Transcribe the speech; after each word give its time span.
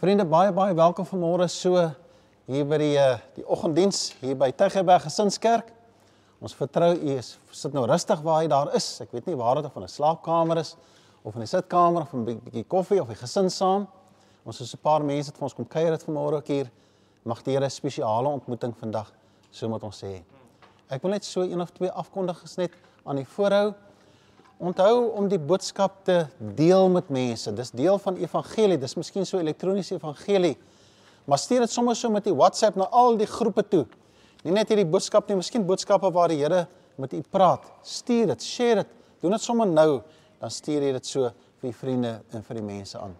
Vriende, 0.00 0.24
baie 0.24 0.48
baie 0.56 0.72
welkom 0.72 1.04
vanmôre 1.04 1.44
so 1.52 1.76
hier 2.48 2.64
by 2.64 2.76
die 2.80 2.94
uh, 2.96 3.18
die 3.36 3.42
oggenddiens 3.44 4.14
hier 4.22 4.38
by 4.40 4.46
Tygerberg 4.56 5.02
Gesinskerk. 5.04 5.66
Ons 6.40 6.54
vertrou 6.56 6.88
u 6.94 7.10
is 7.18 7.34
sit 7.52 7.76
nou 7.76 7.82
rustig 7.84 8.22
waar 8.24 8.38
hy 8.40 8.48
daar 8.48 8.70
is. 8.78 8.86
Ek 9.04 9.12
weet 9.12 9.28
nie 9.28 9.36
waar 9.36 9.60
dit 9.60 9.68
of 9.68 9.76
in 9.76 9.84
'n 9.84 9.92
slaapkamer 9.92 10.62
is 10.62 10.70
of 11.20 11.36
in 11.36 11.44
die 11.44 11.50
sitkamer 11.52 12.06
of 12.06 12.14
'n 12.14 12.24
bietjie 12.24 12.64
koffie 12.64 13.02
of 13.02 13.12
die 13.12 13.20
gesin 13.20 13.50
saam. 13.50 13.86
Ons 14.46 14.62
is 14.62 14.72
'n 14.72 14.80
paar 14.80 15.04
mense 15.04 15.28
wat 15.28 15.36
vir 15.36 15.44
ons 15.44 15.54
kom 15.54 15.68
kuier 15.68 15.92
het 15.92 16.04
vanmôre 16.08 16.40
ook 16.40 16.48
hier. 16.48 16.70
Mag 17.24 17.42
die 17.42 17.52
Here 17.52 17.66
'n 17.66 17.70
spesiale 17.70 18.28
ontmoeting 18.28 18.72
vandag 18.80 19.12
so 19.50 19.68
met 19.68 19.82
ons 19.82 20.00
hê. 20.00 20.24
Ek 20.88 21.02
wil 21.02 21.10
net 21.10 21.24
so 21.24 21.42
een 21.42 21.60
of 21.60 21.72
twee 21.72 21.90
afkondigings 21.90 22.56
net 22.56 22.72
aan 23.04 23.18
u 23.18 23.24
voorhou. 23.24 23.74
Onthou 24.60 25.08
om 25.16 25.28
die 25.28 25.38
boodskap 25.40 26.02
te 26.04 26.26
deel 26.56 26.90
met 26.92 27.08
mense. 27.08 27.52
Dis 27.56 27.70
deel 27.72 27.96
van 27.98 28.18
evangelie. 28.20 28.76
Dis 28.78 28.94
miskien 28.98 29.24
so 29.24 29.40
elektroniese 29.40 29.94
evangelie. 29.96 30.56
Maar 31.24 31.40
stuur 31.40 31.64
dit 31.64 31.72
sommer 31.72 31.96
so 31.96 32.10
met 32.12 32.26
die 32.28 32.34
WhatsApp 32.34 32.76
na 32.76 32.88
al 32.92 33.16
die 33.16 33.28
groepe 33.28 33.64
toe. 33.68 33.86
Nie 34.44 34.52
net 34.56 34.68
hierdie 34.72 34.88
boodskap 34.88 35.28
nie, 35.28 35.36
miskien 35.40 35.64
boodskappe 35.68 36.08
waar 36.12 36.32
die 36.32 36.40
Here 36.40 36.66
met 37.00 37.12
u 37.16 37.20
praat. 37.32 37.64
Stuur 37.84 38.32
dit, 38.34 38.44
share 38.44 38.82
dit. 38.82 38.94
Doen 39.20 39.36
dit 39.36 39.44
sommer 39.44 39.68
nou, 39.68 40.00
dan 40.40 40.52
stuur 40.52 40.86
jy 40.86 40.92
dit 40.96 41.08
so 41.08 41.32
vir 41.60 41.68
u 41.68 41.74
vriende 41.76 42.14
en 42.32 42.44
vir 42.44 42.60
die 42.60 42.64
mense 42.64 43.00
aan. 43.00 43.12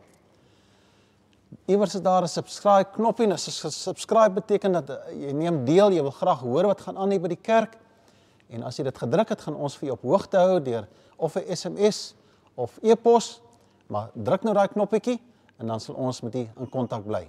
Iewers 1.68 1.94
is 1.94 2.02
daar 2.02 2.22
'n 2.22 2.28
subscribe 2.28 2.90
knoppie. 2.92 3.32
As 3.32 3.46
jy 3.46 3.70
subscribe 3.70 4.32
beteken 4.34 4.72
dat 4.72 4.88
jy 5.12 5.32
neem 5.32 5.64
deel, 5.64 5.92
jy 5.92 6.02
wil 6.02 6.10
graag 6.10 6.40
hoor 6.40 6.66
wat 6.66 6.80
gaan 6.80 6.96
aan 6.96 7.10
hier 7.10 7.20
by 7.20 7.28
die 7.28 7.42
kerk. 7.42 7.76
En 8.50 8.64
as 8.66 8.78
jy 8.78 8.84
dit 8.88 8.98
gedruk 8.98 9.28
het, 9.28 9.42
gaan 9.46 9.56
ons 9.56 9.76
vir 9.78 9.90
jou 9.90 9.96
op 9.98 10.06
hoogte 10.10 10.38
hou 10.38 10.60
deur 10.62 10.88
of 11.16 11.36
'n 11.36 11.56
SMS 11.56 12.14
of 12.54 12.78
e-pos, 12.82 13.40
maar 13.86 14.10
druk 14.14 14.42
nou 14.42 14.54
daai 14.54 14.68
knoppietjie 14.68 15.20
en 15.58 15.66
dan 15.66 15.80
sal 15.80 15.94
ons 15.94 16.20
met 16.20 16.34
u 16.34 16.48
in 16.58 16.68
kontak 16.68 17.04
bly. 17.04 17.28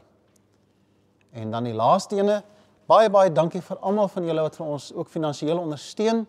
En 1.31 1.51
dan 1.51 1.63
die 1.63 1.73
laaste 1.73 2.15
ene, 2.15 2.43
baie 2.87 3.09
baie 3.09 3.31
dankie 3.31 3.61
vir 3.61 3.77
almal 3.77 4.07
van 4.07 4.25
julle 4.25 4.41
wat 4.41 4.55
vir 4.55 4.65
ons 4.65 4.93
ook 4.93 5.09
finansiëel 5.09 5.59
ondersteun. 5.59 6.27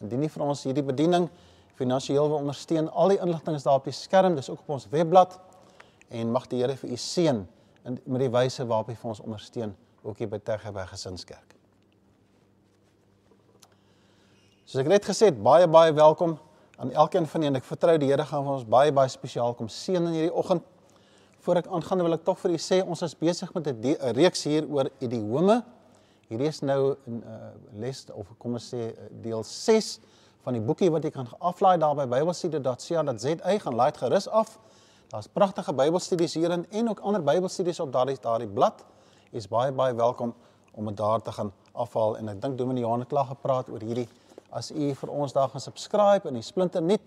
Indien 0.00 0.20
nie 0.20 0.28
vir 0.28 0.42
ons 0.42 0.62
hierdie 0.64 0.82
bediening 0.82 1.28
finansiëel 1.74 2.28
wil 2.28 2.38
ondersteun, 2.38 2.90
al 2.90 3.08
die 3.08 3.18
inligting 3.18 3.56
is 3.56 3.62
daar 3.62 3.80
op 3.80 3.84
die 3.84 3.92
skerm, 3.92 4.34
dis 4.34 4.50
ook 4.50 4.60
op 4.60 4.76
ons 4.76 4.86
webblad 4.90 5.38
en 6.08 6.30
mag 6.30 6.46
die 6.46 6.62
Here 6.62 6.76
vir 6.76 6.90
u 6.90 6.96
seën 6.96 7.46
in 7.84 7.98
met 8.06 8.20
die 8.20 8.30
wyse 8.30 8.66
waarop 8.66 8.92
hy 8.92 8.94
vir 8.94 9.10
ons 9.10 9.24
ondersteun 9.24 9.74
ook 10.04 10.18
hier 10.18 10.30
by 10.30 10.38
Tegeberg 10.38 10.94
Gesinskerk. 10.94 11.53
Soos 14.64 14.80
ek 14.80 14.86
net 14.88 15.04
gesê 15.04 15.26
het, 15.28 15.36
baie 15.44 15.66
baie 15.68 15.92
welkom 15.92 16.38
aan 16.80 16.88
elkeen 16.96 17.26
van 17.28 17.42
julle. 17.44 17.60
Ek 17.60 17.66
vertrou 17.68 17.98
die 18.00 18.06
Here 18.08 18.24
gaan 18.24 18.46
vir 18.46 18.52
ons 18.54 18.62
baie 18.64 18.92
baie 18.96 19.10
spesiaal 19.12 19.52
kom 19.58 19.68
seën 19.68 20.00
in 20.00 20.14
hierdie 20.16 20.32
oggend. 20.32 20.64
Voor 21.44 21.60
ek 21.60 21.68
aangaan 21.68 22.00
wil 22.06 22.16
ek 22.16 22.24
tog 22.24 22.38
vir 22.40 22.54
u 22.56 22.60
sê 22.64 22.78
ons 22.80 23.02
is 23.04 23.12
besig 23.20 23.52
met 23.52 23.68
'n 23.68 24.14
reeks 24.16 24.46
hier 24.48 24.64
oor 24.64 24.88
idiome. 25.04 25.58
Hierdie 26.30 26.48
is 26.48 26.62
nou 26.62 26.96
'n 26.96 27.20
uh, 27.20 27.52
les 27.76 28.06
of 28.14 28.32
kom 28.38 28.54
ons 28.54 28.70
sê 28.72 28.96
deel 29.20 29.44
6 29.44 30.00
van 30.44 30.54
die 30.54 30.62
boekie 30.62 30.90
wat 30.90 31.04
jy 31.04 31.10
kan 31.10 31.28
aflaai 31.40 31.76
daar 31.78 31.94
by 31.94 32.06
bybelstudie.co.za 32.06 33.58
gaan 33.58 33.74
laai 33.76 33.90
dit 33.92 34.00
gerus 34.00 34.28
af. 34.28 34.58
Daar's 35.10 35.28
pragtige 35.28 35.74
Bybelstudies 35.74 36.34
hierin 36.34 36.66
en 36.70 36.88
ook 36.88 37.00
ander 37.00 37.22
Bybelstudies 37.22 37.80
op 37.80 37.92
daardie 37.92 38.16
daardie 38.16 38.48
blad. 38.48 38.82
Jy 39.30 39.38
is 39.38 39.48
baie 39.48 39.72
baie 39.72 39.94
welkom 39.94 40.34
om 40.72 40.86
dit 40.86 40.96
daar 40.96 41.20
te 41.20 41.32
gaan 41.32 41.52
afhaal 41.72 42.16
en 42.16 42.28
ek 42.28 42.40
dink 42.40 42.58
Dominee 42.58 42.80
Johan 42.80 43.06
klaar 43.06 43.26
gepraat 43.26 43.68
oor 43.68 43.80
hierdie 43.80 44.08
as 44.54 44.70
u 44.70 44.92
vir 44.94 45.10
ons 45.10 45.34
daar 45.34 45.50
gaan 45.50 45.62
subscribe 45.62 46.28
en 46.30 46.38
die 46.38 46.46
splinter 46.46 46.82
nuut 46.82 47.02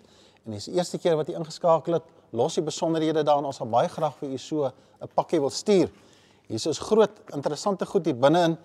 en 0.45 0.55
dis 0.55 0.67
die 0.69 0.77
eerste 0.77 0.99
keer 0.99 1.17
wat 1.19 1.29
u 1.31 1.35
ingeskakel 1.35 1.97
het, 1.97 2.03
los 2.35 2.55
die 2.55 2.63
besonderhede 2.63 3.23
daar 3.27 3.39
en 3.41 3.47
ons 3.49 3.59
sal 3.59 3.69
baie 3.71 3.89
graag 3.91 4.15
vir 4.19 4.35
u 4.35 4.37
so 4.37 4.71
'n 5.01 5.09
pakkie 5.15 5.39
wil 5.39 5.49
stuur. 5.49 5.89
Hier 6.47 6.67
is 6.67 6.79
groot 6.79 7.11
interessante 7.33 7.85
goed 7.85 8.05
hier 8.05 8.15
binne-in. 8.15 8.57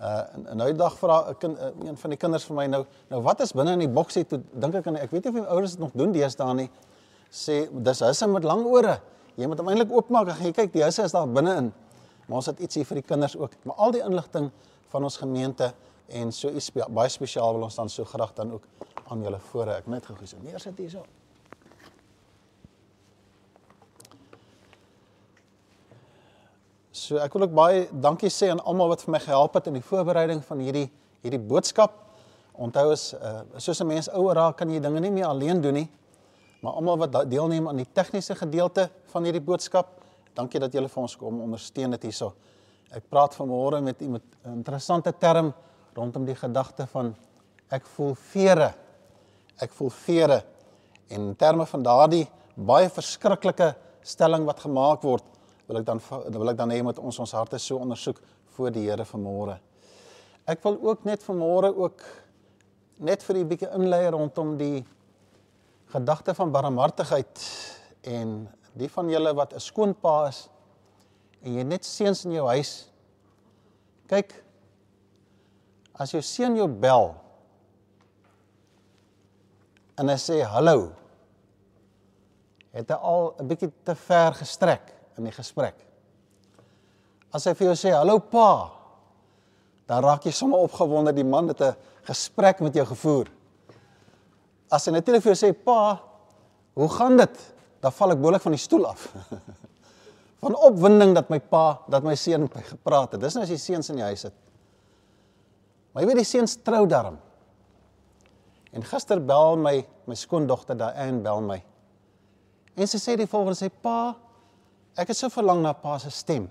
Uh 0.00 0.50
en 0.50 0.56
nou 0.56 0.72
dag 0.76 0.96
vra 0.98 1.30
'n 1.30 1.38
kind 1.38 1.58
uh, 1.58 1.88
een 1.88 1.96
van 1.96 2.10
die 2.10 2.16
kinders 2.16 2.44
vir 2.44 2.56
my 2.56 2.66
nou, 2.66 2.84
nou 3.08 3.22
wat 3.22 3.40
is 3.40 3.52
binne 3.52 3.72
in 3.72 3.78
die 3.78 3.88
boksie? 3.88 4.24
Toe 4.24 4.40
dink 4.52 4.74
ek 4.74 4.86
aan 4.86 4.96
ek 4.96 5.10
weet 5.10 5.24
nie 5.24 5.30
of 5.32 5.38
die 5.38 5.52
ouers 5.52 5.70
dit 5.70 5.80
nog 5.80 5.90
doen 5.94 6.12
deesdae 6.12 6.54
nie. 6.54 6.70
Sê 7.30 7.68
dis 7.72 8.00
husse 8.00 8.26
met 8.26 8.44
lang 8.44 8.64
ore. 8.64 9.00
Jy 9.36 9.46
moet 9.46 9.58
hom 9.58 9.68
eintlik 9.68 9.92
oopmaak 9.92 10.28
en 10.28 10.44
jy 10.44 10.52
kyk 10.52 10.72
die 10.72 10.82
husse 10.82 11.02
is 11.02 11.12
daar 11.12 11.28
binne-in. 11.28 11.72
Maar 12.26 12.36
ons 12.36 12.46
het 12.46 12.60
ietsie 12.60 12.84
vir 12.84 12.94
die 12.94 13.06
kinders 13.06 13.36
ook. 13.36 13.50
Maar 13.64 13.76
al 13.76 13.90
die 13.90 14.02
inligting 14.02 14.50
van 14.88 15.02
ons 15.04 15.16
gemeente 15.16 15.72
en 16.12 16.32
so 16.32 16.50
iets 16.50 16.70
spe 16.70 16.84
baie 16.88 17.10
spesiaal 17.12 17.54
wil 17.56 17.66
ons 17.68 17.78
dan 17.78 17.88
so 17.88 18.04
graag 18.04 18.34
dan 18.34 18.52
ook 18.52 18.68
aan 19.08 19.22
julle 19.22 19.38
voorhou. 19.50 19.76
Ek 19.76 19.86
net 19.90 20.06
gou 20.06 20.16
sê 20.26 20.38
neersit 20.42 20.78
hierso. 20.78 21.04
So 26.92 27.18
ek 27.18 27.32
wil 27.34 27.48
ook 27.48 27.56
baie 27.56 27.86
dankie 27.90 28.30
sê 28.30 28.50
aan 28.52 28.60
almal 28.60 28.92
wat 28.92 29.02
vir 29.02 29.16
my 29.16 29.20
gehelp 29.24 29.56
het 29.58 29.70
in 29.70 29.80
die 29.80 29.86
voorbereiding 29.86 30.44
van 30.44 30.60
hierdie 30.62 30.88
hierdie 31.22 31.40
boodskap. 31.40 31.98
Onthou 32.52 32.90
as 32.92 33.12
uh, 33.14 33.42
soos 33.56 33.80
'n 33.80 33.86
mens 33.86 34.08
ouer 34.10 34.34
raak, 34.34 34.56
kan 34.56 34.70
jy 34.70 34.80
dinge 34.80 35.00
nie 35.00 35.10
meer 35.10 35.26
alleen 35.26 35.60
doen 35.60 35.74
nie. 35.74 35.88
Maar 36.60 36.72
almal 36.72 36.98
wat 36.98 37.30
deelneem 37.30 37.68
aan 37.68 37.76
die 37.76 37.88
tegniese 37.92 38.34
gedeelte 38.34 38.90
van 39.06 39.24
hierdie 39.24 39.40
boodskap, 39.40 39.88
dankie 40.34 40.60
dat 40.60 40.72
julle 40.72 40.88
vir 40.88 41.02
ons 41.02 41.16
kom 41.16 41.40
ondersteun 41.40 41.90
dit 41.90 42.02
hierso. 42.02 42.34
Ek 42.92 43.08
praat 43.08 43.34
vanmôre 43.34 43.80
met 43.82 44.00
iemand 44.00 44.22
'n 44.44 44.52
interessante 44.52 45.12
term 45.18 45.54
rondom 45.94 46.24
die 46.24 46.36
gedagte 46.36 46.86
van 46.86 47.14
ek 47.72 47.86
voel 47.96 48.14
vere. 48.32 48.72
Ek 49.62 49.72
voel 49.76 49.90
vere. 49.90 50.42
En 51.08 51.28
in 51.28 51.36
terme 51.36 51.66
van 51.66 51.82
daardie 51.84 52.24
baie 52.54 52.88
verskriklike 52.92 53.72
stelling 54.02 54.44
wat 54.48 54.60
gemaak 54.64 55.04
word, 55.06 55.24
wil 55.68 55.80
ek 55.80 55.86
dan 55.86 56.00
wil 56.08 56.52
ek 56.52 56.58
dan 56.58 56.72
hê 56.74 56.80
met 56.84 56.98
ons 56.98 57.18
ons 57.22 57.34
harte 57.36 57.60
so 57.62 57.78
ondersoek 57.80 58.20
voor 58.56 58.72
die 58.74 58.88
Here 58.88 59.04
vanmôre. 59.08 59.58
Ek 60.48 60.62
wil 60.64 60.78
ook 60.82 61.04
net 61.08 61.22
vanmôre 61.24 61.70
ook 61.76 62.02
net 62.98 63.22
vir 63.22 63.36
'n 63.36 63.48
bietjie 63.48 63.74
inlei 63.74 64.08
rondom 64.10 64.56
die 64.56 64.84
gedagte 65.92 66.34
van 66.34 66.52
barmhartigheid 66.52 67.40
en 68.02 68.48
die 68.74 68.88
van 68.88 69.08
julle 69.08 69.34
wat 69.34 69.54
'n 69.54 69.60
skoonpa 69.60 70.28
is 70.28 70.48
en 71.42 71.54
jy 71.54 71.62
net 71.62 71.84
seuns 71.84 72.24
in 72.24 72.32
jou 72.32 72.46
huis 72.46 72.88
kyk 74.08 74.32
as 76.02 76.12
jou 76.14 76.22
seun 76.24 76.56
jou 76.58 76.66
bel 76.66 77.12
en 80.00 80.10
hy 80.10 80.18
sê 80.18 80.40
hallo. 80.48 80.90
Het 82.72 82.88
hy 82.90 82.96
al 82.96 83.34
'n 83.38 83.48
bietjie 83.48 83.70
te 83.84 83.94
ver 83.94 84.34
gestrek 84.34 84.92
in 85.18 85.24
die 85.24 85.32
gesprek. 85.32 85.76
As 87.32 87.44
hy 87.44 87.54
vir 87.54 87.66
jou 87.68 87.76
sê 87.76 87.94
hallo 87.94 88.18
pa 88.18 88.70
dan 89.86 90.02
raak 90.02 90.24
jy 90.24 90.32
sommer 90.32 90.58
opgewonde 90.58 91.12
die 91.12 91.24
man 91.24 91.48
het 91.48 91.60
'n 91.60 91.76
gesprek 92.04 92.60
met 92.60 92.74
jou 92.74 92.86
gevoer. 92.86 93.28
As 94.70 94.86
hy 94.86 94.92
natuurlik 94.92 95.22
vir 95.22 95.34
jou 95.34 95.48
sê 95.48 95.52
pa 95.52 96.00
hoe 96.74 96.88
gaan 96.88 97.16
dit? 97.16 97.52
dan 97.82 97.92
val 97.92 98.14
ek 98.14 98.22
bolik 98.22 98.44
van 98.44 98.54
die 98.54 98.62
stoel 98.62 98.86
af. 98.92 99.08
Van 100.42 100.56
opwinding 100.66 101.12
dat 101.14 101.28
my 101.30 101.38
pa 101.38 101.82
dat 101.90 102.02
my 102.02 102.16
seun 102.18 102.48
gepraat 102.50 103.12
het. 103.14 103.20
Dis 103.22 103.36
nou 103.36 103.44
as 103.44 103.50
jy 103.52 103.58
seuns 103.62 103.92
in 103.92 104.00
die 104.00 104.06
huis 104.06 104.24
het 104.26 104.34
Maar 105.92 106.02
jy 106.02 106.08
weet 106.08 106.22
die 106.22 106.28
seuns 106.28 106.56
trou 106.64 106.86
darm. 106.88 107.18
En 108.72 108.84
gister 108.88 109.20
bel 109.20 109.58
my 109.60 109.76
my 110.08 110.16
skoondogter 110.18 110.74
Diane 110.74 111.20
bel 111.22 111.44
my. 111.46 111.58
En 112.74 112.88
sy 112.88 112.98
sê 112.98 113.14
die 113.20 113.28
volgende 113.28 113.54
sê 113.54 113.68
pa, 113.70 114.14
ek 114.98 115.12
het 115.12 115.18
so 115.18 115.30
verlang 115.30 115.60
na 115.62 115.74
pa 115.76 115.98
se 116.02 116.10
stem. 116.10 116.48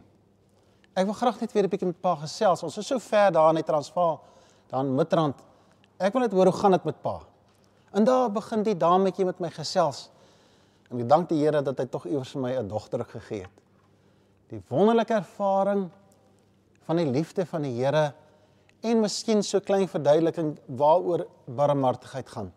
Ek 0.96 1.08
wil 1.08 1.18
graag 1.18 1.42
net 1.42 1.52
weer 1.54 1.66
'n 1.66 1.70
bietjie 1.70 1.88
met 1.88 2.02
pa 2.02 2.16
gesels. 2.16 2.64
Ons 2.64 2.78
is 2.78 2.88
so 2.88 3.00
ver 3.00 3.32
daar 3.32 3.50
in 3.50 3.56
die 3.56 3.64
Transvaal, 3.64 4.22
daar 4.70 4.86
in 4.86 4.96
Midrand. 4.96 5.36
Ek 6.00 6.14
wil 6.14 6.22
net 6.22 6.32
hoor 6.32 6.46
hoe 6.46 6.60
gaan 6.62 6.72
dit 6.72 6.84
met 6.84 7.02
pa. 7.02 7.20
En 7.94 8.04
daar 8.04 8.32
begin 8.32 8.64
die 8.64 8.78
dametjie 8.78 9.26
met 9.26 9.40
my 9.40 9.50
gesels. 9.50 10.10
En 10.90 11.00
ek 11.00 11.10
dank 11.10 11.30
die 11.30 11.40
Here 11.40 11.62
dat 11.62 11.78
hy 11.78 11.86
tog 11.86 12.06
iewers 12.06 12.32
vir 12.32 12.42
my 12.42 12.52
'n 12.58 12.68
dogter 12.68 13.06
gegee 13.06 13.42
het. 13.42 13.52
Die 14.50 14.64
wonderlike 14.70 15.14
ervaring 15.14 15.90
van 16.86 16.96
die 16.96 17.06
liefde 17.06 17.46
van 17.46 17.62
die 17.62 17.84
Here 17.84 18.14
en 18.82 19.04
miskien 19.04 19.44
so 19.46 19.62
klein 19.62 19.88
verduideliking 19.90 20.56
waaroor 20.80 21.26
barmhartigheid 21.46 22.30
gaan. 22.30 22.50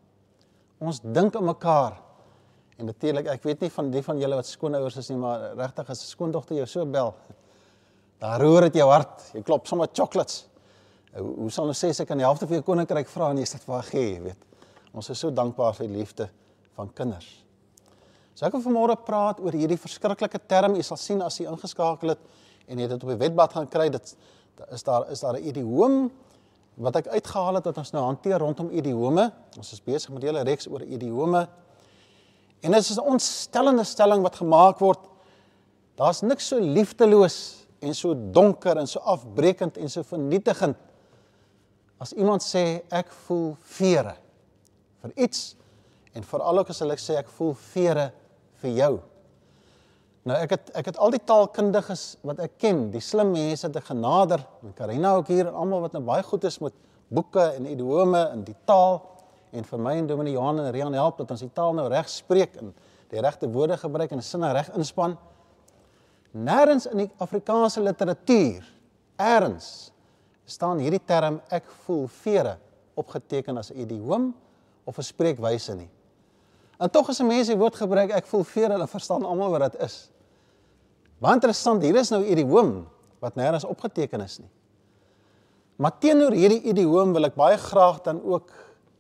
Ons 0.80 1.00
dink 1.04 1.36
aan 1.36 1.48
mekaar. 1.48 2.00
En 2.78 2.88
natuurlik, 2.90 3.28
ek 3.30 3.44
weet 3.46 3.60
nie 3.62 3.70
van 3.70 3.90
die 3.92 4.02
van 4.02 4.18
julle 4.18 4.38
wat 4.40 4.48
skoonouers 4.48 4.96
is 4.98 5.10
nie, 5.12 5.18
maar 5.20 5.52
regtig 5.54 5.90
as 5.90 6.02
'n 6.02 6.10
skoondogter 6.16 6.56
jou 6.56 6.66
so 6.66 6.86
bel, 6.86 7.14
dan 8.18 8.40
roer 8.40 8.62
dit 8.62 8.74
jou 8.74 8.88
hart. 8.90 9.30
Jy 9.34 9.42
klop 9.42 9.66
sommer 9.66 9.88
chocolates. 9.92 10.46
Hoe, 11.14 11.50
sal 11.50 11.66
ons 11.66 11.78
sê 11.78 11.90
as 11.90 12.00
ek 12.00 12.10
aan 12.10 12.18
die 12.18 12.26
helfte 12.26 12.46
van 12.46 12.56
jou 12.56 12.62
koninkryk 12.62 13.08
vra 13.08 13.30
en 13.30 13.38
jy 13.38 13.44
sê 13.44 13.52
dit 13.52 13.64
vir 13.64 13.82
gee, 13.82 14.14
jy 14.14 14.20
weet. 14.20 14.38
Ons 14.94 15.10
is 15.10 15.18
so 15.18 15.30
dankbaar 15.30 15.74
vir 15.74 15.86
die 15.86 15.96
liefde 15.96 16.28
van 16.74 16.90
kinders. 16.92 17.44
So 18.34 18.46
ek 18.46 18.52
wil 18.52 18.64
vanmôre 18.64 18.96
praat 19.06 19.40
oor 19.40 19.52
hierdie 19.52 19.78
verskriklike 19.78 20.40
term. 20.48 20.74
Jy 20.74 20.82
sal 20.82 20.96
sien 20.96 21.22
as 21.22 21.38
jy 21.38 21.46
ingeskakel 21.46 22.08
het 22.08 22.18
en 22.66 22.78
jy 22.78 22.88
dit 22.88 23.04
op 23.04 23.08
die 23.12 23.20
wetblad 23.20 23.52
gaan 23.52 23.68
kry, 23.70 23.88
dit 23.94 24.16
is 24.70 24.82
daar 24.82 25.10
is 25.10 25.20
daar 25.20 25.34
'n 25.34 25.46
idioom 25.46 26.10
wat 26.74 26.96
ek 26.96 27.06
uitgehaal 27.06 27.54
het 27.54 27.64
wat 27.64 27.78
ons 27.78 27.90
nou 27.90 28.04
hanteer 28.04 28.38
rondom 28.38 28.70
idiome. 28.70 29.32
Ons 29.56 29.72
is 29.72 29.82
besig 29.82 30.10
met 30.10 30.22
'n 30.22 30.26
hele 30.26 30.42
reeks 30.42 30.68
oor 30.68 30.82
idiome. 30.82 31.48
En 32.60 32.70
dit 32.70 32.80
is 32.80 32.96
'n 32.96 33.00
ontstellende 33.00 33.84
stelling 33.84 34.22
wat 34.22 34.36
gemaak 34.36 34.78
word 34.78 34.98
Daar's 35.94 36.24
niks 36.26 36.48
so 36.50 36.58
liefdeloos 36.58 37.66
en 37.78 37.94
so 37.94 38.14
donker 38.14 38.76
en 38.76 38.88
so 38.90 38.98
afbreekend 39.00 39.78
en 39.78 39.90
so 39.90 40.02
vernietigend 40.02 40.76
as 42.02 42.12
iemand 42.18 42.42
sê 42.42 42.82
ek 42.90 43.12
voel 43.24 43.52
vere 43.76 44.16
vir 45.04 45.12
iets 45.26 45.52
en 46.14 46.26
veral 46.26 46.62
ook 46.62 46.72
as 46.74 46.82
hulle 46.82 46.96
sê 46.98 47.18
ek 47.20 47.30
voel 47.36 47.52
vere 47.70 48.08
vir 48.62 48.74
jou. 48.80 48.92
Nou 50.24 50.36
ek 50.40 50.54
het 50.54 50.70
ek 50.80 50.86
het 50.88 50.98
al 51.04 51.12
die 51.12 51.20
taalkundiges 51.20 52.02
wat 52.24 52.38
ek 52.40 52.54
ken, 52.62 52.86
die 52.92 53.02
slim 53.04 53.34
mense 53.34 53.68
ek 53.68 53.90
genader, 53.90 54.40
en 54.64 54.72
Karina 54.72 55.12
ook 55.18 55.28
hier 55.28 55.50
en 55.50 55.58
almal 55.60 55.84
wat 55.84 55.92
nou 55.92 56.00
baie 56.06 56.24
goed 56.24 56.46
is 56.48 56.56
met 56.64 56.72
boeke 57.12 57.42
en 57.58 57.66
idiome 57.68 58.22
en 58.32 58.44
die 58.46 58.56
taal 58.64 59.02
en 59.52 59.66
vir 59.68 59.82
my 59.84 59.92
en 60.00 60.08
Dominee 60.08 60.32
Johan 60.32 60.62
en 60.62 60.70
Rian 60.72 60.96
help 60.96 61.20
dat 61.20 61.34
ons 61.34 61.44
die 61.44 61.52
taal 61.52 61.76
nou 61.76 61.84
reg 61.92 62.08
spreek 62.08 62.56
en 62.62 62.72
die 63.12 63.20
regte 63.20 63.50
woorde 63.52 63.76
gebruik 63.78 64.14
en 64.16 64.24
sinne 64.24 64.48
reg 64.56 64.70
inspann. 64.78 65.18
Nêrens 66.32 66.88
in 66.90 67.04
die 67.04 67.10
Afrikaanse 67.22 67.84
literatuur 67.84 68.64
eers 69.20 69.68
staan 70.48 70.80
hierdie 70.80 71.02
term 71.04 71.38
ek 71.52 71.68
voel 71.84 72.08
vere 72.24 72.56
opgeteken 72.96 73.58
as 73.58 73.70
'n 73.70 73.78
idioom 73.84 74.32
of 74.84 74.98
'n 74.98 75.02
spreekwyse 75.02 75.74
nie. 75.74 75.90
En 76.80 76.90
tog 76.90 77.08
as 77.08 77.20
'n 77.20 77.26
mens 77.26 77.46
die 77.46 77.56
woord 77.56 77.76
gebruik 77.76 78.10
ek 78.10 78.26
voel 78.26 78.44
vere, 78.44 78.72
hulle 78.72 78.86
verstaan 78.86 79.24
almal 79.24 79.50
wat 79.50 79.72
dit 79.72 79.80
is. 79.80 80.10
Baie 81.24 81.38
interessant, 81.38 81.80
hier 81.82 81.96
is 81.96 82.10
nou 82.12 82.20
'n 82.20 82.32
idioom 82.32 82.86
wat 83.20 83.34
nêrens 83.34 83.64
opgeteken 83.64 84.20
is 84.20 84.38
nie. 84.38 84.50
Maar 85.76 85.98
teenoor 85.98 86.32
hierdie 86.32 86.62
idioom 86.62 87.12
wil 87.12 87.24
ek 87.24 87.34
baie 87.34 87.56
graag 87.56 88.02
dan 88.02 88.20
ook 88.22 88.50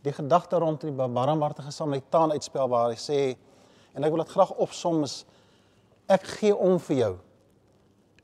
die 0.02 0.12
gedagte 0.12 0.56
rond 0.56 0.80
die 0.80 0.90
barmhartige 0.90 1.70
Samaritaan 1.70 2.32
uitspel 2.32 2.68
waar 2.68 2.88
hy 2.88 2.96
sê 2.96 3.36
en 3.94 4.04
ek 4.04 4.10
wil 4.10 4.24
dit 4.24 4.32
graag 4.32 4.50
opsom 4.56 5.02
is 5.02 5.24
ek 6.08 6.22
gee 6.22 6.56
om 6.56 6.78
vir 6.78 6.96
jou. 6.96 7.18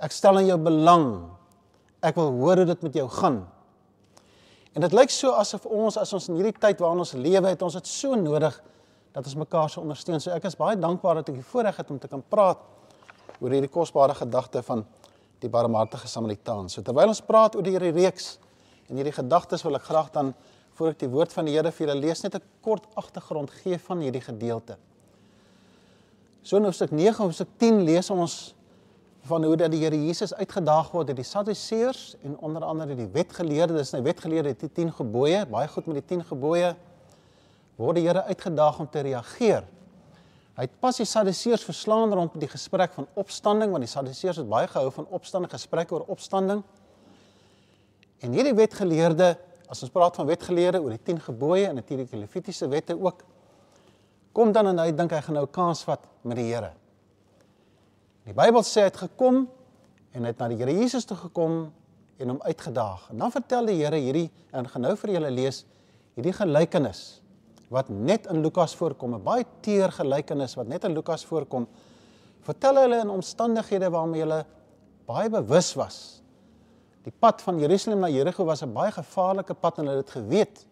Ek 0.00 0.12
stel 0.12 0.38
in 0.38 0.46
jou 0.46 0.58
belang 0.58 1.30
Ek 2.00 2.16
wil 2.16 2.32
hoor 2.40 2.62
hoe 2.62 2.68
dit 2.70 2.82
met 2.82 2.96
jou 2.96 3.06
gaan. 3.12 3.42
En 4.72 4.84
dit 4.84 4.94
lyk 4.96 5.12
so 5.12 5.34
asof 5.36 5.66
ons 5.66 5.98
as 6.00 6.12
ons 6.16 6.28
in 6.30 6.38
hierdie 6.38 6.56
tyd 6.56 6.80
waarin 6.80 7.02
ons 7.02 7.12
lewe 7.18 7.50
het, 7.50 7.62
ons 7.62 7.76
dit 7.76 7.90
so 7.90 8.16
nodig 8.16 8.54
dat 9.12 9.26
ons 9.26 9.36
mekaar 9.42 9.68
so 9.68 9.82
ondersteun. 9.82 10.22
So 10.22 10.32
ek 10.32 10.46
is 10.48 10.56
baie 10.56 10.78
dankbaar 10.80 11.20
dat 11.20 11.32
ek 11.32 11.40
die 11.40 11.48
voorreg 11.50 11.76
het 11.76 11.90
om 11.92 11.98
te 12.00 12.08
kan 12.08 12.22
praat 12.32 12.62
oor 13.38 13.54
hierdie 13.54 13.70
kosbare 13.70 14.14
gedagte 14.14 14.62
van 14.62 14.84
die 15.40 15.48
barmhartige 15.48 16.08
Samaritaan. 16.08 16.68
So 16.68 16.82
terwyl 16.82 17.12
ons 17.12 17.22
praat 17.24 17.56
oor 17.56 17.64
hierdie 17.64 17.92
reeks 17.96 18.38
en 18.90 18.98
hierdie 18.98 19.14
gedagtes 19.14 19.64
wil 19.64 19.78
ek 19.78 19.86
graag 19.88 20.10
dan 20.12 20.34
voor 20.78 20.94
ek 20.94 21.02
die 21.02 21.10
woord 21.12 21.32
van 21.36 21.48
die 21.48 21.54
Here 21.56 21.72
vir 21.72 21.86
julle 21.86 22.00
lees 22.00 22.22
net 22.24 22.34
'n 22.34 22.42
kort 22.62 22.86
agtergrond 22.96 23.50
gee 23.62 23.78
van 23.78 24.00
hierdie 24.00 24.24
gedeelte. 24.24 24.76
So 26.42 26.56
in 26.56 26.64
hoofstuk 26.64 26.90
9 26.90 27.20
of 27.20 27.30
hoofstuk 27.30 27.48
10 27.58 27.84
lees 27.84 28.10
ons 28.10 28.54
van 29.28 29.44
hoe 29.44 29.56
dat 29.56 29.70
die 29.70 29.82
Here 29.84 29.96
Jesus 29.96 30.32
uitgedaag 30.34 30.90
word 30.92 31.06
deur 31.06 31.16
die 31.16 31.24
Sadduseërs 31.24 32.16
en 32.24 32.38
onder 32.38 32.64
andere 32.64 32.96
die 32.96 33.08
wetgeleerdes, 33.12 33.92
nou 33.92 34.02
wetgeleerde 34.02 34.48
het 34.48 34.60
die 34.60 34.72
10 34.72 34.92
gebooie, 34.92 35.46
baie 35.46 35.68
goed 35.68 35.86
met 35.86 36.00
die 36.00 36.16
10 36.16 36.24
gebooie 36.24 36.74
word 37.76 37.96
die 37.96 38.06
Here 38.06 38.24
uitgedaag 38.24 38.80
om 38.80 38.88
te 38.90 39.00
reageer. 39.00 39.64
Hy 40.60 40.66
het 40.66 40.74
pas 40.76 40.98
die 41.00 41.06
Sadduseërs 41.08 41.62
verslaan 41.64 42.10
rond 42.12 42.34
die 42.36 42.48
gesprek 42.52 42.92
van 42.92 43.06
opstanding 43.16 43.70
want 43.72 43.80
die 43.80 43.88
Sadduseërs 43.88 44.42
het 44.42 44.48
baie 44.48 44.66
gehou 44.68 44.90
van 44.92 45.06
opstanding, 45.16 45.48
gesprekke 45.48 45.94
oor 45.96 46.02
opstanding. 46.12 46.58
En 48.20 48.34
hierdie 48.36 48.52
wetgeleerde, 48.58 49.30
as 49.72 49.80
ons 49.86 49.92
praat 49.94 50.18
van 50.20 50.28
wetgeleerde 50.28 50.82
oor 50.84 50.92
die 50.92 51.00
10 51.06 51.22
gebooie 51.30 51.70
en 51.70 51.80
natuurlik 51.80 52.10
die 52.12 52.20
Levitiese 52.20 52.68
wette 52.68 52.92
ook, 52.92 53.22
kom 54.36 54.52
dan 54.52 54.68
en 54.74 54.82
hy 54.84 54.90
dink 54.92 55.14
hy 55.16 55.22
gaan 55.24 55.38
nou 55.40 55.46
kans 55.48 55.80
vat 55.88 56.04
met 56.28 56.36
die 56.36 56.50
Here. 56.50 56.74
Die 58.28 58.36
Bybel 58.36 58.60
sê 58.60 58.84
hy 58.84 58.90
het 58.90 59.00
gekom 59.06 59.46
en 60.12 60.28
het 60.28 60.44
na 60.44 60.50
die 60.52 60.60
Here 60.60 60.76
Jesus 60.76 61.08
toe 61.08 61.16
gekom 61.22 61.70
en 62.20 62.34
hom 62.34 62.42
uitgedaag. 62.44 63.08
En 63.14 63.24
dan 63.24 63.32
vertel 63.32 63.72
die 63.72 63.78
Here 63.80 63.96
hierdie 63.96 64.28
en 64.52 64.68
gaan 64.68 64.84
nou 64.90 64.92
vir 65.06 65.16
julle 65.16 65.32
lees 65.40 65.64
hierdie 66.20 66.36
gelykenis 66.36 67.19
wat 67.70 67.88
net 67.88 68.26
in 68.26 68.42
Lukas 68.42 68.74
voorkom, 68.74 69.14
'n 69.14 69.22
baie 69.22 69.44
teer 69.62 69.92
gelykenis 69.92 70.56
wat 70.58 70.66
net 70.66 70.84
in 70.84 70.92
Lukas 70.92 71.24
voorkom. 71.24 71.68
Vertel 72.42 72.76
hulle 72.76 72.98
in 73.00 73.10
omstandighede 73.10 73.90
waarmee 73.90 74.20
hulle 74.20 74.44
baie 75.06 75.30
bewus 75.30 75.74
was. 75.74 76.22
Die 77.02 77.12
pad 77.12 77.42
van 77.42 77.58
Jerusalem 77.58 78.00
na 78.00 78.08
Jerigo 78.08 78.44
was 78.44 78.62
'n 78.62 78.72
baie 78.72 78.90
gevaarlike 78.90 79.54
pad 79.54 79.78
en 79.78 79.86
hulle 79.86 80.00
het 80.00 80.10
geweet. 80.10 80.66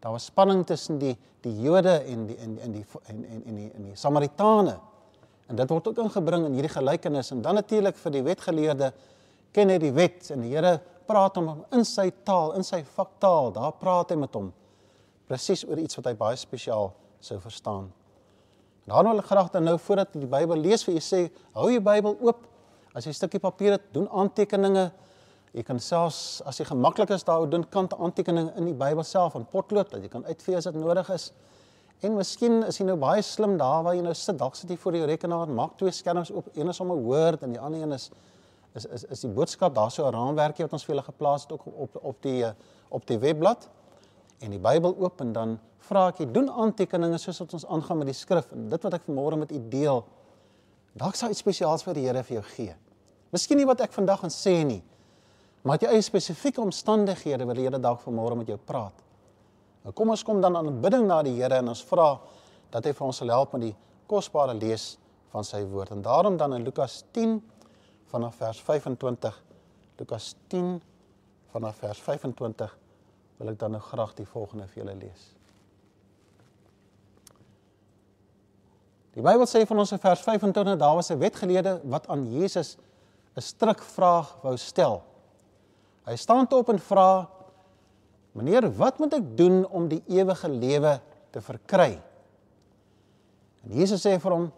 Daar 0.00 0.12
was 0.12 0.24
spanning 0.24 0.66
tussen 0.66 0.98
die 0.98 1.16
die 1.40 1.60
Jode 1.60 2.02
en 2.04 2.26
die 2.26 2.36
en 2.36 2.58
en 2.58 2.72
die 2.72 2.84
en 3.06 3.24
en 3.24 3.42
en 3.46 3.54
die, 3.54 3.70
en 3.74 3.82
die 3.82 3.96
Samaritane. 3.96 4.78
En 5.46 5.56
dit 5.56 5.68
word 5.68 5.88
ook 5.88 5.98
ingebring 5.98 6.46
in 6.46 6.52
hierdie 6.52 6.72
gelykenis 6.72 7.30
en 7.30 7.42
dan 7.42 7.54
natuurlik 7.54 7.96
vir 7.96 8.12
die 8.12 8.22
wetgeleerde 8.22 8.92
ken 9.52 9.68
hy 9.68 9.78
die 9.78 9.92
wet 9.92 10.30
en 10.30 10.40
die 10.40 10.50
Here 10.50 10.80
praat 11.06 11.36
hom 11.36 11.64
in 11.70 11.84
sy 11.84 12.10
taal, 12.24 12.52
in 12.52 12.64
sy 12.64 12.82
vaktaal, 12.84 13.52
daar 13.52 13.72
praat 13.72 14.10
hy 14.10 14.16
met 14.16 14.34
hom 14.34 14.52
presies 15.28 15.64
oor 15.68 15.78
iets 15.78 15.96
wat 15.96 16.06
hy 16.10 16.14
baie 16.14 16.36
spesiaal 16.36 16.92
sou 17.20 17.38
verstaan. 17.40 17.88
Daarom 18.84 19.14
wil 19.14 19.22
ek 19.22 19.30
graag 19.30 19.48
dan 19.52 19.64
nou 19.64 19.78
voordat 19.80 20.12
jy 20.12 20.26
die 20.26 20.28
Bybel 20.28 20.60
lees 20.60 20.84
vir 20.84 20.98
jy 20.98 21.04
sê, 21.04 21.20
hou 21.56 21.70
jou 21.72 21.80
Bybel 21.80 22.18
oop. 22.20 22.44
As 22.94 23.06
jy 23.06 23.10
'n 23.10 23.14
stukkie 23.14 23.40
papier 23.40 23.72
het, 23.72 23.92
doen 23.92 24.08
aantekeninge. 24.08 24.92
Jy 25.54 25.62
kan 25.62 25.78
selfs 25.78 26.42
as 26.44 26.58
jy 26.58 26.64
gemaklik 26.64 27.10
is 27.10 27.24
daar 27.24 27.48
doen 27.48 27.64
kant 27.64 27.94
aantekeninge 27.94 28.52
in 28.56 28.64
die 28.66 28.74
Bybel 28.74 29.04
self 29.04 29.34
in 29.34 29.46
potlood 29.46 29.90
dat 29.90 30.02
jy 30.02 30.08
kan 30.08 30.24
uitvee 30.24 30.56
as 30.56 30.64
dit 30.64 30.74
nodig 30.74 31.10
is. 31.10 31.32
En 32.02 32.16
miskien 32.16 32.62
is 32.64 32.78
jy 32.78 32.84
nou 32.84 32.96
baie 32.96 33.22
slim 33.22 33.56
daar 33.56 33.82
waar 33.82 33.94
jy 33.94 34.02
nou 34.02 34.14
sit, 34.14 34.38
dalk 34.38 34.56
sit 34.56 34.68
jy 34.70 34.76
voor 34.76 34.92
jou 34.92 35.06
rekenaar, 35.06 35.48
maak 35.48 35.78
twee 35.78 35.90
skerms 35.90 36.30
oop, 36.30 36.48
een 36.54 36.68
is 36.68 36.80
om 36.80 36.92
'n 36.92 37.02
woord 37.02 37.42
en 37.42 37.52
die 37.52 37.60
ander 37.60 37.80
een 37.80 37.92
is 37.92 38.10
is 38.74 38.84
is 38.86 39.04
is 39.04 39.20
die 39.20 39.30
boodskap, 39.30 39.74
daar's 39.74 39.94
so 39.94 40.06
'n 40.06 40.12
raamwerkie 40.12 40.64
wat 40.64 40.72
ons 40.72 40.84
vir 40.84 40.94
julle 40.94 41.06
geplaas 41.06 41.42
het 41.42 41.52
ook 41.52 41.66
op 41.66 41.96
op 42.02 42.22
die 42.22 42.44
op 42.90 43.06
die 43.06 43.18
webblad 43.18 43.68
en 44.40 44.54
die 44.54 44.60
Bybel 44.62 44.96
oop 44.98 45.20
en 45.20 45.32
dan 45.34 45.54
vra 45.88 46.08
ek 46.10 46.22
jy 46.22 46.26
doen 46.32 46.48
aantekeninge 46.50 47.18
soos 47.20 47.40
wat 47.42 47.54
ons 47.58 47.66
aangaan 47.76 48.00
met 48.00 48.10
die 48.10 48.16
skrif 48.16 48.50
en 48.56 48.68
dit 48.72 48.86
wat 48.86 48.96
ek 48.98 49.06
vanmôre 49.06 49.38
met 49.40 49.52
u 49.52 49.60
deel. 49.70 50.02
Dalk 50.94 51.18
sou 51.18 51.30
iets 51.30 51.42
spesiaals 51.44 51.84
vir 51.86 51.98
die 51.98 52.06
Here 52.06 52.22
vir 52.22 52.38
jou 52.38 52.44
gee. 52.54 52.74
Miskien 53.34 53.58
nie 53.58 53.68
wat 53.68 53.82
ek 53.84 53.92
vandag 53.92 54.22
gaan 54.22 54.32
sê 54.32 54.56
nie, 54.66 54.80
maar 55.66 55.80
jy 55.82 55.90
eie 55.90 56.04
spesifieke 56.04 56.62
omstandighede 56.62 57.46
wil 57.46 57.58
die 57.58 57.66
Here 57.66 57.80
dalk 57.82 58.02
vanmôre 58.04 58.38
met 58.40 58.52
jou 58.52 58.58
praat. 58.58 59.00
Nou 59.84 59.92
kom 59.92 60.14
ons 60.14 60.22
kom 60.24 60.40
dan 60.40 60.56
aan 60.56 60.70
aanbidding 60.70 61.06
na 61.08 61.22
die 61.26 61.34
Here 61.36 61.60
en 61.60 61.72
ons 61.74 61.82
vra 61.84 62.14
dat 62.72 62.86
hy 62.86 62.94
vir 62.96 63.06
ons 63.06 63.20
sal 63.20 63.32
help 63.34 63.56
met 63.56 63.68
die 63.68 63.74
kosbare 64.10 64.54
lees 64.56 64.94
van 65.34 65.44
sy 65.44 65.64
woord. 65.66 65.92
En 65.92 66.02
daarom 66.02 66.38
dan 66.40 66.54
in 66.56 66.64
Lukas 66.64 67.02
10 67.12 67.40
vanaf 68.12 68.38
vers 68.38 68.60
25 68.62 69.42
Lukas 69.98 70.34
10 70.48 70.80
vanaf 71.52 71.76
vers 71.82 72.00
25 72.02 72.78
wil 73.38 73.48
ek 73.48 73.58
dan 73.58 73.70
nou 73.70 73.82
graag 73.82 74.14
die 74.14 74.26
volgende 74.26 74.66
vir 74.66 74.82
julle 74.82 74.94
lees. 74.94 75.30
Die 79.14 79.22
Bybel 79.22 79.46
sê 79.46 79.62
van 79.66 79.78
ons 79.78 79.92
in 79.94 80.02
vers 80.02 80.22
25 80.26 80.78
daar 80.78 80.94
was 80.94 81.10
'n 81.10 81.18
wetgeleerde 81.18 81.80
wat 81.84 82.08
aan 82.08 82.26
Jesus 82.26 82.76
'n 83.36 83.40
strikvraag 83.40 84.42
wou 84.42 84.56
stel. 84.56 85.02
Hy 86.06 86.16
staan 86.16 86.46
op 86.52 86.68
en 86.68 86.78
vra 86.78 87.28
Meneer, 88.34 88.66
wat 88.74 88.98
moet 88.98 89.14
ek 89.14 89.26
doen 89.38 89.62
om 89.70 89.86
die 89.88 90.02
ewige 90.10 90.48
lewe 90.50 90.96
te 91.30 91.40
verkry? 91.44 91.92
En 93.62 93.76
Jesus 93.78 94.02
sê 94.02 94.16
vir 94.18 94.34
hom, 94.34 94.48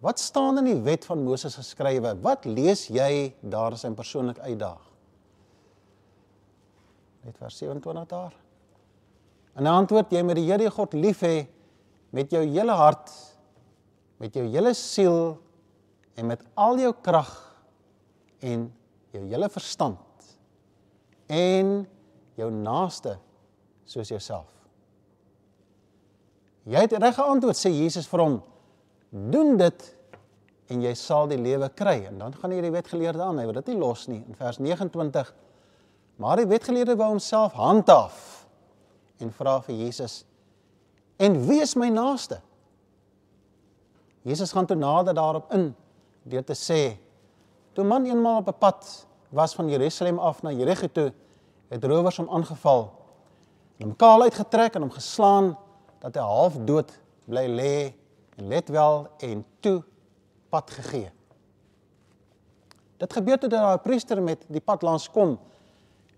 wat 0.00 0.22
staan 0.22 0.62
in 0.62 0.70
die 0.70 0.80
wet 0.86 1.04
van 1.04 1.20
Moses 1.26 1.58
geskrywe? 1.58 2.14
Wat 2.24 2.46
lees 2.48 2.86
jy 2.88 3.34
daar 3.42 3.76
as 3.76 3.84
'n 3.84 3.94
persoonlik 3.94 4.38
uitdaag? 4.38 4.80
Net 7.28 7.36
vers 7.36 7.58
27 7.60 8.06
daar. 8.08 8.32
En 9.58 9.66
hy 9.66 9.72
antwoord 9.82 10.14
jy 10.14 10.22
met 10.24 10.38
die 10.38 10.46
Here 10.48 10.70
God 10.72 10.94
lief 10.96 11.20
hê 11.26 11.42
met 12.16 12.30
jou 12.32 12.40
hele 12.40 12.72
hart, 12.72 13.10
met 14.16 14.32
jou 14.32 14.46
hele 14.48 14.72
siel 14.72 15.34
en 16.16 16.30
met 16.30 16.40
al 16.56 16.80
jou 16.80 16.94
krag 17.04 17.28
en 18.40 18.64
jou 19.12 19.24
hele 19.26 19.50
verstand. 19.52 20.30
En 21.28 21.82
jou 22.38 22.48
naaste 22.54 23.18
soos 23.84 24.08
jouself. 24.08 24.48
Jy 26.68 26.86
het 26.86 26.96
reg 26.96 27.16
geantwoord 27.18 27.60
sê 27.60 27.74
Jesus 27.74 28.08
vir 28.08 28.22
hom. 28.24 28.38
Doen 29.10 29.58
dit 29.60 29.84
en 30.72 30.80
jy 30.84 30.94
sal 30.96 31.28
die 31.28 31.40
lewe 31.40 31.68
kry. 31.76 31.98
En 32.08 32.24
dan 32.24 32.32
gaan 32.40 32.56
hierdie 32.56 32.72
wetgeleerde 32.72 33.20
aan, 33.24 33.40
hy 33.40 33.44
wil 33.48 33.60
dit 33.60 33.70
nie 33.74 33.78
los 33.80 34.06
nie 34.08 34.22
in 34.22 34.40
vers 34.40 34.62
29. 34.64 35.34
Maar 36.18 36.40
die 36.40 36.48
wetgeleerde 36.50 36.96
wou 36.98 37.12
homself 37.12 37.54
handhaaf 37.54 38.46
en 39.22 39.30
vra 39.34 39.60
vir 39.62 39.74
Jesus: 39.74 40.24
"En 41.16 41.46
wie 41.46 41.60
is 41.62 41.74
my 41.74 41.88
naaste?" 41.88 42.40
Jesus 44.22 44.52
gaan 44.52 44.66
toe 44.66 44.76
nader 44.76 45.14
daarop 45.14 45.52
in 45.54 45.74
deur 46.22 46.44
te 46.44 46.54
sê: 46.54 46.98
"Toe 47.72 47.84
man 47.84 48.04
eenmaal 48.04 48.38
op 48.42 48.48
'n 48.48 48.58
pad 48.58 49.06
was 49.28 49.54
van 49.54 49.68
Jerusalem 49.68 50.18
af 50.18 50.42
na 50.42 50.50
Jerigo 50.50 50.86
toe, 50.86 51.12
het 51.68 51.84
rowers 51.84 52.16
hom 52.16 52.28
aangeval 52.28 52.92
en 53.76 53.86
hom 53.86 53.96
kaal 53.96 54.22
uitgetrek 54.22 54.74
en 54.74 54.80
hom 54.80 54.90
geslaan 54.90 55.56
dat 55.98 56.14
hy 56.14 56.22
half 56.22 56.56
dood 56.64 57.00
bly 57.24 57.46
lê 57.46 57.94
en 58.36 58.48
let 58.48 58.68
wel 58.68 59.06
en 59.18 59.44
toe 59.60 59.82
pad 60.48 60.70
gegee. 60.70 61.10
Dit 62.96 63.12
gebeur 63.12 63.38
toe 63.38 63.48
dat 63.48 63.60
daai 63.60 63.78
priester 63.78 64.22
met 64.22 64.44
die 64.48 64.60
pad 64.60 64.82
langs 64.82 65.10
kom 65.10 65.38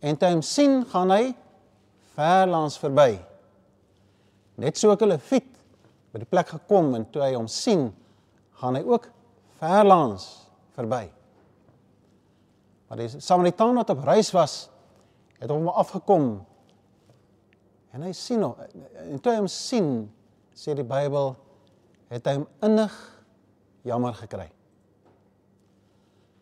en 0.01 0.17
toe 0.17 0.33
hom 0.33 0.43
sien, 0.45 0.81
gaan 0.89 1.13
hy 1.13 1.33
ver 2.17 2.49
langs 2.51 2.79
verby. 2.81 3.15
Net 4.61 4.77
so 4.81 4.93
ek 4.93 5.05
hulle 5.05 5.19
fiet 5.23 5.49
by 6.11 6.21
die 6.23 6.29
plek 6.29 6.51
gekom 6.53 6.95
en 6.99 7.07
toe 7.13 7.23
hy 7.25 7.33
hom 7.37 7.49
sien, 7.51 7.89
gaan 8.61 8.77
hy 8.77 8.85
ook 8.85 9.09
ver 9.61 9.87
langs 9.87 10.27
verby. 10.77 11.07
Maar 12.91 13.05
die 13.05 13.11
Samaritaan 13.23 13.77
wat 13.79 13.93
op 13.95 14.05
reis 14.05 14.33
was, 14.35 14.65
het 15.39 15.51
hom 15.53 15.69
afgekom. 15.71 16.33
En 17.95 18.05
hy 18.05 18.13
sien 18.17 18.43
hom 18.45 18.57
en 19.07 19.21
toe 19.23 19.33
hy 19.33 19.39
hom 19.39 19.51
sien, 19.51 19.93
sê 20.57 20.75
die 20.77 20.87
Bybel, 20.87 21.33
het 22.11 22.27
hy 22.27 22.41
hom 22.41 22.49
innig 22.67 22.97
jammer 23.87 24.17
gekry. 24.19 24.49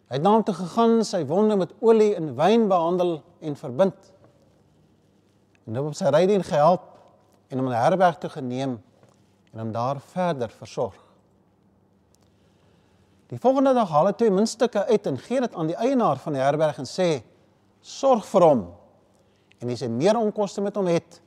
Hy 0.09 0.17
het 0.17 0.25
na 0.25 0.31
hom 0.33 0.45
toe 0.45 0.55
gegaan, 0.57 1.03
sy 1.05 1.21
wonde 1.29 1.57
met 1.61 1.75
olie 1.85 2.15
en 2.17 2.31
wyn 2.37 2.65
behandel 2.71 3.19
en 3.45 3.57
verbind. 3.61 4.13
En 5.69 5.77
hom 5.77 5.91
op 5.91 5.99
sy 5.99 6.09
rydien 6.09 6.45
gehelp 6.49 6.87
en 7.53 7.61
hom 7.61 7.69
na 7.69 7.77
'n 7.77 7.85
herberg 7.85 8.17
toe 8.19 8.31
geneem 8.31 8.79
en 9.53 9.59
hom 9.59 9.73
daar 9.73 10.01
verder 10.01 10.49
versorg. 10.49 10.97
Die 13.29 13.39
volgende 13.39 13.75
dag 13.75 13.89
haal 13.89 14.07
hy 14.07 14.13
twee 14.13 14.31
muntstukke 14.31 14.87
uit 14.87 15.07
en 15.07 15.19
gee 15.19 15.41
dit 15.41 15.55
aan 15.55 15.67
die 15.67 15.77
eienaar 15.77 16.17
van 16.17 16.33
die 16.33 16.43
herberg 16.43 16.79
en 16.79 16.89
sê: 16.89 17.23
"Sorg 17.81 18.25
vir 18.25 18.43
hom. 18.43 18.75
En 19.61 19.71
as 19.71 19.81
jy 19.81 19.89
meer 19.89 20.17
onkoste 20.17 20.61
met 20.61 20.77
hom 20.77 20.87
het, 20.87 21.21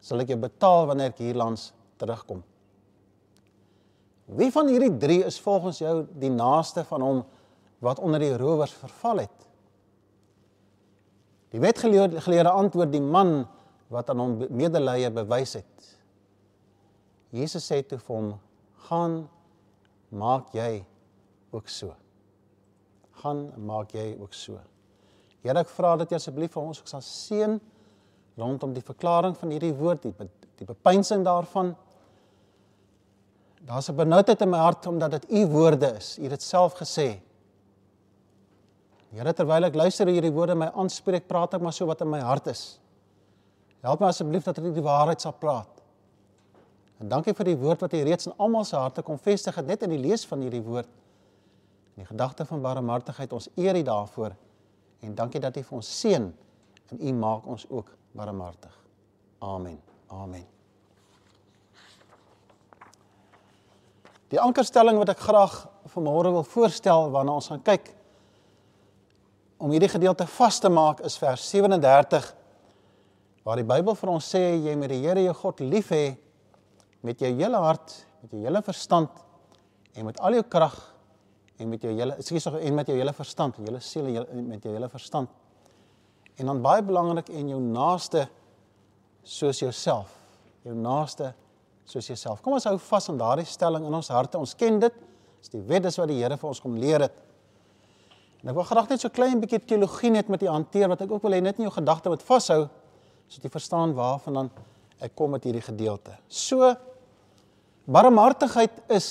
sal 0.00 0.20
ek 0.20 0.28
jou 0.28 0.38
betaal 0.38 0.86
wanneer 0.86 1.10
ek 1.10 1.18
hierlands 1.18 1.72
terugkom." 1.96 2.44
Wie 4.26 4.52
van 4.52 4.68
hierdie 4.68 4.96
3 4.98 5.24
is 5.24 5.40
volgens 5.40 5.78
jou 5.78 6.06
die 6.12 6.30
naaste 6.30 6.84
van 6.84 7.00
hom 7.02 7.24
wat 7.84 7.98
onder 7.98 8.20
die 8.20 8.36
rowers 8.36 8.72
verval 8.72 9.22
het? 9.24 9.46
Die 11.54 11.60
wetgeleerde 11.60 12.50
antwoord 12.50 12.92
die 12.92 13.02
man 13.02 13.46
wat 13.88 14.10
aan 14.10 14.20
hom 14.20 14.34
medelee 14.50 15.10
bewys 15.10 15.56
het. 15.60 15.94
Jesus 17.32 17.64
sê 17.68 17.80
toe 17.86 17.98
vir 17.98 18.16
hom: 18.16 18.28
"Gaan 18.88 19.28
maak 20.08 20.52
jy 20.52 20.84
ook 21.52 21.68
so." 21.68 21.94
Gaan 23.22 23.52
maak 23.56 23.92
jy 23.92 24.16
ook 24.20 24.34
so. 24.34 24.60
Here, 25.42 25.58
ek 25.58 25.68
vra 25.68 25.96
dat 25.96 26.10
jy 26.10 26.16
asseblief 26.16 26.52
vir 26.52 26.62
ons 26.62 26.80
ook 26.80 26.88
sal 26.88 27.02
seën 27.02 27.60
rondom 28.38 28.72
die 28.74 28.84
verklaring 28.84 29.36
van 29.36 29.50
hierdie 29.50 29.74
woord, 29.74 30.02
die, 30.02 30.28
die 30.58 30.66
bepeinsing 30.66 31.24
daarvan. 31.24 31.74
Daar's 33.66 33.88
'n 33.90 33.96
benoudheid 33.96 34.40
in 34.40 34.50
my 34.50 34.58
hart 34.58 34.86
omdat 34.86 35.10
dit 35.10 35.30
u 35.30 35.46
woorde 35.46 35.96
is. 35.96 36.18
U 36.18 36.22
het 36.22 36.30
dit 36.30 36.42
self 36.42 36.74
gesê. 36.74 37.20
Here, 39.14 39.32
terwyl 39.32 39.64
ek 39.68 39.76
luister 39.78 40.08
hoe 40.08 40.14
hierdie 40.18 40.34
woorde 40.34 40.56
my 40.58 40.68
aanspreek, 40.76 41.24
praat 41.28 41.56
ek 41.56 41.64
maar 41.64 41.72
so 41.72 41.88
wat 41.88 42.02
in 42.04 42.10
my 42.12 42.20
hart 42.20 42.50
is. 42.52 42.78
Help 43.84 44.02
my 44.02 44.10
asseblief 44.12 44.44
dat 44.44 44.58
ek 44.60 44.68
die 44.74 44.84
waarheid 44.84 45.22
sal 45.22 45.32
praat. 45.38 45.70
En 46.98 47.08
dankie 47.08 47.32
vir 47.36 47.52
die 47.52 47.58
woord 47.58 47.84
wat 47.84 47.94
U 47.94 48.00
reeds 48.04 48.26
in 48.26 48.34
almal 48.42 48.66
se 48.66 48.76
harte 48.76 49.04
kom 49.06 49.20
vestig 49.22 49.54
het 49.56 49.66
net 49.66 49.84
in 49.86 49.94
die 49.94 50.00
lees 50.02 50.26
van 50.26 50.42
hierdie 50.42 50.64
woord. 50.64 50.90
In 51.94 52.02
die 52.02 52.08
gedagte 52.10 52.44
van 52.48 52.62
barmhartigheid 52.62 53.32
ons 53.32 53.48
eer 53.56 53.78
U 53.78 53.82
daarvoor 53.86 54.34
en 55.06 55.14
dankie 55.14 55.40
dat 55.40 55.56
U 55.56 55.62
vir 55.62 55.78
ons 55.78 55.90
seën 56.00 56.28
en 56.90 57.00
U 57.00 57.12
maak 57.14 57.46
ons 57.46 57.64
ook 57.70 57.92
barmhartig. 58.18 58.74
Amen. 59.38 59.78
Amen. 60.10 60.44
Die 64.28 64.40
ankerstelling 64.42 64.98
wat 64.98 65.14
ek 65.14 65.22
graag 65.22 65.54
vanmôre 65.94 66.34
wil 66.34 66.44
voorstel 66.44 67.08
waarna 67.14 67.38
ons 67.38 67.48
gaan 67.52 67.62
kyk 67.64 67.94
om 69.58 69.72
hierdie 69.74 69.90
gedeelte 69.90 70.26
vas 70.38 70.60
te 70.62 70.70
maak 70.70 71.00
is 71.06 71.18
vers 71.18 71.42
37 71.50 72.28
waar 73.46 73.58
die 73.58 73.66
Bybel 73.66 73.96
vir 73.98 74.12
ons 74.12 74.28
sê 74.34 74.42
jy 74.60 74.74
moet 74.78 74.92
die 74.92 75.00
Here 75.02 75.24
jou 75.24 75.34
God 75.40 75.62
lief 75.64 75.90
hê 75.94 76.04
met 77.06 77.18
jou 77.22 77.30
hele 77.30 77.58
hart, 77.62 77.94
met 78.22 78.34
jou 78.34 78.42
hele 78.44 78.62
verstand 78.62 79.24
en 79.94 80.06
met 80.06 80.18
al 80.22 80.38
jou 80.38 80.44
krag 80.50 80.76
en 81.58 81.70
met 81.72 81.82
jou 81.82 81.90
hele 81.90 82.14
ekskuus 82.20 82.46
en 82.52 82.74
met 82.76 82.90
jou 82.90 82.96
hele 82.98 83.14
verstand, 83.16 83.58
jou 83.58 83.66
hele 83.66 83.82
siel 83.82 84.06
en 84.22 84.46
met 84.46 84.62
jou 84.62 84.74
hele 84.74 84.88
verstand. 84.92 85.30
En 86.38 86.52
dan 86.52 86.62
baie 86.62 86.84
belangrik 86.86 87.32
en 87.34 87.50
jou 87.50 87.58
naaste 87.62 88.28
soos 89.26 89.58
jouself, 89.58 90.12
jou 90.62 90.74
naaste 90.76 91.32
soos 91.88 92.06
jouself. 92.06 92.42
Kom 92.44 92.54
ons 92.54 92.68
hou 92.68 92.76
vas 92.78 93.10
aan 93.10 93.18
daardie 93.18 93.46
stelling 93.48 93.88
in 93.88 93.96
ons 93.96 94.10
harte. 94.12 94.38
Ons 94.38 94.54
ken 94.54 94.78
dit. 94.78 95.02
Dis 95.40 95.50
die 95.50 95.64
wet 95.66 95.88
wat 95.88 96.10
die 96.10 96.20
Here 96.20 96.36
vir 96.38 96.50
ons 96.50 96.60
kom 96.62 96.76
leer 96.78 97.08
het. 97.08 97.24
En 98.42 98.52
ek 98.52 98.58
wil 98.58 98.66
graag 98.68 98.90
net 98.92 99.02
so 99.02 99.10
klein 99.10 99.40
bietjie 99.42 99.60
teologie 99.66 100.12
net 100.14 100.28
met 100.30 100.42
u 100.42 100.50
hanteer 100.50 100.90
wat 100.92 101.02
ek 101.02 101.14
ook 101.14 101.24
wil 101.26 101.34
hê 101.34 101.40
net 101.42 101.58
in 101.58 101.66
jou 101.66 101.74
gedagte 101.74 102.12
moet 102.12 102.22
vashou 102.22 102.66
sodat 103.28 103.44
jy 103.44 103.50
verstaan 103.52 103.96
waarvan 103.96 104.38
dan 104.38 104.52
ek 105.04 105.12
kom 105.18 105.34
met 105.34 105.44
hierdie 105.44 105.64
gedeelte. 105.64 106.14
So 106.28 106.72
barmhartigheid 107.84 108.78
is 108.94 109.10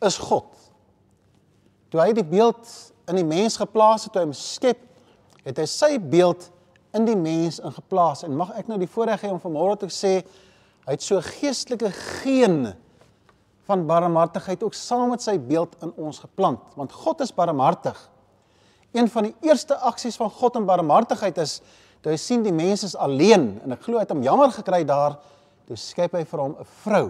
is 0.00 0.16
God. 0.16 0.48
Toe 1.92 2.00
hy 2.00 2.14
die 2.16 2.24
beeld 2.24 2.70
in 3.10 3.18
die 3.18 3.26
mens 3.26 3.58
geplaas 3.60 4.06
het, 4.06 4.14
toe 4.14 4.22
hy 4.22 4.28
hom 4.30 4.36
skep, 4.36 4.80
het 5.44 5.58
hy 5.60 5.66
sy 5.68 5.98
beeld 6.00 6.46
in 6.96 7.04
die 7.06 7.18
mens 7.18 7.60
ingeplaas 7.62 8.24
en 8.26 8.38
mag 8.38 8.54
ek 8.58 8.70
nou 8.70 8.78
die 8.80 8.88
voorreg 8.90 9.26
hê 9.26 9.30
om 9.30 9.42
vanmôre 9.42 9.76
te 9.82 9.90
sê 9.92 10.20
hy 10.86 10.94
het 10.94 11.04
so 11.04 11.20
geestelike 11.22 11.90
geen 12.22 12.72
van 13.70 13.86
barmhartigheid 13.86 14.62
ook 14.66 14.74
saam 14.74 15.12
met 15.14 15.22
sy 15.22 15.36
beeld 15.38 15.76
in 15.84 15.94
ons 15.96 16.18
geplant 16.26 16.74
want 16.78 16.92
God 16.92 17.22
is 17.24 17.34
barmhartig. 17.34 17.98
Een 18.92 19.06
van 19.08 19.28
die 19.28 19.34
eerste 19.46 19.78
aksies 19.86 20.18
van 20.18 20.30
God 20.34 20.58
in 20.58 20.66
barmhartigheid 20.66 21.38
is 21.38 21.60
Toe 22.00 22.14
hy 22.14 22.18
sien 22.20 22.44
die 22.44 22.54
mense 22.54 22.88
is 22.88 22.96
alleen 22.96 23.58
en 23.60 23.76
ek 23.76 23.84
glo 23.84 23.98
hy 23.98 24.06
het 24.06 24.14
hom 24.14 24.24
jammer 24.24 24.52
gekry 24.54 24.80
daar, 24.88 25.18
toe 25.68 25.76
skep 25.78 26.16
hy 26.16 26.24
vir 26.24 26.40
hom 26.40 26.56
'n 26.56 26.68
vrou. 26.84 27.06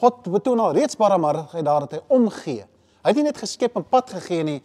God 0.00 0.28
betoon 0.28 0.60
al 0.60 0.74
reeds 0.76 0.96
barmhartigheid 0.96 1.64
daar 1.64 1.80
dat 1.80 1.92
hy 1.92 2.00
omgee. 2.08 2.66
Hy 3.02 3.08
het 3.08 3.16
nie 3.16 3.24
net 3.24 3.40
geskep 3.40 3.76
en 3.76 3.84
pad 3.84 4.10
gegee 4.10 4.44
nie. 4.44 4.62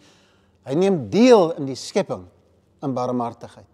Hy 0.64 0.74
neem 0.74 1.08
deel 1.10 1.52
in 1.56 1.66
die 1.66 1.76
skepping 1.76 2.26
in 2.82 2.94
barmhartigheid. 2.94 3.66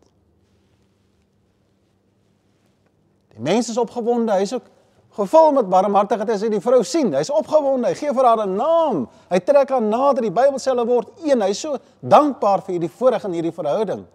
Die 3.34 3.42
mense 3.42 3.70
is 3.70 3.78
opgewonde, 3.78 4.32
hy's 4.32 4.52
ook 4.52 4.70
gevul 5.16 5.52
met 5.56 5.68
barmhartigheid 5.70 6.30
as 6.30 6.42
hy 6.44 6.50
die 6.52 6.60
vrou 6.60 6.82
sien. 6.84 7.14
Hy's 7.16 7.30
opgewonde, 7.32 7.88
hy 7.88 7.94
gee 7.96 8.12
vir 8.12 8.24
haar 8.24 8.46
'n 8.46 8.56
naam. 8.56 9.08
Hy 9.30 9.38
trek 9.38 9.70
haar 9.70 9.82
nader. 9.82 10.22
Die 10.22 10.30
Bybel 10.30 10.58
sê 10.58 10.70
hulle 10.70 10.86
word 10.86 11.08
een. 11.24 11.40
Hy's 11.42 11.60
so 11.60 11.78
dankbaar 12.00 12.62
vir 12.62 12.72
hierdie 12.76 12.92
voorreg 12.98 13.24
in 13.24 13.32
hierdie 13.32 13.52
verhouding 13.52 14.06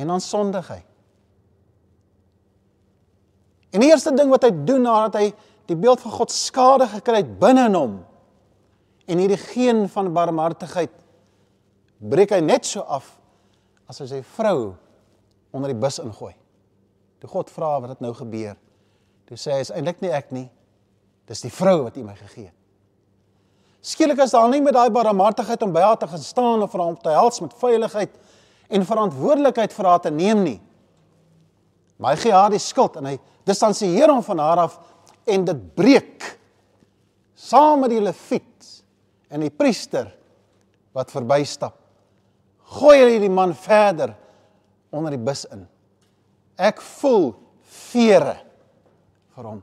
en 0.00 0.06
dan 0.06 0.20
sondig 0.20 0.68
hy. 0.68 0.80
En 3.70 3.84
die 3.84 3.90
eerste 3.90 4.12
ding 4.16 4.30
wat 4.32 4.46
hy 4.46 4.50
doen 4.66 4.82
nadat 4.86 5.20
hy 5.20 5.26
die 5.70 5.78
beeld 5.78 6.02
van 6.02 6.14
God 6.16 6.32
skade 6.34 6.88
gekry 6.90 7.22
het 7.22 7.34
binne 7.40 7.68
in 7.70 7.76
hom 7.78 7.98
en 9.10 9.22
hierdie 9.22 9.38
geen 9.38 9.84
van 9.92 10.10
barmhartigheid 10.14 10.92
breek 12.00 12.32
hy 12.34 12.40
net 12.42 12.66
so 12.66 12.82
af 12.82 13.12
as 13.90 14.00
hy 14.02 14.08
sy 14.10 14.20
vrou 14.36 14.72
onder 15.54 15.72
die 15.72 15.78
bus 15.78 15.98
ingooi. 16.02 16.32
Toe 17.20 17.30
God 17.30 17.50
vra 17.52 17.74
wat 17.80 17.94
het 17.94 18.00
nou 18.04 18.12
gebeur? 18.16 18.56
Toe 19.28 19.38
sê 19.38 19.54
hy 19.54 19.64
is 19.64 19.72
eintlik 19.74 20.00
nie 20.02 20.12
ek 20.14 20.32
nie. 20.34 20.48
Dis 21.28 21.44
die 21.44 21.52
vrou 21.52 21.84
wat 21.84 21.98
U 22.00 22.04
my 22.04 22.16
gegee 22.18 22.48
het. 22.48 22.56
Skielik 23.80 24.18
is 24.20 24.34
daar 24.34 24.48
nie 24.52 24.60
met 24.60 24.76
daai 24.76 24.90
barmhartigheid 24.92 25.62
om 25.64 25.72
by 25.72 25.80
haar 25.84 25.96
te 26.00 26.08
gaan 26.08 26.20
staan 26.20 26.64
of 26.64 26.72
vir 26.72 26.82
hom 26.82 26.96
te 27.00 27.12
help 27.14 27.38
met 27.40 27.54
veiligheid 27.62 28.18
en 28.68 28.84
verantwoordelikheid 28.86 29.72
vir 29.72 29.88
haar 29.88 30.02
te 30.04 30.12
neem 30.12 30.42
nie. 30.44 30.58
Maar 31.96 32.16
hy 32.16 32.22
gee 32.26 32.34
haar 32.34 32.52
die 32.52 32.60
skuld 32.60 32.98
en 33.00 33.08
hy 33.08 33.16
distansieer 33.48 34.12
hom 34.12 34.20
van 34.24 34.42
haar 34.44 34.64
af 34.66 34.76
en 35.28 35.46
dit 35.48 35.64
breek 35.76 36.28
saam 37.40 37.84
met 37.84 37.94
die 37.94 38.02
leviet 38.04 38.68
en 39.32 39.44
die 39.44 39.52
priester 39.52 40.10
wat 40.96 41.12
verbystap. 41.12 41.76
Gooi 42.80 42.98
hy 43.00 43.18
die 43.22 43.32
man 43.32 43.54
verder 43.56 44.12
onder 44.92 45.14
die 45.14 45.22
bus 45.22 45.46
in. 45.50 45.64
Ek 46.60 46.82
voel 46.98 47.32
vere 47.90 48.36
vir 49.34 49.48
hom. 49.48 49.62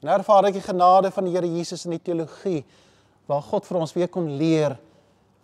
En 0.00 0.12
ervaar 0.14 0.48
ek 0.48 0.56
die 0.56 0.64
genade 0.64 1.12
van 1.12 1.28
die 1.28 1.36
Here 1.36 1.48
Jesus 1.48 1.84
in 1.84 1.96
die 1.96 2.02
teologie 2.04 2.62
waar 3.28 3.44
God 3.44 3.68
vir 3.68 3.80
ons 3.80 3.94
weer 3.96 4.10
kon 4.12 4.26
leer 4.40 4.76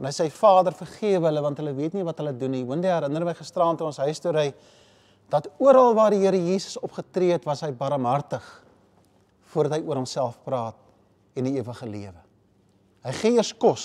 En 0.01 0.09
hy 0.09 0.15
sê 0.17 0.31
Vader 0.33 0.73
vergewe 0.73 1.29
hulle 1.29 1.43
want 1.45 1.59
hulle 1.61 1.75
weet 1.77 1.93
nie 1.93 2.05
wat 2.09 2.23
hulle 2.23 2.33
doen 2.33 2.55
nie. 2.57 2.65
Winde 2.65 2.89
herinner 2.89 3.27
my 3.29 3.35
gisteraan 3.37 3.77
toe 3.77 3.91
ons 3.91 4.01
huis 4.01 4.23
toe 4.23 4.33
ry 4.33 4.47
dat 5.31 5.47
oral 5.63 5.93
waar 5.95 6.15
die 6.15 6.23
Here 6.25 6.39
Jesus 6.41 6.79
opgetree 6.81 7.35
het, 7.37 7.45
was 7.47 7.61
hy 7.63 7.69
barmhartig 7.77 8.47
voordat 9.53 9.77
hy 9.77 9.85
oor 9.85 10.01
homself 10.01 10.41
praat 10.47 10.79
en 11.37 11.47
die 11.47 11.61
ewige 11.61 11.87
lewe. 11.87 12.17
Hy 13.05 13.13
gee 13.19 13.37
eers 13.37 13.53
kos. 13.53 13.85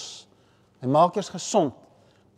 Hy 0.82 0.88
maak 0.90 1.20
eers 1.20 1.30
gesond. 1.34 1.76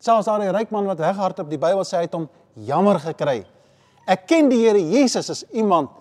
Selfs 0.01 0.27
daai 0.27 0.50
ryk 0.56 0.74
man 0.74 0.89
wat 0.89 1.00
weghardop 1.01 1.48
die 1.51 1.62
Bybel 1.62 1.86
sê 1.88 2.01
hy 2.01 2.10
het 2.10 2.18
hom 2.18 2.25
jammer 2.66 3.00
gekry. 3.02 3.42
Ek 4.08 4.26
ken 4.30 4.50
die 4.50 4.64
Here 4.64 4.80
Jesus 4.80 5.30
as 5.30 5.44
iemand 5.52 5.92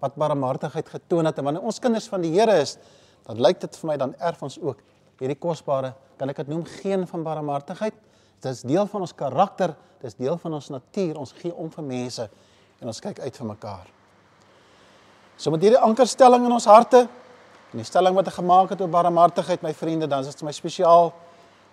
wat 0.00 0.16
barmhartigheid 0.18 0.88
getoon 0.88 1.28
het 1.28 1.38
en 1.40 1.48
wanneer 1.48 1.66
ons 1.66 1.80
kinders 1.82 2.06
van 2.08 2.22
die 2.24 2.32
Here 2.36 2.54
is, 2.62 2.76
dan 3.26 3.40
lyk 3.42 3.60
dit 3.64 3.78
vir 3.80 3.90
my 3.90 3.96
dan 4.00 4.14
erf 4.22 4.42
ons 4.46 4.58
ook 4.62 4.80
hierdie 5.20 5.38
kosbare, 5.40 5.94
kan 6.20 6.30
ek 6.30 6.44
dit 6.44 6.52
noem 6.52 6.62
geen 6.78 7.06
van 7.08 7.24
barmhartigheid. 7.26 7.96
Dit 8.40 8.50
is 8.52 8.62
deel 8.68 8.86
van 8.92 9.04
ons 9.04 9.14
karakter, 9.16 9.74
dit 10.00 10.08
is 10.10 10.18
deel 10.18 10.36
van 10.38 10.56
ons 10.58 10.70
natuur. 10.70 11.16
Ons 11.18 11.32
gee 11.36 11.52
om 11.52 11.70
vir 11.72 11.86
mense 11.88 12.26
en 12.80 12.92
ons 12.92 13.00
kyk 13.02 13.22
uit 13.24 13.38
vir 13.40 13.48
mekaar. 13.48 13.86
So 15.36 15.52
met 15.52 15.64
hierdie 15.64 15.80
ankerstelling 15.80 16.46
in 16.46 16.52
ons 16.52 16.68
harte 16.68 17.06
en 17.72 17.80
die 17.80 17.84
stelling 17.84 18.14
wat 18.16 18.28
ek 18.30 18.38
gemaak 18.38 18.72
het 18.72 18.80
oor 18.80 18.92
barmhartigheid, 18.92 19.64
my 19.64 19.72
vriende, 19.76 20.08
dan 20.08 20.24
is 20.24 20.36
dit 20.36 20.46
my 20.46 20.54
spesiaal 20.54 21.10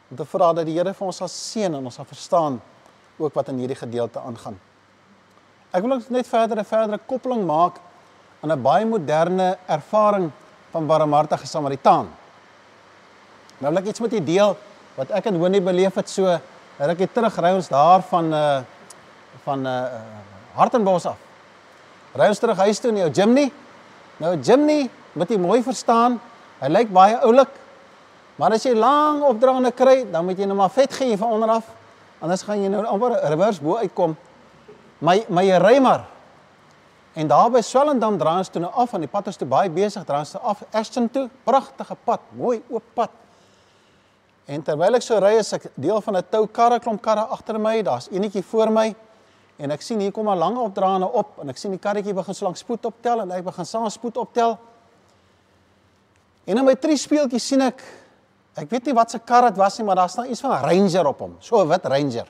om 0.10 0.20
te 0.20 0.26
vra 0.28 0.52
dat 0.56 0.68
die 0.68 0.76
Here 0.80 0.96
vir 0.96 1.08
ons 1.08 1.22
sal 1.22 1.32
seën 1.32 1.72
en 1.72 1.84
ons 1.84 2.00
sal 2.00 2.08
verstaan 2.08 2.60
ook 3.17 3.34
wat 3.34 3.48
in 3.48 3.58
hierdie 3.58 3.77
gedeelte 3.77 4.20
aangaan. 4.20 4.60
Ek 5.74 5.82
wil 5.82 6.01
net 6.10 6.27
verder 6.27 6.58
'n 6.58 6.65
verdere 6.65 7.00
koppeling 7.05 7.46
maak 7.46 7.79
aan 8.41 8.51
'n 8.51 8.62
baie 8.62 8.86
moderne 8.86 9.58
ervaring 9.65 10.32
van 10.72 10.88
barmhartige 10.88 11.48
Samaritaan. 11.48 12.10
Nou 13.58 13.74
wil 13.74 13.82
ek 13.82 13.88
iets 13.88 14.00
met 14.00 14.13
u 14.13 14.24
deel 14.24 14.58
wat 14.96 15.10
ek 15.10 15.25
en 15.25 15.36
Honie 15.36 15.62
beleef 15.62 15.96
het 15.96 16.10
so 16.10 16.39
rukkie 16.77 17.08
terug 17.13 17.38
ry 17.38 17.53
ons 17.53 17.67
daar 17.67 18.01
van 18.01 18.34
uh 18.34 18.62
van 19.43 19.65
uh 19.65 19.86
Hartenbos 20.53 21.05
af. 21.05 21.17
Ry 22.13 22.27
ons 22.27 22.39
terug 22.39 22.58
huis 22.58 22.79
toe 22.79 22.91
in 22.91 22.98
jou 22.98 23.10
Jimny. 23.10 23.51
Nou 24.17 24.38
Jimny, 24.38 24.89
moet 25.13 25.29
jy 25.29 25.38
mooi 25.38 25.63
verstaan, 25.63 26.20
hy 26.60 26.67
lyk 26.67 26.91
baie 26.93 27.17
oulik. 27.25 27.50
Maar 28.36 28.53
as 28.53 28.65
jy 28.65 28.74
lang 28.77 29.24
opdraande 29.25 29.72
kry, 29.72 30.03
dan 30.12 30.25
moet 30.25 30.38
jy 30.38 30.46
nou 30.46 30.58
maar 30.58 30.70
vet 30.70 30.93
gee 30.93 31.17
van 31.17 31.32
onder 31.32 31.50
af. 31.50 31.63
Anders 32.24 32.46
gaan 32.48 32.62
jy 32.63 32.70
nou 32.72 32.86
amper 32.88 33.18
reverse 33.34 33.62
bo 33.63 33.75
uitkom. 33.82 34.15
My 35.03 35.25
my 35.27 35.44
ry 35.60 35.80
maar. 35.84 36.06
En 37.13 37.27
daar 37.27 37.50
by 37.51 37.62
Swellendam 37.62 38.15
draai 38.18 38.38
ons 38.39 38.50
toe 38.50 38.62
nou 38.63 38.72
af 38.72 38.94
aan 38.96 39.03
die 39.03 39.12
pad 39.12 39.27
is 39.30 39.38
toe 39.38 39.48
baie 39.48 39.70
besig, 39.70 40.06
draai 40.08 40.24
ons 40.24 40.38
af 40.39 40.63
Ashton 40.72 41.10
toe, 41.13 41.27
pragtige 41.46 41.98
pad, 42.06 42.24
mooi 42.39 42.62
oop 42.72 42.86
pad. 42.96 43.12
En 44.50 44.63
terwyl 44.63 44.98
ek 44.98 45.06
so 45.06 45.20
ry, 45.22 45.36
is 45.39 45.53
ek 45.53 45.68
deel 45.75 46.01
van 46.01 46.18
'n 46.18 46.24
tou 46.30 46.48
karre 46.48 46.80
klomp 46.80 47.01
karre 47.01 47.27
agter 47.27 47.60
my, 47.60 47.82
daar's 47.82 48.08
enetjie 48.12 48.44
voor 48.44 48.72
my. 48.72 48.96
En 49.58 49.72
ek 49.72 49.82
sien 49.82 50.00
hier 50.00 50.12
kom 50.12 50.30
'n 50.30 50.38
lang 50.38 50.58
opdraande 50.58 51.12
op 51.12 51.39
en 51.42 51.50
ek 51.50 51.58
sien 51.58 51.72
die 51.72 51.80
karretjie 51.80 52.13
begin 52.13 52.34
so 52.34 52.46
lank 52.46 52.58
spoed 52.58 52.86
optel 52.86 53.22
en 53.22 53.32
hy 53.32 53.42
begin 53.42 53.65
saam 53.65 53.89
spoed 53.89 54.18
optel. 54.18 54.58
En 56.46 56.58
in 56.58 56.65
my 56.65 56.75
drie 56.75 56.98
speeltjies 56.98 57.48
sien 57.48 57.62
ek 57.62 57.84
ek 58.55 58.69
weet 58.69 58.86
nie 58.86 58.93
wat 58.93 59.12
se 59.12 59.19
kar 59.19 59.48
dit 59.50 59.57
was 59.57 59.77
nie, 59.77 59.86
maar 59.86 59.95
daar 59.95 60.10
staan 60.10 60.29
iets 60.29 60.41
van 60.41 60.51
'n 60.51 60.63
Ranger 60.63 61.07
op 61.07 61.19
hom, 61.19 61.36
so 61.39 61.62
'n 61.62 61.67
wit 61.67 61.86
Ranger. 61.86 62.27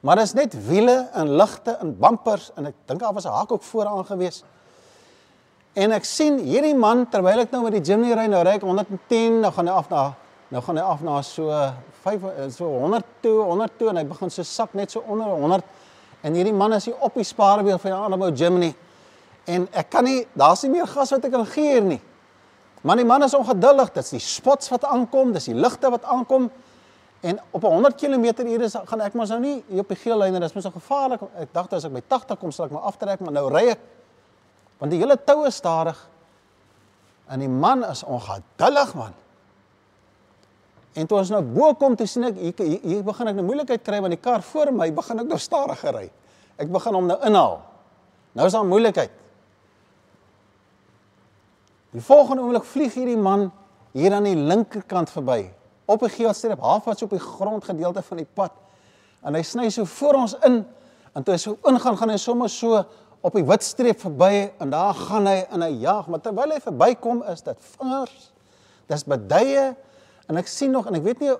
Maar 0.00 0.16
dit 0.16 0.24
is 0.24 0.32
net 0.32 0.66
wiele 0.66 1.08
en 1.12 1.36
ligte 1.36 1.76
en 1.80 1.98
bumpers 1.98 2.50
en 2.56 2.66
ek 2.66 2.74
dink 2.86 3.00
daar 3.00 3.12
was 3.12 3.24
'n 3.24 3.28
hak 3.28 3.52
ook 3.52 3.62
vooraan 3.62 4.04
gewees. 4.04 4.44
En 5.72 5.92
ek 5.92 6.04
sien 6.04 6.38
hierdie 6.38 6.74
man 6.74 7.08
terwyl 7.08 7.38
ek 7.38 7.50
nou 7.50 7.62
met 7.62 7.72
die 7.72 7.80
Jimny 7.80 8.12
ry, 8.12 8.26
nou 8.26 8.42
ry 8.42 8.50
ek 8.50 8.62
110, 8.62 9.40
nou 9.40 9.52
gaan 9.52 9.66
hy 9.66 9.72
af 9.72 9.88
na 9.88 10.14
Nou 10.52 10.60
gaan 10.60 10.76
hy 10.76 10.82
af 10.84 11.00
na 11.00 11.22
so 11.24 11.48
5 12.02 12.24
so 12.52 12.68
100 12.68 13.04
toe, 13.24 13.38
100 13.48 13.78
toe 13.78 13.88
en 13.88 13.96
hy 13.96 14.04
begin 14.04 14.30
so 14.30 14.44
sak 14.44 14.74
net 14.76 14.92
so 14.92 15.00
onder 15.08 15.30
100. 15.32 15.64
En 16.20 16.34
hierdie 16.36 16.52
man 16.52 16.74
is 16.76 16.90
hier 16.90 16.98
op 17.00 17.16
die 17.16 17.24
spaarwiel 17.24 17.78
van 17.80 17.90
die 17.90 17.96
Adamo 17.98 18.28
Germany. 18.36 18.74
En 19.48 19.64
ek 19.72 19.88
kan 19.90 20.04
nie, 20.04 20.26
daar's 20.36 20.62
nie 20.66 20.74
meer 20.74 20.86
gas 20.86 21.14
wat 21.14 21.24
ek 21.24 21.32
kan 21.32 21.46
gee 21.54 21.70
hier 21.70 21.86
nie. 21.86 22.00
Maar 22.82 22.98
die 22.98 23.06
man 23.06 23.22
is 23.22 23.34
ongeduldig. 23.34 23.92
Dit's 23.94 24.10
die 24.14 24.22
spots 24.22 24.70
wat 24.72 24.84
aankom, 24.84 25.32
dis 25.34 25.48
die 25.50 25.54
ligte 25.54 25.90
wat 25.90 26.04
aankom. 26.04 26.50
En 27.22 27.38
op 27.54 27.62
100 27.62 27.94
km/h 27.94 28.62
is 28.66 28.74
gaan 28.84 29.00
ek 29.06 29.14
mos 29.14 29.30
nou 29.30 29.38
nie 29.40 29.56
op 29.78 29.92
die 29.94 29.98
geel 30.00 30.18
lyn 30.18 30.34
en 30.34 30.42
dis 30.42 30.54
mos 30.56 30.66
so 30.66 30.74
gevaarlik. 30.74 31.22
Ek 31.38 31.52
dink 31.54 31.76
as 31.78 31.86
ek 31.86 31.94
by 31.94 32.02
80 32.10 32.40
kom 32.40 32.50
sal 32.50 32.66
ek 32.66 32.74
maar 32.74 32.88
aftrek, 32.90 33.22
maar 33.22 33.36
nou 33.38 33.46
ry 33.52 33.68
ek 33.76 33.90
want 34.82 34.90
die 34.90 34.98
hele 34.98 35.14
toue 35.14 35.50
stadig. 35.54 35.98
En 37.30 37.38
die 37.38 37.48
man 37.48 37.84
is 37.86 38.02
ongeduldig 38.02 38.94
man. 38.98 39.14
En 40.98 41.06
toe 41.06 41.20
ons 41.22 41.30
nou 41.30 41.40
bo 41.46 41.70
kom, 41.78 41.94
toe 41.96 42.08
sien 42.10 42.26
ek 42.26 42.40
hier, 42.40 42.54
hier, 42.58 42.80
hier 42.82 43.04
begin 43.06 43.30
ek 43.30 43.38
nou 43.38 43.46
moeilikheid 43.46 43.84
kry 43.86 44.02
want 44.02 44.12
die 44.12 44.20
kar 44.20 44.42
voor 44.42 44.74
my 44.74 44.90
begin 44.92 45.22
ek 45.22 45.30
nou 45.30 45.38
stadiger 45.40 45.94
ry. 45.94 46.08
Ek 46.58 46.74
begin 46.74 46.98
hom 46.98 47.06
nou 47.14 47.20
inhaal. 47.30 47.60
Nou 48.34 48.48
is 48.50 48.58
daar 48.58 48.66
moeilikheid. 48.66 49.21
Die 51.92 52.00
volgende 52.00 52.42
oomblik 52.42 52.64
vlieg 52.64 52.94
hierdie 52.96 53.18
man 53.20 53.50
hier 53.92 54.14
aan 54.16 54.24
die 54.24 54.36
linkerkant 54.36 55.10
verby. 55.12 55.50
Op 55.84 56.02
'n 56.02 56.08
geelstreep 56.08 56.60
halfpad 56.60 57.02
op 57.02 57.10
die 57.10 57.20
grondgedeelte 57.20 58.02
van 58.02 58.16
die 58.16 58.28
pad. 58.34 58.52
En 59.22 59.34
hy 59.34 59.42
sny 59.42 59.68
so 59.70 59.84
voor 59.84 60.14
ons 60.14 60.34
in. 60.44 60.64
En 61.12 61.22
toe 61.22 61.34
hy 61.34 61.38
so 61.38 61.58
ingaan 61.62 61.96
gaan 61.96 62.08
hy 62.08 62.16
sommer 62.16 62.48
so 62.48 62.84
op 63.20 63.34
die 63.34 63.44
wit 63.44 63.62
streep 63.62 64.00
verby. 64.00 64.50
En 64.58 64.70
daar 64.70 64.94
gaan 64.94 65.26
hy 65.26 65.46
in 65.52 65.62
'n 65.62 65.80
jag, 65.80 66.06
maar 66.06 66.20
terwyl 66.20 66.50
hy 66.50 66.60
verbykom 66.60 67.22
is 67.22 67.42
dit 67.42 67.56
vingers. 67.60 68.32
Dis 68.86 69.04
beduie. 69.04 69.76
En 70.26 70.36
ek 70.36 70.46
sien 70.46 70.70
nog 70.70 70.86
en 70.86 70.94
ek 70.94 71.02
weet 71.02 71.20
nie 71.20 71.30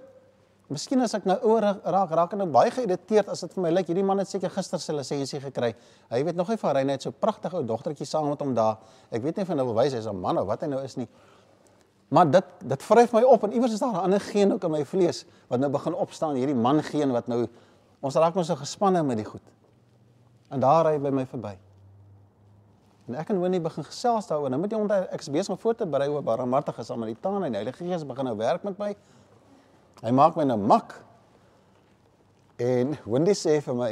miskien 0.73 1.03
as 1.05 1.15
ek 1.17 1.27
nou 1.29 1.37
ouer 1.49 1.65
raak 1.85 2.15
raak 2.17 2.33
en 2.35 2.43
nou 2.43 2.49
baie 2.53 2.71
geïrriteerd 2.75 3.29
as 3.33 3.45
dit 3.45 3.55
vir 3.57 3.63
my 3.65 3.71
lyk 3.73 3.91
hierdie 3.91 4.05
man 4.05 4.23
het 4.23 4.31
seker 4.31 4.53
gister 4.53 4.81
sy 4.83 4.95
lisensie 4.97 5.41
gekry. 5.43 5.75
Hy 6.11 6.23
weet 6.27 6.39
nog 6.39 6.49
nie 6.53 6.59
van 6.61 6.79
hy 6.81 6.85
net 6.89 7.05
so 7.07 7.13
pragtige 7.13 7.61
ou 7.61 7.65
dogtertjie 7.69 8.09
saam 8.09 8.29
met 8.31 8.41
hom 8.41 8.55
daar. 8.57 8.81
Ek 9.11 9.23
weet 9.23 9.37
nie 9.37 9.47
of 9.47 9.53
hy 9.53 9.59
nou 9.59 9.67
wil 9.71 9.79
wys 9.79 9.95
hy's 9.97 10.07
'n 10.07 10.21
man 10.21 10.39
of 10.39 10.47
wat 10.47 10.63
hy 10.63 10.69
nou 10.73 10.83
is 10.83 10.97
nie. 10.97 11.09
Maar 12.09 12.31
dit 12.31 12.45
dit 12.61 12.83
vryf 12.83 13.13
my 13.13 13.23
op 13.23 13.45
en 13.45 13.53
iewers 13.53 13.73
is 13.73 13.81
daar 13.81 13.93
'n 13.93 14.05
ander 14.05 14.21
geen 14.21 14.53
ook 14.53 14.65
in 14.65 14.71
my 14.71 14.85
vlees 14.85 15.25
wat 15.49 15.61
nou 15.61 15.71
begin 15.71 15.95
opstaan 15.95 16.35
hierdie 16.35 16.55
man 16.55 16.83
geen 16.83 17.13
wat 17.13 17.27
nou 17.27 17.47
ons 18.01 18.15
raak 18.15 18.35
mos 18.35 18.47
so 18.47 18.57
gespanne 18.57 19.03
met 19.03 19.17
die 19.17 19.25
goed. 19.27 19.43
En 20.51 20.61
daar 20.61 20.87
ry 20.87 20.99
by 20.99 21.09
my 21.09 21.27
verby. 21.27 21.57
En 23.09 23.15
ek 23.15 23.29
en 23.29 23.41
Winnie 23.41 23.61
begin 23.61 23.85
gesels 23.85 24.27
daaroor. 24.27 24.51
Nou 24.51 24.61
moet 24.61 24.71
jy 24.71 24.79
onthou 24.79 25.01
ek 25.11 25.21
is 25.21 25.31
besig 25.31 25.55
om 25.55 25.59
voor 25.59 25.75
te 25.75 25.87
berei 25.87 26.09
oor 26.09 26.23
barmhartige 26.23 26.85
Samaritane 26.87 27.47
en 27.47 27.57
die 27.57 27.61
Heilige 27.63 27.85
Gees 27.85 28.07
begin 28.07 28.25
nou 28.25 28.37
werk 28.37 28.63
met 28.63 28.79
my. 28.79 28.97
Hy 30.03 30.11
maak 30.11 30.37
my 30.37 30.47
nou 30.49 30.59
mak. 30.59 30.97
En 32.63 32.97
Winnie 33.07 33.39
sê 33.39 33.61
vir 33.63 33.75
my: 33.79 33.91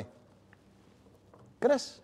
"Chris, 1.62 2.00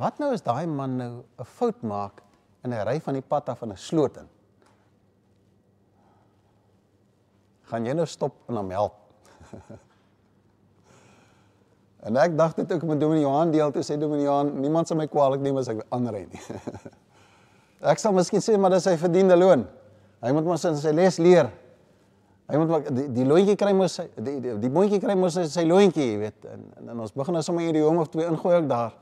wat 0.00 0.18
nou 0.18 0.32
as 0.32 0.42
daai 0.42 0.66
man 0.66 0.96
nou 0.96 1.12
'n 1.38 1.44
fout 1.44 1.82
maak 1.82 2.22
en 2.64 2.72
hy 2.72 2.84
ry 2.84 3.00
van 3.00 3.14
die 3.14 3.22
pad 3.22 3.48
af 3.48 3.62
in 3.62 3.72
'n 3.72 3.76
sloot 3.76 4.16
in? 4.16 4.28
Gaan 7.70 7.86
jy 7.86 7.92
nou 7.92 8.06
stop 8.06 8.34
en 8.48 8.56
hom 8.56 8.70
help?" 8.70 8.94
En 12.00 12.16
ek 12.16 12.32
dink 12.36 12.56
dit 12.56 12.72
ook 12.72 12.84
met 12.88 13.00
Dominee 13.00 13.22
Johan 13.22 13.50
deel 13.50 13.70
toe 13.70 13.82
sê 13.84 13.98
Dominee 13.98 14.24
Johan, 14.24 14.54
niemand 14.60 14.88
sal 14.88 14.96
my 14.96 15.06
kwaadlik 15.06 15.42
neem 15.44 15.58
as 15.60 15.68
ek 15.68 15.82
aanry 15.92 16.22
nie. 16.30 16.40
ek 17.92 17.98
sal 18.00 18.14
miskien 18.16 18.40
sê 18.40 18.56
maar 18.56 18.70
dis 18.70 18.86
sy 18.88 18.96
verdiende 18.96 19.36
loon. 19.36 19.66
Hy 20.24 20.32
moet 20.32 20.48
mos 20.48 20.64
sy 20.80 20.92
les 20.96 21.18
leer. 21.18 21.50
Hy 22.50 22.58
moet 22.58 22.68
maar 22.68 22.86
die, 22.90 23.06
die 23.14 23.24
loontjie 23.26 23.54
kry 23.58 23.70
mos 23.76 24.00
die 24.00 24.40
die, 24.42 24.56
die 24.58 24.70
boontjie 24.72 24.98
kry 25.02 25.14
mos 25.14 25.36
sy, 25.38 25.44
sy 25.50 25.62
loontjie, 25.68 26.06
jy 26.12 26.18
weet. 26.24 26.46
En, 26.50 26.64
en, 26.80 26.88
en 26.94 27.02
ons 27.04 27.12
begin 27.14 27.36
nou 27.38 27.42
sommer 27.46 27.66
hierdie 27.68 27.84
hom 27.84 28.00
of 28.02 28.10
twee 28.10 28.26
ingooi 28.26 28.56
ook 28.56 28.68
daar. 28.70 28.96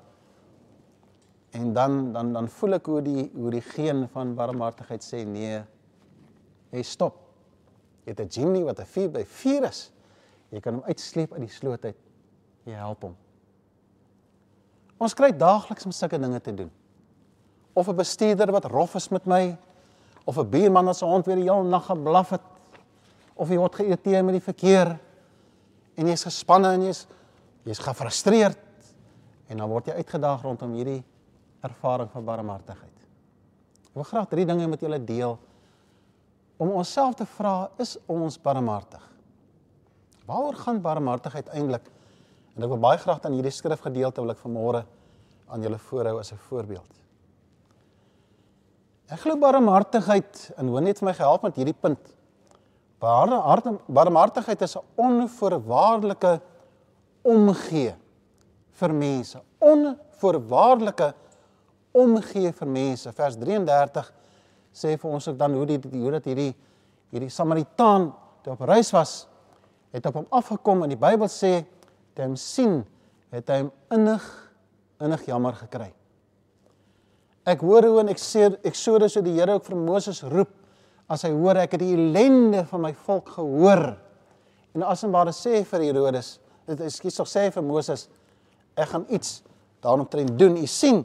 En 1.56 1.72
dan 1.72 2.12
dan 2.12 2.32
dan 2.32 2.48
voel 2.58 2.76
ek 2.76 2.90
hoe 2.92 3.00
die 3.02 3.30
hoe 3.32 3.52
die 3.54 3.64
geen 3.64 4.04
van 4.12 4.34
barmhartigheid 4.36 5.04
sê 5.04 5.22
nee. 5.24 5.62
Hy 6.74 6.82
stop. 6.84 7.16
Jy 8.04 8.12
het 8.12 8.20
'n 8.20 8.30
genie 8.30 8.64
wat 8.64 8.80
'n 8.80 8.84
4 8.84 9.10
by 9.10 9.24
4 9.24 9.64
is. 9.64 9.92
Jy 10.50 10.60
kan 10.60 10.74
hom 10.74 10.84
uitsleep 10.84 11.32
uit 11.32 11.40
die 11.40 11.52
sloot 11.52 11.84
uit. 11.84 11.96
Jy 12.64 12.76
help 12.76 13.02
hom. 13.02 13.16
Ons 14.98 15.14
kry 15.14 15.30
daagliks 15.32 15.84
om 15.84 15.92
sulke 15.92 16.18
dinge 16.18 16.40
te 16.40 16.54
doen. 16.54 16.70
Of 17.72 17.88
'n 17.88 17.96
bestuurder 17.96 18.52
wat 18.52 18.64
rof 18.64 18.94
is 18.94 19.08
met 19.08 19.26
my, 19.26 19.56
of 20.24 20.38
'n 20.38 20.50
buurman 20.50 20.84
wat 20.84 20.96
sy 20.96 21.06
hond 21.06 21.26
weer 21.26 21.36
die 21.36 21.50
hele 21.50 21.64
nag 21.64 21.86
geblaf 21.86 22.30
het, 22.30 22.57
of 23.38 23.50
jy 23.50 23.58
word 23.60 23.78
geïrriteer 23.78 24.24
met 24.26 24.38
die 24.38 24.44
verkeer 24.44 24.96
en 25.98 26.10
jy's 26.10 26.26
gespanne 26.26 26.72
en 26.74 26.88
jy's 26.88 27.06
jy's 27.68 27.80
gefrustreerd 27.84 28.58
en 29.48 29.60
dan 29.62 29.70
word 29.70 29.88
jy 29.88 29.98
uitgedaag 30.00 30.44
rondom 30.44 30.74
hierdie 30.76 31.02
ervaring 31.64 32.10
van 32.12 32.26
barmhartigheid. 32.26 32.96
Ek 33.88 33.94
wil 33.98 34.06
graag 34.06 34.28
drie 34.30 34.46
dinge 34.46 34.68
met 34.70 34.82
julle 34.84 34.98
deel 35.02 35.38
om 36.58 36.74
onsself 36.80 37.14
te 37.18 37.26
vra, 37.38 37.70
is 37.78 37.96
ons 38.10 38.38
barmhartig? 38.42 39.02
Waaroor 40.26 40.58
gaan 40.58 40.80
barmhartigheid 40.82 41.50
eintlik? 41.54 41.86
En 42.56 42.66
ek 42.66 42.72
wil 42.74 42.80
baie 42.82 42.98
graag 42.98 43.22
aan 43.24 43.36
hierdie 43.38 43.54
skrifgedeelte 43.54 44.22
wil 44.24 44.34
ek 44.34 44.42
vanmôre 44.42 44.82
aan 45.48 45.64
julle 45.64 45.78
voorhou 45.78 46.18
as 46.18 46.32
'n 46.32 46.40
voorbeeld. 46.48 46.92
Ek 49.08 49.20
glo 49.20 49.36
barmhartigheid 49.36 50.52
en 50.58 50.68
hoe 50.68 50.80
net 50.80 50.98
vir 50.98 51.06
my 51.06 51.14
gehelp 51.14 51.42
met 51.42 51.56
hierdie 51.56 51.76
punt. 51.80 52.17
Barmhartigheid 52.98 54.62
is 54.62 54.76
'n 54.76 54.84
onvoorwaardelike 54.96 56.40
omgee 57.22 57.94
vir 58.72 58.94
mense. 58.94 59.42
Onvoorwaardelike 59.58 61.14
omgee 61.92 62.52
vir 62.52 62.68
mense. 62.68 63.12
Vers 63.12 63.36
33 63.36 64.12
sê 64.72 64.96
vir 64.98 65.10
ons 65.10 65.28
ook 65.28 65.38
dan 65.38 65.54
hoe 65.54 65.66
die 65.66 65.80
hoe 66.00 66.10
dat 66.10 66.24
hierdie 66.24 66.54
hierdie 67.10 67.32
Samaritaan 67.32 68.12
wat 68.44 68.52
op 68.52 68.68
reis 68.68 68.90
was, 68.90 69.26
het 69.90 70.06
op 70.06 70.14
hom 70.14 70.26
afgekom 70.30 70.82
en 70.82 70.92
die 70.92 71.00
Bybel 71.00 71.28
sê 71.28 71.64
toe 72.14 72.26
hom 72.26 72.36
sien, 72.36 72.82
het 73.30 73.48
hy 73.48 73.62
hom 73.62 73.72
innig 73.94 74.26
innig 74.98 75.24
jammer 75.28 75.54
gekry. 75.54 75.92
Ek 77.46 77.62
hoor 77.64 77.86
hoe 77.86 78.00
en 78.02 78.10
ek 78.12 78.18
sê 78.20 78.48
Eksodus 78.66 79.14
hoe 79.14 79.22
die 79.22 79.36
Here 79.38 79.54
ook 79.56 79.68
vir 79.68 79.78
Moses 79.78 80.24
roep 80.26 80.57
as 81.08 81.24
hy 81.24 81.32
hoor 81.32 81.56
ek 81.64 81.76
het 81.76 81.82
die 81.82 81.94
ellende 81.96 82.64
van 82.68 82.84
my 82.84 82.92
volk 83.06 83.32
gehoor. 83.38 83.84
En 84.76 84.84
asemware 84.84 85.32
sê 85.32 85.62
vir 85.66 85.86
Herodes, 85.88 86.36
dit 86.68 86.82
skiet 86.92 87.16
tog 87.16 87.28
sê 87.30 87.48
vir 87.52 87.64
Moses, 87.64 88.06
ek 88.76 88.92
gaan 88.92 89.06
iets 89.08 89.38
daaromtrent 89.82 90.36
doen. 90.38 90.58
U 90.60 90.66
sien, 90.68 91.00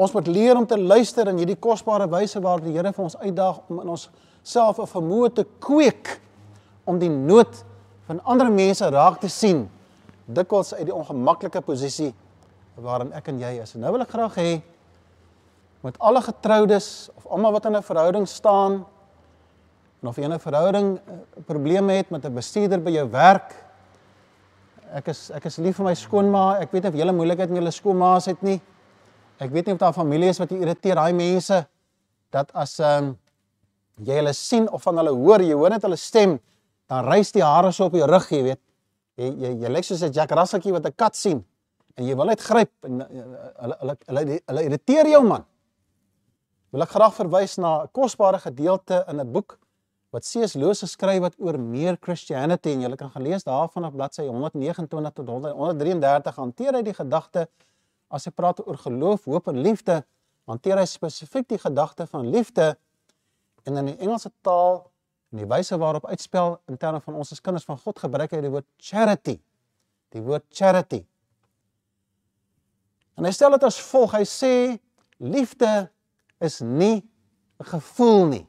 ons 0.00 0.12
moet 0.14 0.28
leer 0.28 0.56
om 0.56 0.66
te 0.68 0.78
luister 0.78 1.28
in 1.32 1.40
hierdie 1.40 1.58
kosbare 1.60 2.06
wyse 2.12 2.40
waar 2.44 2.60
die 2.62 2.74
Here 2.76 2.92
vir 2.92 3.06
ons 3.06 3.16
uitdaag 3.20 3.62
om 3.68 3.80
in 3.82 3.94
ons 3.96 4.08
self 4.42 4.78
'n 4.78 4.86
vermoë 4.86 5.34
te 5.34 5.44
kweek 5.60 6.20
om 6.84 6.98
die 6.98 7.10
nood 7.10 7.64
van 8.06 8.20
ander 8.24 8.50
mense 8.52 8.88
raak 8.90 9.20
te 9.20 9.28
sien 9.28 9.68
dikwels 10.26 10.74
uit 10.74 10.86
die 10.86 10.94
ongemaklike 10.94 11.60
posisie 11.60 12.14
waarin 12.80 13.12
ek 13.12 13.28
en 13.28 13.40
jy 13.40 13.60
is. 13.62 13.74
Nou 13.74 13.92
wil 13.92 14.02
ek 14.02 14.10
graag 14.14 14.36
hê 14.40 14.62
met 15.80 15.98
alle 15.98 16.20
getroudes 16.20 17.08
of 17.14 17.26
almal 17.26 17.52
wat 17.52 17.64
in 17.64 17.76
'n 17.76 17.82
verhouding 17.82 18.28
staan 18.28 18.86
en 20.02 20.08
of 20.08 20.16
jy 20.16 20.28
'n 20.28 20.38
verhouding 20.38 20.98
eh, 20.98 21.14
probleme 21.46 21.92
het 21.92 22.10
met 22.10 22.24
'n 22.24 22.34
bestuurder 22.34 22.82
by 22.82 22.90
jou 22.90 23.10
werk. 23.10 23.54
Ek 24.92 25.08
is 25.08 25.30
ek 25.30 25.44
is 25.44 25.56
lief 25.56 25.76
vir 25.76 25.84
my 25.84 25.94
skoonma. 25.94 26.60
Ek 26.60 26.72
weet 26.72 26.82
nie 26.82 26.90
of 26.90 26.96
'n 26.96 27.16
moeilikheid 27.16 27.48
met 27.48 27.58
julle 27.58 27.70
skoonmaas 27.70 28.26
het 28.26 28.42
nie. 28.42 28.60
Ek 29.38 29.50
weet 29.50 29.66
nie 29.66 29.72
of 29.72 29.78
daar 29.78 29.92
familie 29.92 30.28
is 30.28 30.38
wat 30.38 30.50
irriteer 30.50 30.94
daai 30.94 31.12
mense 31.12 31.66
dat 32.30 32.52
as 32.54 32.78
ehm 32.78 33.04
um, 33.04 33.18
jy 34.04 34.14
hulle 34.14 34.32
sien 34.32 34.70
of 34.70 34.82
van 34.82 34.96
hulle 34.96 35.10
hoor, 35.10 35.40
jy 35.40 35.52
hoor 35.52 35.70
net 35.70 35.82
hulle 35.82 35.96
stem, 35.96 36.38
dan 36.88 37.04
rys 37.04 37.32
die 37.32 37.44
hare 37.44 37.72
so 37.72 37.84
op 37.84 37.92
jou 37.94 38.06
rug, 38.06 38.28
jy 38.30 38.42
weet. 38.42 38.60
Jy 39.16 39.28
jy 39.42 39.52
jy 39.62 39.68
lyk 39.68 39.84
soos 39.84 40.02
'n 40.02 40.12
Jack 40.12 40.30
Russeltjie 40.30 40.72
wat 40.72 40.86
'n 40.86 40.94
kat 40.96 41.16
sien 41.16 41.44
en 41.96 42.06
jy 42.06 42.16
wil 42.16 42.26
net 42.26 42.40
gryp 42.40 42.70
en 42.84 43.00
eh, 43.00 43.06
hulle 43.60 43.76
hulle 43.80 43.96
hulle 44.06 44.40
hulle 44.46 44.62
irriteer 44.64 45.06
jou 45.06 45.22
man. 45.26 45.44
Wil 46.70 46.84
ek 46.84 46.92
graag 46.94 47.16
verwys 47.16 47.56
na 47.58 47.82
'n 47.82 47.88
kosbare 47.90 48.38
gedeelte 48.38 49.04
in 49.08 49.20
'n 49.20 49.32
boek 49.32 49.58
wat 50.10 50.22
C.S. 50.22 50.54
Lewis 50.54 50.82
geskryf 50.82 51.22
het 51.22 51.34
oor 51.38 51.58
meer 51.58 51.96
Christianity 52.00 52.70
en 52.70 52.80
jy 52.82 52.96
kan 52.96 53.10
gaan 53.10 53.22
lees 53.22 53.44
daarvan 53.44 53.84
op 53.84 53.94
bladsy 53.94 54.22
129 54.26 55.12
tot 55.12 55.28
133 55.28 56.36
hanteer 56.36 56.74
hy 56.74 56.82
die 56.82 56.94
gedagte 56.94 57.48
as 58.08 58.24
hy 58.24 58.30
praat 58.30 58.66
oor 58.66 58.78
geloof, 58.78 59.24
hoop 59.24 59.48
en 59.48 59.62
liefde, 59.62 60.04
hanteer 60.46 60.78
hy 60.78 60.86
spesifiek 60.86 61.48
die 61.48 61.58
gedagte 61.58 62.06
van 62.06 62.30
liefde 62.30 62.76
en 63.66 63.76
in 63.76 63.86
die 63.86 63.98
Engelse 63.98 64.30
taal 64.42 64.90
en 65.30 65.38
die 65.38 65.46
wyse 65.46 65.78
waarop 65.78 66.06
uitspel 66.06 66.60
in 66.68 66.76
terme 66.76 67.00
van 67.00 67.14
ons 67.14 67.32
as 67.32 67.40
kinders 67.40 67.64
van 67.64 67.78
God 67.78 67.98
gebruik 67.98 68.30
hy 68.30 68.40
die 68.40 68.50
woord 68.50 68.66
charity. 68.78 69.40
Die 70.10 70.22
woord 70.22 70.46
charity. 70.50 71.04
En 73.18 73.24
hy 73.24 73.30
stel 73.30 73.50
dit 73.50 73.64
as 73.64 73.78
volg, 73.90 74.14
hy 74.14 74.26
sê 74.26 74.78
liefde 75.18 75.90
is 76.40 76.60
nie 76.60 77.08
'n 77.60 77.64
gevoel 77.64 78.26
nie. 78.26 78.46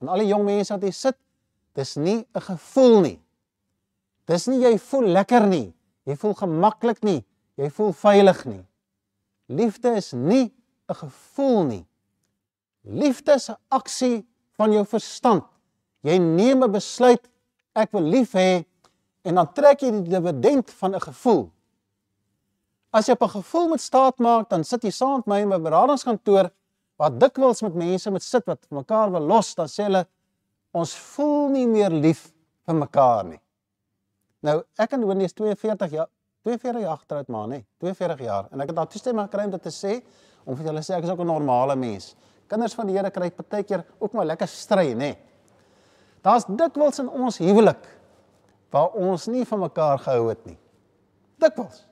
En 0.00 0.08
al 0.08 0.18
die 0.18 0.26
jong 0.26 0.44
mense 0.44 0.72
wat 0.72 0.82
hier 0.82 0.92
sit, 0.92 1.16
dis 1.74 1.96
nie 1.96 2.26
'n 2.34 2.40
gevoel 2.40 3.00
nie. 3.00 3.20
Dis 4.24 4.46
nie 4.46 4.60
jy 4.60 4.78
voel 4.78 5.06
lekker 5.12 5.46
nie, 5.46 5.74
jy 6.04 6.16
voel 6.16 6.34
gemaklik 6.34 7.02
nie, 7.02 7.24
jy 7.56 7.70
voel 7.70 7.92
veilig 7.92 8.44
nie. 8.44 8.66
Liefde 9.46 9.96
is 9.96 10.12
nie 10.12 10.54
'n 10.88 10.94
gevoel 10.94 11.64
nie. 11.64 11.86
Liefde 12.82 13.32
is 13.32 13.50
'n 13.50 13.56
aksie 13.68 14.26
van 14.56 14.72
jou 14.72 14.84
verstand. 14.84 15.44
Jy 16.02 16.18
neem 16.18 16.62
'n 16.62 16.72
besluit, 16.72 17.28
ek 17.74 17.92
wil 17.92 18.02
lief 18.02 18.32
hê 18.32 18.64
en 19.22 19.34
dan 19.34 19.52
trek 19.52 19.80
jy 19.80 19.90
die 19.90 20.10
dividend 20.10 20.70
van 20.70 20.94
'n 20.94 21.00
gevoel. 21.00 21.50
As 22.90 23.06
jy 23.06 23.12
op 23.12 23.22
'n 23.22 23.28
gevoel 23.28 23.68
moet 23.68 23.80
staat 23.80 24.18
maak, 24.18 24.48
dan 24.50 24.64
sit 24.64 24.82
jy 24.82 24.90
saam 24.90 25.16
met 25.16 25.26
my 25.26 25.40
in 25.40 25.48
my 25.48 25.58
beradingskantoor 25.58 26.50
wat 27.00 27.16
dikwels 27.20 27.62
met 27.62 27.74
mense 27.74 28.10
moet 28.10 28.22
sit 28.22 28.46
wat 28.46 28.66
mekaar 28.70 29.10
wil 29.14 29.26
los, 29.26 29.54
dan 29.54 29.70
sê 29.70 29.88
hulle 29.88 30.04
ons 30.74 30.94
voel 31.14 31.48
nie 31.54 31.66
meer 31.70 31.90
lief 31.90 32.28
vir 32.66 32.78
mekaar 32.78 33.24
nie. 33.28 33.40
Nou, 34.44 34.60
ek 34.78 34.92
en 34.96 35.06
Winnie 35.08 35.26
is 35.30 35.36
42 35.36 35.96
jaar 35.96 36.10
42 36.44 36.82
jaar 36.84 36.98
agteruit 36.98 37.28
maar 37.32 37.46
nê, 37.48 37.62
42 37.80 38.20
jaar 38.26 38.50
en 38.52 38.60
ek 38.60 38.70
het 38.70 38.76
daar 38.76 38.88
toestemming 38.92 39.28
gekry 39.30 39.46
om 39.48 39.54
dit 39.54 39.62
te 39.64 39.72
sê 39.72 39.94
om 40.44 40.58
vir 40.58 40.68
julle 40.68 40.82
sê 40.84 40.98
ek 40.98 41.06
is 41.06 41.10
ook 41.10 41.22
'n 41.24 41.26
normale 41.26 41.76
mens. 41.76 42.14
Kinders 42.48 42.74
van 42.74 42.86
die 42.86 42.96
Here 42.96 43.10
kry 43.10 43.30
partykeer 43.30 43.84
ook 43.98 44.12
maar 44.12 44.26
lekker 44.26 44.48
stry, 44.48 44.92
nê. 44.92 45.16
Daar's 46.22 46.44
dikwels 46.44 46.98
in 46.98 47.08
ons 47.08 47.38
huwelik 47.38 47.88
waar 48.70 48.92
ons 48.92 49.26
nie 49.26 49.44
van 49.44 49.58
mekaar 49.58 49.98
gehou 49.98 50.28
het 50.28 50.46
nie. 50.46 50.58
Dikwels. 51.38 51.84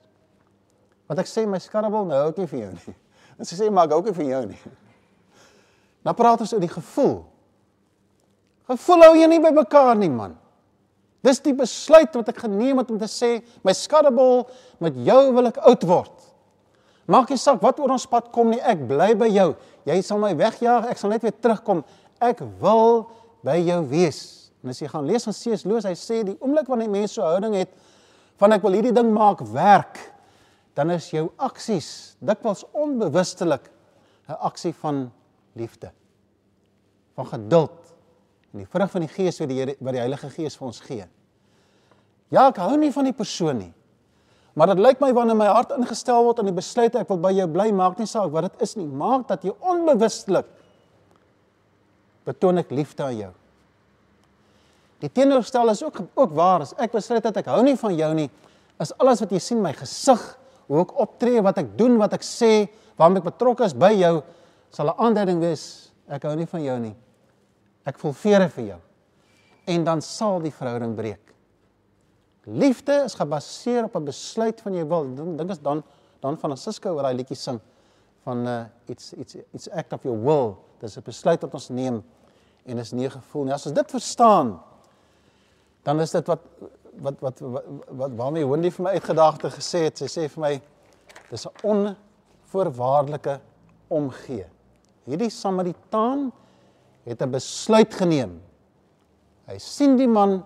Wat 1.07 1.19
ek 1.19 1.27
sê 1.27 1.47
my 1.47 1.59
skarrebel 1.59 2.05
nou 2.05 2.27
ook 2.27 2.37
nie 2.37 2.47
vir 2.47 2.59
jou 2.59 2.73
nie. 2.73 2.97
En 3.39 3.45
sy 3.49 3.57
sê 3.57 3.71
maar 3.71 3.87
ek 3.87 3.93
ook 3.93 4.05
nie 4.05 4.13
vir 4.13 4.27
jou 4.27 4.47
nie. 4.47 4.61
Nou 6.03 6.15
praat 6.19 6.41
ons 6.43 6.53
oor 6.53 6.63
die 6.63 6.73
gevoel. 6.73 7.23
Gevoel 8.71 9.05
hou 9.07 9.15
jy 9.19 9.29
nie 9.31 9.43
by 9.43 9.53
mekaar 9.55 9.97
nie, 9.99 10.11
man. 10.11 10.37
Dis 11.23 11.39
die 11.43 11.55
besluit 11.55 12.15
wat 12.19 12.33
ek 12.33 12.43
geneem 12.43 12.81
het 12.83 12.91
om 12.91 12.99
te 12.99 13.07
sê 13.11 13.37
my 13.63 13.75
skarrebel 13.77 14.43
met 14.83 14.97
jou 15.07 15.21
wil 15.37 15.51
ek 15.53 15.61
oud 15.71 15.87
word. 15.87 16.15
Maak 17.11 17.31
nie 17.31 17.39
saak 17.39 17.63
wat 17.63 17.79
oor 17.83 17.95
ons 17.95 18.07
pad 18.11 18.31
kom 18.35 18.51
nie, 18.51 18.61
ek 18.63 18.83
bly 18.89 19.13
by 19.19 19.29
jou. 19.31 19.53
Jy 19.87 19.99
sal 20.07 20.21
my 20.23 20.33
wegjaag, 20.39 20.89
ek 20.91 20.99
sal 20.99 21.13
net 21.15 21.23
weer 21.27 21.35
terugkom. 21.35 21.83
Ek 22.23 22.43
wil 22.63 23.07
by 23.47 23.59
jou 23.63 23.81
wees. 23.91 24.21
En 24.63 24.71
as 24.71 24.79
jy 24.83 24.91
gaan 24.91 25.07
lees 25.07 25.27
van 25.27 25.35
C.S. 25.35 25.67
Lewis, 25.67 25.87
hy 25.87 25.95
sê 25.99 26.21
die 26.27 26.37
oomblik 26.39 26.71
wanneer 26.71 26.89
'n 26.89 26.95
mens 26.95 27.15
so 27.19 27.23
houding 27.23 27.55
het 27.59 27.71
van 28.39 28.53
ek 28.53 28.63
wil 28.63 28.75
hierdie 28.75 28.95
ding 28.95 29.11
maak 29.13 29.41
werk, 29.53 29.99
dan 30.75 30.91
is 30.91 31.11
jou 31.11 31.31
aksies 31.39 32.17
dikwels 32.19 32.65
onbewustelik 32.73 33.71
'n 34.29 34.39
aksie 34.39 34.73
van 34.73 35.11
liefde. 35.59 35.93
Van 37.17 37.29
geduld 37.29 37.93
en 38.53 38.63
die 38.63 38.69
vrug 38.69 38.91
van 38.93 39.05
die 39.05 39.11
Gees 39.13 39.41
wat 39.41 39.49
die 39.49 39.59
Here 39.59 39.77
wat 39.81 39.97
die 39.97 40.03
Heilige 40.03 40.31
Gees 40.33 40.57
vir 40.59 40.69
ons 40.69 40.81
gee. 40.85 41.07
Ja, 42.33 42.49
ek 42.49 42.61
hou 42.61 42.77
nie 42.81 42.93
van 42.93 43.09
die 43.09 43.17
persoon 43.17 43.59
nie. 43.61 43.73
Maar 44.57 44.75
dit 44.75 44.83
lyk 44.85 45.01
my 45.01 45.13
wanneer 45.17 45.37
my 45.37 45.49
hart 45.49 45.73
ingestel 45.77 46.27
word 46.27 46.41
aan 46.41 46.51
die 46.51 46.57
besluit 46.57 46.97
ek 47.01 47.09
wil 47.09 47.21
by 47.25 47.33
jou 47.33 47.47
bly, 47.49 47.71
maak 47.73 48.01
nie 48.01 48.09
saak 48.09 48.33
wat 48.35 48.51
dit 48.51 48.65
is 48.67 48.75
nie, 48.77 48.85
maak 48.85 49.25
dat 49.31 49.45
jy 49.45 49.55
onbewustelik 49.65 50.49
betoon 52.29 52.61
ek 52.61 52.75
liefde 52.75 53.05
aan 53.07 53.17
jou. 53.17 53.31
Die 55.03 55.11
teenoorgestel 55.11 55.73
is 55.73 55.83
ook 55.83 56.03
ook 56.15 56.37
waar 56.37 56.63
as 56.67 56.77
ek 56.79 56.93
besluit 56.95 57.25
dat 57.25 57.41
ek 57.41 57.49
hou 57.51 57.63
nie 57.65 57.79
van 57.81 57.97
jou 57.97 58.13
nie, 58.15 58.29
is 58.83 58.93
alles 59.01 59.25
wat 59.25 59.33
jy 59.35 59.41
sien 59.43 59.63
my 59.65 59.73
gesig, 59.75 60.21
hoe 60.69 60.85
ek 60.85 60.95
optree, 61.01 61.41
wat 61.43 61.59
ek 61.63 61.73
doen, 61.79 61.97
wat 62.01 62.15
ek 62.17 62.25
sê, 62.27 62.69
waarmee 63.01 63.23
ek 63.23 63.33
betrokke 63.33 63.67
is 63.67 63.75
by 63.75 63.91
jou, 63.97 64.21
sal 64.73 64.89
'n 64.89 64.99
aanduiding 64.99 65.41
wees 65.41 65.93
ek 66.09 66.23
hou 66.23 66.35
nie 66.37 66.47
van 66.47 66.63
jou 66.63 66.79
nie. 66.79 66.95
Ek 67.85 67.99
voel 67.99 68.13
vere 68.13 68.49
vir 68.49 68.65
jou. 68.65 68.81
En 69.67 69.85
dan 69.85 70.03
sal 70.03 70.41
die 70.41 70.53
verhouding 70.53 70.95
breek. 70.97 71.35
Liefde 72.45 73.05
is 73.05 73.15
gebaseer 73.15 73.85
op 73.85 73.97
'n 73.97 74.05
besluit 74.05 74.61
van 74.61 74.75
jou 74.75 74.89
wil. 74.89 75.15
Dink 75.37 75.51
as 75.51 75.61
dan 75.61 75.83
dan 76.21 76.39
van 76.39 76.57
Sisko 76.57 76.95
oor 76.95 77.03
daai 77.03 77.15
liedjie 77.15 77.37
sing 77.37 77.61
van 78.23 78.47
uh 78.47 78.65
iets 78.87 79.13
iets 79.13 79.37
iets 79.53 79.71
act 79.71 79.93
of 79.93 80.03
your 80.03 80.19
will. 80.25 80.57
Dis 80.81 80.97
'n 80.97 81.03
besluit 81.05 81.43
wat 81.43 81.55
ons 81.55 81.69
neem 81.69 82.03
en 82.65 82.79
is 82.79 82.93
nie 82.93 83.11
gevoel 83.11 83.45
nie. 83.45 83.53
As 83.53 83.67
ons 83.67 83.75
dit 83.75 83.91
verstaan, 83.91 84.61
dan 85.83 86.01
is 86.01 86.11
dit 86.11 86.27
wat 86.27 86.41
wat 87.01 87.21
wat 87.21 87.41
wat, 87.41 87.65
wat 87.89 88.11
waarmee 88.17 88.47
Wendy 88.47 88.71
vir 88.71 88.85
my 88.85 88.91
uitgedagte 88.91 89.51
gesê 89.51 89.85
het. 89.85 89.99
Sy 89.99 90.07
sê 90.07 90.29
vir 90.29 90.41
my 90.41 90.63
dis 91.31 91.47
'n 91.47 91.51
onvoorwaardelike 91.63 93.41
omgee. 93.89 94.47
Hierdie 95.05 95.31
Samaritaan 95.31 96.31
het 97.05 97.23
'n 97.23 97.31
besluit 97.31 97.95
geneem. 97.95 98.41
Hy 99.47 99.59
sien 99.59 99.97
die 99.97 100.09
man, 100.09 100.45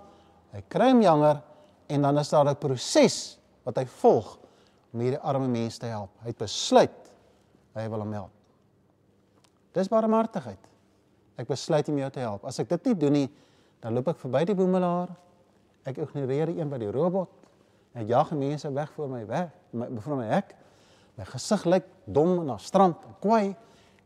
hy 0.53 0.63
kry 0.69 0.91
hom 0.91 1.03
jonger 1.03 1.43
en 1.89 2.03
dan 2.03 2.19
is 2.19 2.31
daar 2.31 2.49
'n 2.49 2.57
proses 2.57 3.39
wat 3.65 3.77
hy 3.77 3.85
volg 3.85 4.39
om 4.93 5.01
hierdie 5.01 5.21
arme 5.21 5.49
mense 5.49 5.79
te 5.79 5.87
help. 5.87 6.11
Hy 6.23 6.27
het 6.27 6.39
besluit 6.39 7.07
hy 7.75 7.89
wil 7.89 7.99
hom 7.99 8.13
help. 8.13 8.31
Dis 9.77 9.89
barmhartigheid. 9.93 10.61
Ek 11.37 11.49
besluit 11.49 11.89
om 11.93 11.99
jou 11.99 12.11
te 12.11 12.21
help. 12.21 12.45
As 12.49 12.59
ek 12.63 12.69
dit 12.69 12.85
nie 12.85 12.95
doen 12.95 13.13
nie, 13.13 13.27
dan 13.85 13.93
loop 13.97 14.09
ek 14.09 14.21
verby 14.23 14.45
die 14.49 14.57
boemelaar. 14.57 15.11
Ek 15.85 15.99
ignoreer 15.99 16.49
een 16.49 16.71
by 16.73 16.79
die 16.79 16.91
robot 16.91 17.29
en 17.97 18.07
jag 18.09 18.33
mense 18.37 18.73
weg 18.73 18.91
voor 18.93 19.09
my 19.09 19.23
weg, 19.27 19.53
my 19.73 19.89
voor 20.05 20.17
my 20.17 20.27
hek. 20.29 20.55
My 21.17 21.25
gesig 21.25 21.65
lyk 21.65 21.85
dom 22.05 22.45
na 22.45 22.57
strand 22.61 22.97
en 23.09 23.15
kwaai 23.21 23.55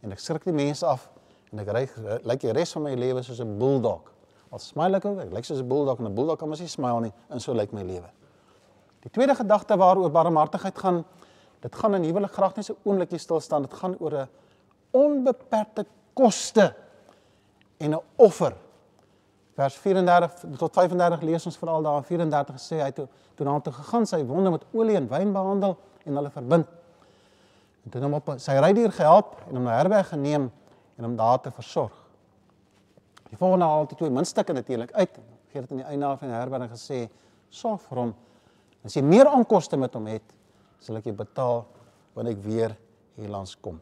en 0.03 0.13
ek 0.13 0.19
skrik 0.19 0.45
die 0.45 0.53
mense 0.57 0.87
af 0.87 1.09
en 1.53 1.59
ek 1.59 1.69
ry 1.75 1.85
lyk 2.25 2.41
die 2.41 2.53
res 2.53 2.73
van 2.77 2.83
my 2.83 2.95
lewe 2.95 3.23
soos 3.23 3.41
'n 3.41 3.59
bulldog. 3.59 4.13
Al 4.51 4.59
smile 4.59 4.97
ek 4.97 5.05
ek 5.05 5.33
lyk 5.33 5.45
soos 5.45 5.61
'n 5.61 5.69
bulldog 5.69 5.99
en 5.99 6.07
'n 6.07 6.15
bulldog 6.15 6.39
kan 6.39 6.49
mos 6.49 6.61
nie 6.61 6.69
smile 6.69 7.01
nie, 7.01 7.13
en 7.31 7.41
so 7.41 7.53
lyk 7.53 7.73
my 7.73 7.83
lewe. 7.83 8.11
Die 9.03 9.11
tweede 9.11 9.35
gedagte 9.35 9.77
waaroor 9.77 10.11
barmhartigheid 10.11 10.79
gaan, 10.79 11.05
dit 11.61 11.75
gaan 11.75 11.95
in 11.95 12.05
huwelik 12.05 12.33
graag 12.33 12.57
nie 12.57 12.65
so 12.65 12.77
oomblikie 12.85 13.19
stil 13.19 13.41
staan, 13.41 13.63
dit 13.63 13.75
gaan 13.75 13.97
oor 13.99 14.15
'n 14.15 14.29
onbeperkte 14.93 15.87
koste 16.15 16.75
en 17.79 17.95
'n 17.95 18.01
offer. 18.17 18.55
Vers 19.55 19.77
34 19.77 20.33
tot 20.57 20.73
35 20.73 21.23
lees 21.23 21.47
ons 21.47 21.59
veral 21.59 21.83
daar 21.83 21.97
in 21.97 22.05
34 22.05 22.57
sê 22.59 22.81
hy 22.81 22.91
toe 22.91 23.09
toe 23.35 23.45
na 23.47 23.53
hom 23.53 23.63
toe 23.63 23.73
gegaan 23.73 24.07
sy 24.07 24.25
wonde 24.25 24.51
met 24.51 24.65
olie 24.73 24.97
en 24.97 25.09
wyn 25.09 25.33
behandel 25.33 25.77
en 26.05 26.15
hulle 26.15 26.31
verbind. 26.31 26.67
En 27.85 27.91
toe 27.91 28.03
hom 28.03 28.15
op 28.19 28.33
sy 28.43 28.57
rydier 28.61 28.93
gehelp 28.93 29.37
en 29.49 29.57
hom 29.57 29.67
na 29.67 29.79
herberg 29.79 30.11
geneem 30.13 30.51
en 30.97 31.05
hom 31.05 31.17
daar 31.17 31.41
te 31.41 31.53
versorg. 31.55 31.95
Die 33.31 33.39
volgende 33.39 33.69
haal 33.71 33.87
die 33.89 33.97
twee 33.97 34.13
muntstukke 34.13 34.53
natuurlik 34.53 34.93
uit. 34.93 35.21
Gee 35.51 35.63
dit 35.63 35.71
in 35.71 35.83
die 35.83 35.87
einde 35.87 36.11
van 36.19 36.29
die 36.29 36.37
herberg 36.37 36.71
gesê, 36.71 37.09
"Sorg 37.49 37.81
vir 37.81 37.99
hom. 37.99 38.15
As 38.85 38.95
jy 38.95 39.03
meer 39.03 39.27
aankoste 39.27 39.77
met 39.77 39.95
hom 39.95 40.07
het, 40.07 40.23
sal 40.79 40.97
ek 40.97 41.05
jou 41.05 41.15
betaal 41.15 41.67
wanneer 42.15 42.37
ek 42.37 42.45
weer 42.45 42.77
hier 43.17 43.29
langs 43.29 43.57
kom." 43.61 43.81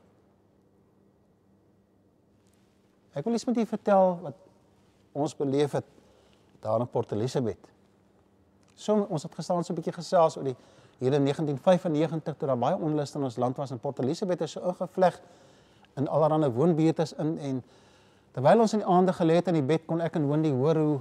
Ek 3.15 3.25
wil 3.25 3.35
iets 3.35 3.45
met 3.45 3.55
julle 3.55 3.67
vertel 3.67 4.19
wat 4.23 4.35
ons 5.13 5.35
beleef 5.37 5.73
het 5.73 5.85
daar 6.61 6.81
in 6.81 6.89
Port 6.89 7.13
Elizabeth. 7.13 7.69
So 8.79 9.07
ons 9.11 9.23
het 9.23 9.35
gestaan 9.35 9.65
so 9.65 9.73
'n 9.73 9.77
bietjie 9.77 9.93
gesels 9.93 10.37
oor 10.37 10.45
die 10.45 10.57
hier 10.99 11.13
in 11.13 11.23
1995 11.23 12.37
toe 12.37 12.49
daar 12.49 12.59
baie 12.59 12.77
onlus 12.77 13.15
in 13.15 13.23
ons 13.23 13.37
land 13.37 13.57
was 13.57 13.71
in 13.71 13.79
Port 13.79 13.99
Elizabeth 14.03 14.41
is 14.41 14.57
so 14.57 14.61
ingevleg 14.61 15.21
in 15.97 16.09
allerlei 16.09 16.51
woonbuurte 16.51 17.07
in 17.19 17.39
en 17.39 17.63
terwyl 18.35 18.61
ons 18.61 18.73
in 18.73 18.83
die 18.83 18.89
aande 18.89 19.15
gelê 19.15 19.39
het 19.39 19.49
in 19.49 19.61
die 19.61 19.67
bed 19.67 19.87
kon 19.87 20.03
ek 20.03 20.19
en 20.19 20.29
Wendy 20.31 20.51
hoor 20.51 20.83
hoe 20.83 20.99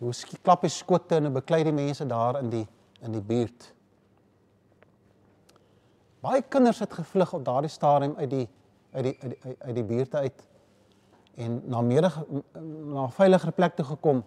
hoe 0.00 0.12
klap 0.42 0.64
die 0.64 0.72
skotte 0.72 1.18
en 1.20 1.32
beklei 1.32 1.60
die 1.64 1.76
mense 1.76 2.06
daar 2.08 2.38
in 2.40 2.48
die 2.50 2.66
in 3.00 3.12
die 3.12 3.22
buurt. 3.24 3.70
Baie 6.20 6.42
kinders 6.42 6.80
het 6.80 6.92
gevlug 6.92 7.32
op 7.36 7.44
daardie 7.44 7.72
stadium 7.72 8.16
uit 8.16 8.30
die 8.30 8.46
uit 8.92 9.04
die 9.04 9.16
uit 9.22 9.30
die, 9.30 9.56
uit 9.58 9.74
die 9.74 9.84
buurte 9.84 10.16
uit 10.16 10.46
en 11.36 11.62
na 11.72 11.80
meer 11.80 12.08
na 12.52 13.08
veiliger 13.16 13.52
plek 13.52 13.76
toe 13.76 13.84
gekom. 13.84 14.24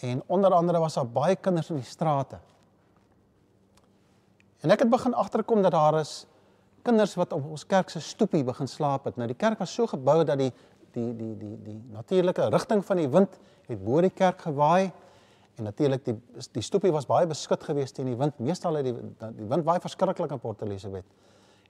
En 0.00 0.22
onder 0.26 0.54
andere 0.54 0.78
was 0.78 0.94
daar 0.94 1.08
baie 1.08 1.36
kinders 1.36 1.70
in 1.70 1.80
die 1.80 1.86
strate. 1.86 2.38
En 4.62 4.70
ek 4.70 4.84
het 4.84 4.90
begin 4.90 5.14
agterkom 5.14 5.62
dat 5.62 5.74
daar 5.74 5.98
is 6.00 6.22
kinders 6.86 7.14
wat 7.18 7.32
op 7.34 7.46
ons 7.50 7.64
kerk 7.66 7.90
se 7.90 8.00
stoepie 8.00 8.44
begin 8.46 8.68
slaap 8.70 9.04
het. 9.04 9.16
Nou 9.18 9.26
die 9.30 9.38
kerk 9.38 9.58
was 9.58 9.74
so 9.74 9.86
gebou 9.90 10.22
dat 10.24 10.38
die 10.38 10.52
die 10.92 11.10
die 11.16 11.32
die 11.38 11.56
die 11.64 11.78
natuurlike 11.90 12.48
rigting 12.52 12.84
van 12.84 13.00
die 13.00 13.08
wind 13.08 13.38
het 13.66 13.84
bo 13.84 14.00
die 14.00 14.10
kerk 14.10 14.40
gewaai 14.44 14.92
en 15.56 15.64
natuurlik 15.64 16.04
die 16.04 16.16
die 16.52 16.62
stoepie 16.62 16.92
was 16.92 17.06
baie 17.06 17.26
beskud 17.26 17.64
geweest 17.64 17.94
teen 17.94 18.06
die 18.06 18.16
wind. 18.16 18.38
Meestal 18.38 18.78
het 18.78 18.84
die 18.84 18.94
die 19.38 19.48
wind 19.48 19.64
baie 19.64 19.80
verskriklik 19.80 20.30
in 20.30 20.40
Port 20.40 20.62
Elizabeth. 20.62 21.06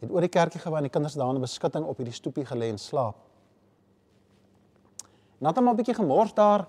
Het 0.01 0.11
oor 0.11 0.21
die 0.21 0.33
kerkie 0.33 0.61
gewaai 0.61 0.83
en 0.83 0.89
die 0.89 0.93
kinders 0.93 1.15
daar 1.15 1.35
in 1.35 1.41
beskutting 1.41 1.87
op 1.87 1.97
hierdie 1.97 2.15
stoepie 2.15 2.45
gelê 2.45 2.73
en 2.75 2.79
slaap. 2.79 3.17
Nadat 5.39 5.63
hom 5.63 5.69
'n 5.69 5.77
bietjie 5.77 5.95
gemors 5.95 6.35
daar 6.35 6.67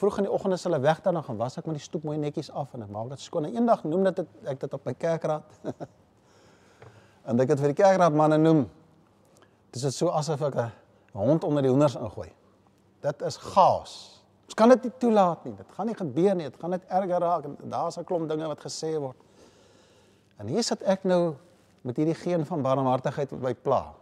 vroeg 0.00 0.18
in 0.18 0.26
die 0.28 0.32
oggend 0.32 0.56
as 0.56 0.64
hulle 0.64 0.80
weg 0.80 1.00
dan 1.04 1.22
gaan 1.22 1.36
was 1.36 1.58
ek 1.58 1.66
met 1.66 1.78
die 1.78 1.84
stoep 1.84 2.04
mooi 2.04 2.18
netjies 2.18 2.50
af 2.50 2.74
en 2.74 2.82
ek 2.82 2.90
maak 2.90 3.08
dit 3.12 3.20
skoon. 3.20 3.44
En 3.44 3.56
eendag 3.56 3.84
noem 3.84 4.04
dit 4.10 4.22
ek 4.44 4.60
dit 4.60 4.74
op 4.74 4.84
my 4.84 4.94
kerkraad. 4.94 5.58
en 7.28 7.40
ek 7.40 7.54
het 7.54 7.60
vir 7.60 7.74
die 7.74 7.80
kerkraad 7.82 8.16
manne 8.16 8.38
noem. 8.38 8.64
Dis 9.72 9.82
dit 9.82 9.94
so 9.94 10.08
asof 10.08 10.42
ek 10.48 10.56
'n 10.56 10.70
hond 11.12 11.44
onder 11.44 11.62
die 11.62 11.70
hoenders 11.70 11.96
ingooi. 11.96 12.32
Dit 13.00 13.22
is 13.22 13.36
gaas. 13.36 14.22
Ons 14.44 14.54
kan 14.54 14.68
dit 14.68 14.82
nie 14.82 14.92
toelaat 14.98 15.44
nie. 15.44 15.54
Dit 15.56 15.66
gaan 15.76 15.86
nie 15.86 15.94
gebeur 15.96 16.34
nie. 16.34 16.50
Dit 16.50 16.60
gaan 16.60 16.70
net 16.70 16.84
erger 16.88 17.20
raak 17.20 17.44
en 17.44 17.56
daar's 17.70 17.98
'n 17.98 18.04
klomp 18.04 18.28
dinge 18.28 18.46
wat 18.46 18.60
gesê 18.60 18.98
word. 18.98 19.16
En 20.38 20.46
hier 20.46 20.62
sit 20.62 20.82
ek 20.82 21.04
nou 21.04 21.34
met 21.82 21.96
hierdie 21.96 22.14
geen 22.14 22.46
van 22.46 22.62
barmhartigheid 22.62 23.30
wat 23.30 23.40
my 23.40 23.54
pla. 23.54 23.94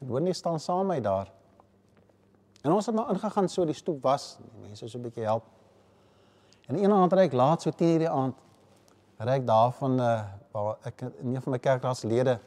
En 0.00 0.08
hoor 0.08 0.20
nie 0.20 0.34
staan 0.34 0.60
saam 0.60 0.86
met 0.86 0.96
my 0.96 1.00
daar. 1.00 1.30
En 2.62 2.72
ons 2.72 2.86
het 2.86 2.94
maar 2.94 3.10
ingegaan 3.10 3.48
so 3.48 3.64
die 3.66 3.74
stoep 3.74 4.02
was, 4.02 4.36
die 4.38 4.66
mense 4.66 4.88
so 4.88 4.98
'n 4.98 5.02
bietjie 5.02 5.24
help. 5.24 5.44
En 6.66 6.78
een 6.78 6.92
aand 6.92 7.12
ry 7.12 7.26
ek 7.26 7.32
laat 7.32 7.62
so 7.62 7.70
10:00 7.70 7.98
die 7.98 8.08
aand 8.08 8.34
ry 9.18 9.34
ek 9.38 9.46
daarvan 9.46 10.00
uh 10.00 10.12
eh, 10.12 10.24
waar 10.52 10.76
ek 10.82 11.00
in 11.00 11.34
een 11.34 11.42
van 11.42 11.52
my 11.52 11.58
kerkraadslede 11.58 12.38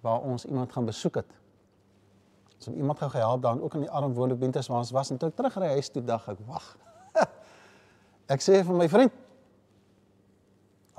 waar 0.00 0.20
ons 0.20 0.44
iemand 0.44 0.72
gaan 0.72 0.84
besoek 0.84 1.14
het. 1.14 1.30
So 2.58 2.72
iemand 2.72 2.98
gou 2.98 3.10
gehelp 3.10 3.42
daar 3.42 3.60
ook 3.60 3.74
in 3.74 3.80
die 3.80 3.90
arm 3.90 4.14
woonbentes 4.14 4.66
waar 4.66 4.78
ons 4.78 4.90
was 4.90 5.10
en 5.10 5.16
toe 5.16 5.28
ek 5.28 5.36
terugry 5.36 5.66
huis 5.66 5.88
toe 5.88 6.04
dag 6.04 6.28
ek 6.28 6.38
wag. 6.46 6.76
ek 8.34 8.40
sê 8.40 8.64
vir 8.64 8.74
my 8.74 8.88
vriend 8.88 9.12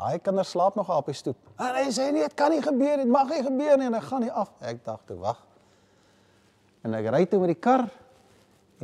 Hy 0.03 0.17
kinders 0.19 0.49
slaap 0.49 0.75
nog 0.75 0.89
op 0.89 1.05
die 1.05 1.15
stoep. 1.15 1.37
En 1.61 1.75
hy 1.77 1.85
sê 1.93 2.09
nee, 2.11 2.25
dit 2.25 2.33
kan 2.33 2.51
nie 2.51 2.61
gebeur 2.61 2.97
dit 2.97 3.07
mag 3.07 3.29
nie 3.29 3.43
gebeur 3.45 3.77
nie 3.77 3.87
en 3.87 3.93
ek 3.93 4.07
gaan 4.09 4.23
nie 4.25 4.31
af. 4.31 4.49
Ek 4.59 4.81
dink 4.85 5.05
toe 5.07 5.17
wag. 5.21 5.37
En 6.83 6.97
ek 6.97 7.07
ry 7.13 7.21
toe 7.29 7.39
met 7.39 7.53
die 7.53 7.59
kar 7.61 7.85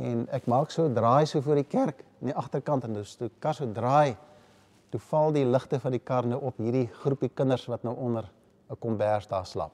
en 0.00 0.24
ek 0.32 0.46
maak 0.48 0.72
so 0.72 0.88
draai 0.88 1.26
so 1.28 1.42
voor 1.44 1.60
die 1.60 1.68
kerk 1.68 2.04
in 2.20 2.30
die 2.30 2.36
agterkant 2.36 2.86
en 2.88 2.96
dus 3.00 3.16
toe 3.20 3.28
kar 3.42 3.56
so 3.56 3.68
draai 3.68 4.16
toe 4.90 5.00
val 5.10 5.34
die 5.34 5.44
ligte 5.46 5.78
van 5.80 5.94
die 5.94 6.02
kar 6.02 6.26
nou 6.26 6.40
op 6.50 6.58
hierdie 6.62 6.86
groepie 7.02 7.30
kinders 7.34 7.66
wat 7.70 7.84
nou 7.86 7.94
onder 7.96 8.30
'n 8.70 8.78
kombers 8.78 9.26
daar 9.26 9.46
slaap. 9.46 9.72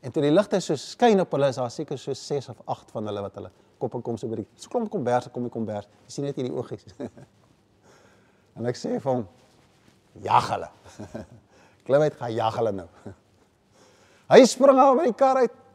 En 0.00 0.12
toe 0.12 0.22
die 0.22 0.30
ligte 0.30 0.60
so 0.60 0.76
skyn 0.76 1.20
op 1.20 1.32
hulle 1.32 1.48
is 1.48 1.56
daar 1.56 1.70
seker 1.70 1.98
so 1.98 2.12
6 2.12 2.48
of 2.48 2.60
8 2.64 2.90
van 2.90 3.06
hulle 3.06 3.22
wat 3.22 3.34
hulle 3.34 3.50
koppe 3.78 4.00
kom 4.02 4.16
so 4.16 4.28
by 4.28 4.36
die 4.36 4.46
so 4.54 4.68
klomp 4.68 4.90
kombers 4.90 5.28
kom 5.32 5.42
die 5.42 5.50
kombers. 5.50 5.88
Jy 6.06 6.10
sien 6.10 6.24
net 6.24 6.36
hierdie 6.36 6.54
oogies. 6.54 6.84
en 8.56 8.66
ek 8.66 8.76
sê 8.76 9.00
vir 9.00 9.12
hom 9.12 9.26
jag 10.22 10.50
hulle. 10.50 10.68
Klim 11.86 12.00
uit 12.00 12.14
gaan 12.14 12.34
jag 12.34 12.56
hulle 12.56 12.72
nou. 12.72 12.88
Hy 14.32 14.44
spring 14.44 14.78
al 14.78 14.96
by 14.96 15.04
die 15.04 15.14
kar 15.14 15.36
uit 15.36 15.65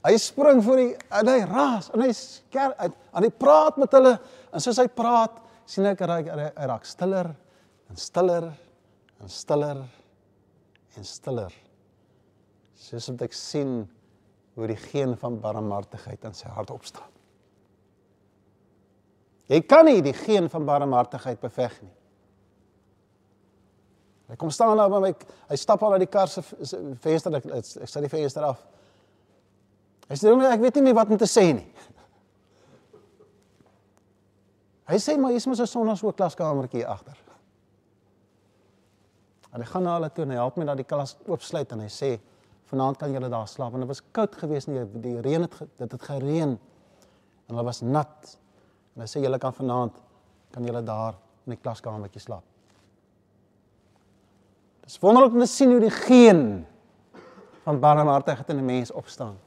Hy 0.00 0.16
spring 0.16 0.62
voor 0.64 0.80
die 0.80 0.90
en 1.12 1.28
hy 1.28 1.38
raas 1.44 1.90
en 1.92 2.04
hy 2.06 2.10
sker 2.16 2.72
en 2.80 3.24
hy 3.24 3.30
praat 3.36 3.76
met 3.80 3.92
hulle 3.98 4.14
en 4.48 4.62
soos 4.64 4.80
hy 4.80 4.86
praat 4.88 5.36
sien 5.68 5.86
ek 5.90 6.00
hy, 6.08 6.22
hy, 6.24 6.46
raak 6.70 6.88
stiller 6.88 7.28
en 7.90 8.00
stiller 8.00 8.48
en 9.20 9.30
stiller 9.30 9.82
en 10.96 11.06
stiller. 11.06 11.54
Soos 12.80 13.10
wat 13.12 13.26
ek 13.28 13.36
sien 13.36 13.82
hoe 14.56 14.68
die 14.70 14.80
geen 14.88 15.14
van 15.20 15.36
barmhartigheid 15.40 16.24
in 16.26 16.34
sy 16.36 16.48
hart 16.50 16.72
opstaan. 16.74 17.08
Jy 19.50 19.60
kan 19.66 19.86
nie 19.86 20.00
die 20.04 20.14
geen 20.14 20.48
van 20.50 20.66
barmhartigheid 20.66 21.40
beveg 21.42 21.76
nie. 21.82 21.94
Hy 24.30 24.36
kom 24.38 24.50
staan 24.54 24.78
daar 24.78 24.90
by 24.92 25.00
my 25.02 25.14
hy 25.50 25.56
stap 25.58 25.82
al 25.82 25.96
uit 25.96 26.04
die 26.04 26.10
kar 26.10 26.30
se 26.30 26.42
venster 27.02 27.34
ek, 27.40 27.48
ek 27.50 27.66
sit 27.66 28.04
die 28.04 28.12
venster 28.12 28.46
af. 28.46 28.62
Hy 30.10 30.18
sê 30.18 30.30
hom 30.32 30.42
ek 30.42 30.62
weet 30.64 30.80
nie 30.80 30.88
meer 30.88 30.96
wat 30.98 31.10
om 31.12 31.18
te 31.20 31.28
sê 31.30 31.52
nie. 31.54 31.66
Hy 34.90 34.98
sê 34.98 35.14
maar 35.14 35.30
hier's 35.30 35.46
mos 35.46 35.60
'n 35.62 35.70
sonnaskool 35.70 36.12
klaskamertjie 36.18 36.86
agter. 36.86 37.16
En 39.54 39.60
hy 39.62 39.66
gaan 39.66 39.82
na 39.82 39.94
hulle 39.94 40.10
toe 40.10 40.24
en 40.24 40.30
hy 40.30 40.36
help 40.36 40.56
my 40.56 40.64
dat 40.64 40.76
die 40.76 40.84
klas 40.84 41.16
oopsluit 41.26 41.72
en 41.72 41.80
hy 41.80 41.88
sê 41.88 42.18
vanaand 42.70 42.98
kan 42.98 43.12
julle 43.12 43.28
daar 43.30 43.46
slaap 43.46 43.72
want 43.72 43.82
dit 43.82 43.88
was 43.88 44.02
koud 44.12 44.34
geweest 44.34 44.68
nie 44.68 44.84
die 45.02 45.20
reën 45.20 45.42
het 45.42 45.58
dit 45.78 45.92
het 45.92 46.02
gereën 46.02 46.50
en 46.50 47.54
hulle 47.54 47.64
was 47.64 47.82
nat. 47.82 48.38
En 48.96 49.02
hy 49.02 49.06
sê 49.06 49.22
julle 49.22 49.38
kan 49.38 49.52
vanaand 49.52 49.92
kan 50.50 50.64
julle 50.64 50.82
daar 50.82 51.14
in 51.46 51.54
die 51.54 51.62
klaskamertjie 51.62 52.20
slaap. 52.20 52.42
Dis 54.82 54.98
wonderlik 54.98 55.32
om 55.32 55.40
te 55.40 55.46
sien 55.46 55.70
hoe 55.70 55.80
die 55.80 55.90
geen 55.90 56.66
van 57.62 57.78
barmhartigheid 57.80 58.50
in 58.50 58.58
'n 58.58 58.66
mens 58.66 58.90
opstaan. 58.90 59.38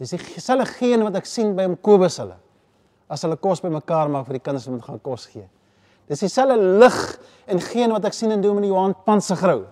Dis 0.00 0.10
dieselfde 0.10 0.66
geen 0.74 1.04
wat 1.06 1.20
ek 1.20 1.28
sien 1.28 1.52
by 1.54 1.66
Kobus 1.84 2.18
hulle. 2.22 2.36
As 3.10 3.22
hulle 3.22 3.36
kos 3.38 3.62
bymekaar 3.62 4.10
maak 4.10 4.26
vir 4.26 4.40
die 4.40 4.44
kinders 4.46 4.66
om 4.70 4.80
te 4.80 4.86
gaan 4.88 5.02
kos 5.04 5.28
gee. 5.30 5.46
Dis 6.10 6.24
dieselfde 6.24 6.56
lig 6.82 6.98
en 7.50 7.62
geen 7.62 7.94
wat 7.94 8.08
ek 8.08 8.16
sien 8.16 8.34
in 8.34 8.42
Dominee 8.42 8.72
Johan 8.72 8.96
Pansegrou. 9.06 9.64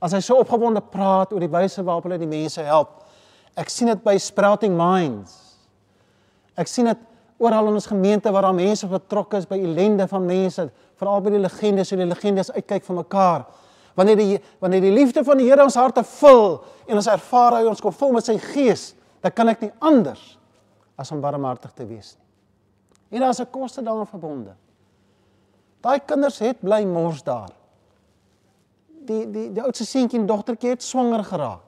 As 0.00 0.14
hy 0.16 0.22
so 0.24 0.40
opgewonde 0.40 0.80
praat 0.80 1.34
oor 1.34 1.44
die 1.44 1.52
wyse 1.52 1.84
waarop 1.84 2.08
hulle 2.08 2.18
die 2.22 2.30
mense 2.30 2.64
help. 2.64 3.02
Ek 3.58 3.68
sien 3.68 3.90
dit 3.90 4.02
by 4.04 4.16
Sprouting 4.22 4.72
Minds. 4.78 5.34
Ek 6.58 6.70
sien 6.70 6.88
dit 6.88 7.08
oral 7.40 7.70
in 7.70 7.76
ons 7.78 7.88
gemeente 7.88 8.30
waar 8.32 8.48
daar 8.48 8.56
mense 8.56 8.88
betrokke 8.88 9.40
is 9.40 9.48
by 9.48 9.58
ellende 9.60 10.06
van 10.08 10.24
mense, 10.28 10.66
veral 11.00 11.22
by 11.24 11.32
die 11.32 11.40
legendes, 11.40 11.90
hoe 11.92 11.98
die 12.00 12.08
legendes 12.08 12.52
uitkyk 12.52 12.84
vir 12.84 12.98
mekaar. 13.00 13.44
Wanneer 13.96 14.18
die 14.20 14.38
wanneer 14.62 14.84
die 14.84 14.94
liefde 14.94 15.24
van 15.26 15.40
die 15.40 15.48
Here 15.48 15.64
ons 15.64 15.76
harte 15.76 16.04
vul 16.06 16.60
en 16.86 17.00
ons 17.00 17.08
ervaar 17.10 17.58
hy 17.58 17.62
ons 17.68 17.80
kom 17.82 17.94
vol 17.96 18.14
met 18.16 18.28
sy 18.28 18.36
gees, 18.52 18.90
dan 19.20 19.32
kan 19.32 19.48
ek 19.48 19.60
nie 19.60 19.72
anders 19.78 20.38
as 20.96 21.12
om 21.12 21.20
barmhartig 21.20 21.72
te 21.72 21.86
wees 21.86 22.16
nie. 22.16 22.28
En 23.10 23.20
daar's 23.20 23.40
'n 23.40 23.50
koste 23.50 23.82
daaraan 23.82 24.06
verbonde. 24.06 24.54
Daai 25.80 26.00
kinders 26.04 26.38
het 26.38 26.60
bly 26.60 26.84
mors 26.84 27.22
daar. 27.22 27.50
Die 28.86 29.30
die 29.30 29.52
die 29.52 29.62
oudste 29.62 29.84
seentjie 29.84 30.20
en 30.20 30.26
dogtertjie 30.26 30.70
het 30.70 30.82
swanger 30.82 31.24
geraak. 31.24 31.64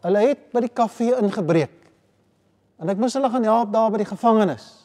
Hulle 0.00 0.18
het 0.18 0.52
by 0.52 0.60
die 0.60 0.72
kafee 0.72 1.16
ingebreek. 1.20 1.90
En 2.78 2.88
ek 2.88 2.96
moes 2.96 3.12
hulle 3.12 3.30
gaan 3.30 3.44
help 3.44 3.72
daar 3.72 3.90
by 3.90 3.96
die 3.96 4.08
gevangenis. 4.08 4.84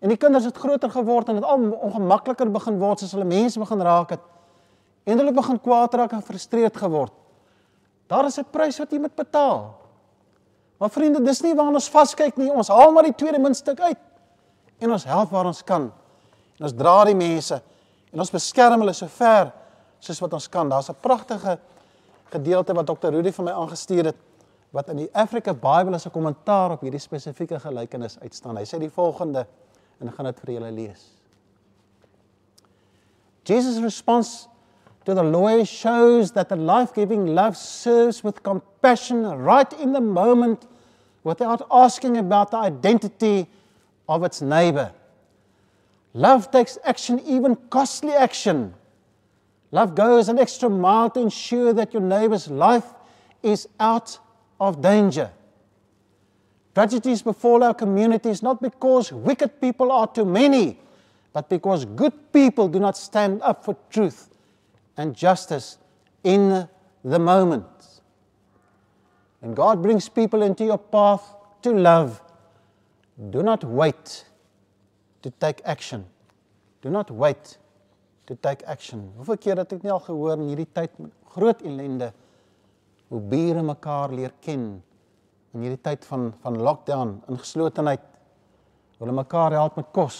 En 0.00 0.08
die 0.08 0.16
kinders 0.16 0.44
het 0.44 0.56
groter 0.56 0.90
geword 0.90 1.28
en 1.28 1.34
dit 1.34 1.44
al 1.44 1.70
ongemakliker 1.70 2.50
begin 2.50 2.78
word 2.78 3.02
as 3.02 3.12
hulle 3.12 3.24
mense 3.24 3.58
begin 3.58 3.80
raak 3.80 4.10
het. 4.10 4.20
En 5.04 5.18
hulle 5.18 5.32
begin 5.32 5.60
kwaad 5.60 5.94
raak 5.94 6.12
en 6.12 6.20
gefrustreerd 6.20 6.76
geword. 6.76 7.12
Daar 8.06 8.26
is 8.26 8.38
'n 8.38 8.44
prys 8.50 8.78
wat 8.78 8.90
jy 8.90 8.98
moet 8.98 9.14
betaal. 9.14 9.85
Maar 10.78 10.90
vriende, 10.92 11.22
dis 11.24 11.40
nie 11.40 11.54
waar 11.56 11.72
ons 11.72 11.88
vaskyk 11.88 12.36
nie. 12.36 12.50
Ons 12.52 12.68
haal 12.68 12.92
maar 12.92 13.08
die 13.08 13.14
tweede 13.16 13.40
muntstuk 13.40 13.80
uit. 13.80 13.98
En 14.78 14.92
ons 14.92 15.04
help 15.08 15.32
waar 15.32 15.48
ons 15.48 15.62
kan. 15.64 15.88
En 16.58 16.68
ons 16.68 16.76
dra 16.76 16.98
die 17.08 17.16
mense 17.16 17.60
en 18.12 18.22
ons 18.22 18.32
beskerm 18.32 18.80
hulle 18.80 18.94
so 18.96 19.08
ver 19.12 19.50
soos 20.00 20.20
wat 20.22 20.36
ons 20.36 20.48
kan. 20.48 20.68
Daar's 20.68 20.88
'n 20.90 21.00
pragtige 21.00 21.58
gedeelte 22.30 22.74
wat 22.74 22.86
Dr. 22.86 23.10
Rudy 23.10 23.32
vir 23.32 23.44
my 23.44 23.52
aangestuur 23.52 24.04
het 24.04 24.16
wat 24.70 24.88
in 24.88 24.96
die 24.96 25.10
Afrika 25.12 25.54
Bybel 25.54 25.94
as 25.94 26.06
'n 26.06 26.10
kommentaar 26.10 26.70
op 26.72 26.80
hierdie 26.80 27.00
spesifieke 27.00 27.60
gelykenis 27.60 28.18
uitstaan. 28.20 28.56
Hy 28.56 28.64
sê 28.64 28.78
die 28.78 28.90
volgende 28.90 29.46
en 30.00 30.08
ek 30.08 30.14
gaan 30.14 30.26
dit 30.26 30.40
vir 30.40 30.54
julle 30.54 30.72
lees. 30.72 31.12
Jesus' 33.44 33.82
response 33.82 34.48
to 35.06 35.14
the 35.14 35.22
lawyer 35.22 35.64
shows 35.64 36.32
that 36.32 36.48
the 36.48 36.56
life-giving 36.56 37.26
love 37.28 37.56
serves 37.56 38.24
with 38.24 38.42
compassion 38.42 39.22
right 39.24 39.72
in 39.74 39.92
the 39.92 40.00
moment 40.00 40.66
without 41.22 41.64
asking 41.70 42.16
about 42.16 42.50
the 42.50 42.56
identity 42.56 43.46
of 44.08 44.24
its 44.24 44.42
neighbor. 44.42 44.92
Love 46.12 46.50
takes 46.50 46.76
action, 46.84 47.20
even 47.20 47.54
costly 47.70 48.12
action. 48.12 48.74
Love 49.70 49.94
goes 49.94 50.28
an 50.28 50.40
extra 50.40 50.68
mile 50.68 51.08
to 51.10 51.20
ensure 51.20 51.72
that 51.72 51.92
your 51.92 52.02
neighbor's 52.02 52.48
life 52.48 52.86
is 53.44 53.68
out 53.78 54.18
of 54.58 54.82
danger. 54.82 55.30
Tragedies 56.74 57.22
befall 57.22 57.62
our 57.62 57.74
communities 57.74 58.42
not 58.42 58.60
because 58.60 59.12
wicked 59.12 59.60
people 59.60 59.92
are 59.92 60.08
too 60.08 60.24
many, 60.24 60.80
but 61.32 61.48
because 61.48 61.84
good 61.84 62.32
people 62.32 62.66
do 62.66 62.80
not 62.80 62.96
stand 62.96 63.40
up 63.42 63.64
for 63.64 63.76
truth 63.88 64.30
and 64.96 65.14
justice 65.14 65.78
in 66.24 66.68
the 67.04 67.18
moment. 67.18 67.66
When 69.40 69.54
God 69.54 69.82
brings 69.82 70.08
people 70.08 70.42
into 70.42 70.64
your 70.64 70.78
path 70.78 71.22
to 71.62 71.70
love, 71.72 72.20
do 73.30 73.42
not 73.42 73.64
wait 73.64 74.24
to 75.22 75.30
take 75.30 75.60
action. 75.64 76.04
Do 76.82 76.90
not 76.90 77.10
wait 77.10 77.58
to 78.26 78.34
take 78.34 78.62
action. 78.66 79.12
Hoeveel 79.16 79.38
keer 79.38 79.60
het 79.62 79.72
ek 79.76 79.84
nie 79.84 79.92
al 79.92 80.02
gehoor 80.02 80.34
in 80.36 80.48
hierdie 80.50 80.68
tyd 80.74 80.92
groot 81.36 81.62
ellende 81.62 82.10
hoe 83.12 83.20
bure 83.30 83.62
mekaar 83.62 84.14
leer 84.14 84.34
ken 84.42 84.66
in 85.54 85.62
hierdie 85.64 85.82
tyd 85.82 86.04
van 86.08 86.32
van 86.42 86.58
lockdown, 86.58 87.16
ingeslotenheid. 87.30 88.02
Hulle 88.98 89.14
mekaar 89.14 89.54
help 89.54 89.76
met 89.78 89.92
kos, 89.94 90.18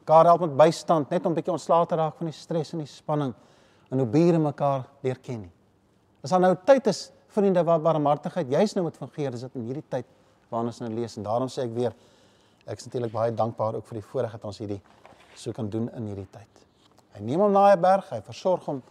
mekaar 0.00 0.30
help 0.30 0.46
met 0.46 0.56
bystand 0.56 1.10
net 1.10 1.26
om 1.26 1.32
'n 1.32 1.38
bietjie 1.38 1.52
ontslae 1.52 1.86
te 1.86 1.96
raak 1.96 2.16
van 2.16 2.30
die 2.30 2.38
stres 2.38 2.72
en 2.72 2.84
die 2.84 2.88
spanning 2.88 3.34
en 3.88 3.98
hoe 3.98 4.06
bure 4.06 4.38
mekaar 4.38 4.86
leer 5.02 5.18
ken 5.22 5.40
nie. 5.40 5.52
As 6.22 6.30
daar 6.34 6.40
nou 6.40 6.54
tyd 6.66 6.86
is 6.86 7.08
vriende 7.32 7.62
waar 7.64 7.80
barmhartigheid 7.80 8.48
juis 8.50 8.74
nou 8.74 8.84
moet 8.84 8.96
fungeer, 8.96 9.34
is 9.34 9.44
dit 9.46 9.58
in 9.60 9.66
hierdie 9.68 9.84
tyd 9.88 10.06
waarna 10.48 10.72
ons 10.72 10.80
nou 10.80 10.90
lees 10.92 11.16
en 11.16 11.26
daarom 11.26 11.50
sê 11.52 11.64
ek 11.66 11.74
weer 11.76 11.96
ek 12.68 12.80
is 12.80 12.88
natuurlik 12.88 13.12
baie 13.12 13.32
dankbaar 13.32 13.78
ook 13.78 13.86
vir 13.88 14.00
die 14.00 14.06
voorreg 14.10 14.34
dat 14.36 14.44
ons 14.44 14.60
hierdie 14.60 14.80
so 15.38 15.52
kan 15.56 15.68
doen 15.72 15.88
in 15.96 16.08
hierdie 16.10 16.28
tyd. 16.32 16.64
Hy 17.16 17.24
neem 17.24 17.40
hom 17.40 17.52
na 17.52 17.72
'n 17.72 17.80
berg, 17.80 18.10
hy 18.10 18.20
versorg 18.20 18.64
hom 18.66 18.82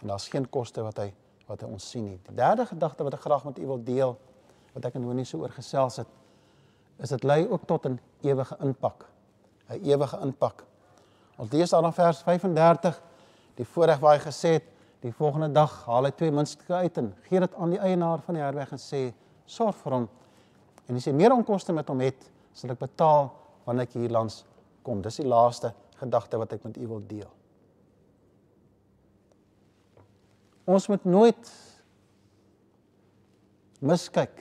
en 0.00 0.08
daar's 0.08 0.28
geen 0.28 0.48
koste 0.48 0.82
wat 0.82 0.98
hy 0.98 1.12
wat 1.48 1.60
hy 1.60 1.68
ons 1.68 1.90
sien 1.90 2.04
nie. 2.04 2.18
Die 2.28 2.36
derde 2.36 2.66
gedagte 2.66 3.04
wat 3.04 3.14
ek 3.14 3.20
graag 3.20 3.44
met 3.44 3.58
u 3.58 3.66
wil 3.66 3.82
deel 3.84 4.16
wat 4.74 4.84
ek 4.84 4.94
nou 4.94 5.12
nie 5.14 5.24
so 5.24 5.38
oor 5.38 5.50
gesels 5.50 5.96
het 5.96 6.08
is 7.02 7.10
dit 7.10 7.24
lei 7.24 7.46
ook 7.48 7.66
tot 7.66 7.86
'n 7.86 8.00
ewige 8.22 8.56
impak. 8.60 9.06
'n 9.68 9.84
Ewige 9.84 10.18
impak. 10.22 10.64
Ons 11.36 11.50
lees 11.50 11.70
daar 11.70 11.84
in 11.84 11.92
vers 11.92 12.22
35 12.22 13.02
die 13.58 13.66
voorreg 13.68 14.00
waar 14.00 14.16
hy 14.16 14.24
gesê 14.24 14.56
het 14.58 14.68
die 15.02 15.12
volgende 15.12 15.50
dag 15.52 15.72
haal 15.86 16.06
hy 16.06 16.12
twee 16.14 16.32
muntstuk 16.34 16.70
uit 16.70 16.98
en 17.00 17.10
gee 17.26 17.40
dit 17.42 17.54
aan 17.58 17.74
die 17.74 17.80
eienaar 17.82 18.22
van 18.22 18.38
die 18.38 18.42
herberg 18.44 18.74
en 18.76 18.80
sê 18.80 19.02
sorg 19.50 19.76
vir 19.82 19.96
hom. 19.96 20.08
En 20.88 20.98
as 20.98 21.06
jy 21.06 21.14
meer 21.16 21.34
onkoste 21.34 21.74
met 21.74 21.88
hom 21.90 22.00
het, 22.04 22.28
sal 22.54 22.72
ek 22.74 22.82
betaal 22.82 23.30
wanneer 23.66 23.88
ek 23.88 23.96
hier 23.98 24.14
langs 24.14 24.42
kom. 24.86 25.02
Dis 25.02 25.20
die 25.20 25.28
laaste 25.28 25.72
gedagte 25.98 26.38
wat 26.38 26.54
ek 26.54 26.64
met 26.66 26.78
u 26.78 26.86
wil 26.94 27.02
deel. 27.08 27.30
Ons 30.70 30.86
moet 30.90 31.04
nooit 31.04 31.50
miskyk 33.82 34.38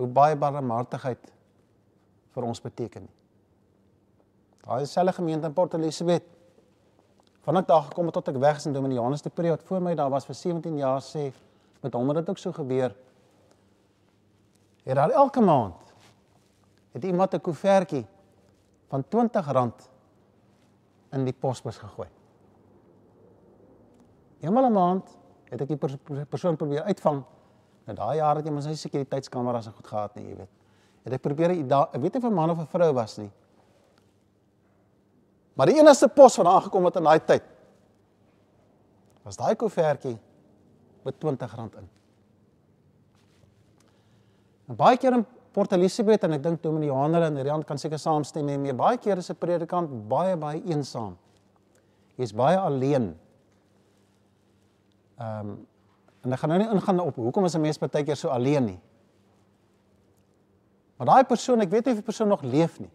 hoe 0.00 0.08
baie 0.10 0.34
barmhartigheid 0.38 1.30
vir 2.34 2.46
ons 2.46 2.62
beteken. 2.62 3.06
Daai 4.64 4.86
selfe 4.86 5.20
gemeente 5.20 5.46
in 5.46 5.54
Port 5.54 5.74
Elizabeth 5.78 6.26
van 7.40 7.56
ek 7.56 7.66
daar 7.66 7.82
gekom 7.82 8.10
tot 8.10 8.28
ek 8.28 8.36
weg 8.36 8.56
is 8.56 8.66
in 8.66 8.72
Dominicanus 8.72 9.20
te 9.24 9.30
periode 9.30 9.64
voor 9.64 9.80
my 9.82 9.94
daar 9.94 10.10
was 10.10 10.26
vir 10.28 10.34
17 10.34 10.76
jaar 10.76 11.00
sê 11.00 11.30
met 11.80 11.94
hom 11.94 12.08
het 12.08 12.20
dit 12.20 12.28
ook 12.28 12.38
so 12.38 12.52
gebeur. 12.52 12.94
Het 14.84 14.96
daar 14.96 15.10
elke 15.10 15.40
maand 15.40 15.94
het 16.92 17.04
iemand 17.04 17.34
'n 17.34 17.40
koevertjie 17.40 18.06
van 18.88 19.04
R20 19.04 19.88
in 21.12 21.24
die 21.24 21.32
posbus 21.32 21.78
gegooi. 21.78 22.08
Eenmal 24.40 24.64
'n 24.66 24.72
maand 24.72 25.16
het 25.50 25.60
ek 25.60 25.68
die 25.68 26.24
persoon 26.24 26.56
probeer 26.56 26.82
uitvang. 26.82 27.24
Nou 27.84 27.96
daai 27.96 28.16
jaar 28.16 28.36
het 28.36 28.46
jy 28.46 28.52
mos 28.52 28.66
nie 28.66 28.74
sekuriteitskameras 28.74 29.66
en 29.66 29.72
goed 29.72 29.86
gehad 29.86 30.14
nie, 30.14 30.28
jy 30.28 30.36
weet. 30.36 30.48
Het 31.04 31.12
ek 31.12 31.20
probeer 31.20 31.50
ek 31.50 32.00
weet 32.00 32.14
nie 32.14 32.22
of 32.22 32.30
'n 32.30 32.34
man 32.34 32.50
of 32.50 32.58
'n 32.58 32.66
vrou 32.66 32.92
was 32.92 33.16
nie. 33.16 33.30
Maar 35.54 35.66
die 35.66 35.78
enigste 35.80 36.08
pos 36.08 36.36
wat 36.40 36.46
aangekom 36.46 36.84
het 36.84 36.96
in 36.96 37.08
daai 37.08 37.20
tyd 37.24 37.48
was 39.22 39.36
daai 39.36 39.54
koevertjie 39.54 40.16
met 41.04 41.14
R20 41.14 41.76
in. 41.78 41.88
En 44.70 44.76
baie 44.78 44.96
keer 44.96 45.18
in 45.18 45.26
Port 45.52 45.72
Elizabeth 45.74 46.24
en 46.26 46.36
ek 46.36 46.42
dink 46.44 46.62
Dominee 46.62 46.88
Johanna 46.88 47.24
en 47.26 47.40
Rian 47.42 47.64
kan 47.66 47.78
seker 47.78 47.98
saamstem 47.98 48.46
met 48.46 48.60
my. 48.62 48.74
Baie 48.76 48.98
keer 48.98 49.18
is 49.18 49.30
'n 49.30 49.36
predikant 49.36 49.90
baie 50.08 50.36
baie 50.36 50.62
eensaam. 50.64 51.16
Hy's 52.16 52.32
baie 52.32 52.58
alleen. 52.58 53.18
Ehm 55.18 55.50
um, 55.50 55.66
en 56.22 56.32
ek 56.32 56.38
gaan 56.38 56.50
nou 56.52 56.58
nie 56.60 56.68
ingaan 56.68 57.00
op 57.00 57.16
hoekom 57.16 57.44
is 57.44 57.54
'n 57.54 57.60
mens 57.60 57.78
baie 57.78 58.04
keer 58.04 58.16
so 58.16 58.28
alleen 58.28 58.64
nie. 58.64 58.80
Maar 60.96 61.06
daai 61.06 61.24
persoon, 61.24 61.60
ek 61.60 61.70
weet 61.70 61.84
nie 61.84 61.92
of 61.92 61.98
die 61.98 62.04
persoon 62.04 62.28
nog 62.28 62.42
leef 62.42 62.78
nie. 62.80 62.90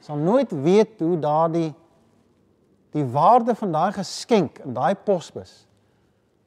Sal 0.00 0.16
nooit 0.16 0.50
weet 0.50 1.00
hoe 1.00 1.18
daardie 1.18 1.74
die 2.90 3.04
waarde 3.04 3.54
van 3.54 3.72
daai 3.72 3.92
geskenk 3.92 4.58
in 4.64 4.74
daai 4.74 4.94
posbus 4.94 5.66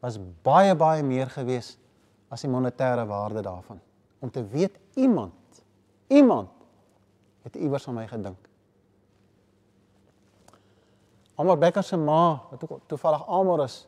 was 0.04 0.18
baie 0.44 0.76
baie 0.76 1.04
meer 1.04 1.30
gewees 1.32 1.78
as 2.34 2.44
die 2.44 2.52
monetêre 2.52 3.06
waarde 3.08 3.44
daarvan 3.46 3.80
om 4.20 4.32
te 4.32 4.44
weet 4.52 4.76
iemand 5.00 5.64
iemand 6.08 6.50
het 7.44 7.56
iewers 7.56 7.88
aan 7.88 7.98
my 7.98 8.06
gedink. 8.08 8.38
Almal 11.36 11.58
Becker 11.58 11.84
se 11.84 11.98
ma 11.98 12.40
wat 12.52 12.64
ook 12.64 12.80
toevallig 12.88 13.26
almal 13.28 13.64
is 13.64 13.84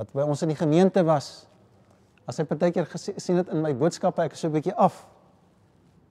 wat 0.00 0.12
by 0.16 0.24
ons 0.24 0.42
in 0.42 0.48
die 0.48 0.56
gemeente 0.56 1.02
was. 1.04 1.44
As 2.24 2.38
sy 2.40 2.46
partykeer 2.48 2.86
gesien 2.88 3.36
het 3.36 3.50
in 3.52 3.60
my 3.60 3.74
boodskappe 3.76 4.24
ek 4.24 4.32
is 4.32 4.40
so 4.40 4.48
'n 4.48 4.52
bietjie 4.52 4.74
af. 4.74 5.06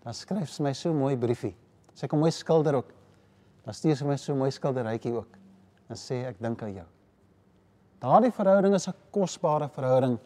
Dan 0.04 0.14
skryf 0.14 0.50
sy 0.50 0.64
my 0.64 0.74
so 0.74 0.94
mooi 0.94 1.18
briefie. 1.18 1.56
Sy 1.96 2.08
kom 2.08 2.20
mooi 2.20 2.32
skilder 2.32 2.80
ook. 2.80 2.94
Dan 3.66 3.74
stuur 3.74 3.98
sy 3.98 4.08
my 4.08 4.18
so 4.18 4.36
mooi 4.36 4.52
skilderytjie 4.52 5.14
ook 5.14 5.38
en 5.90 5.98
sê 5.98 6.24
ek 6.30 6.38
dink 6.42 6.62
aan 6.64 6.74
jou. 6.74 6.86
Daardie 8.00 8.32
verhouding 8.32 8.74
is 8.76 8.88
'n 8.88 8.94
kosbare 9.12 9.70
verhouding. 9.70 10.20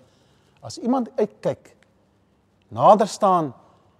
As 0.61 0.77
iemand 0.77 1.09
uitkyk 1.17 1.75
nader 2.69 3.07
staan 3.07 3.53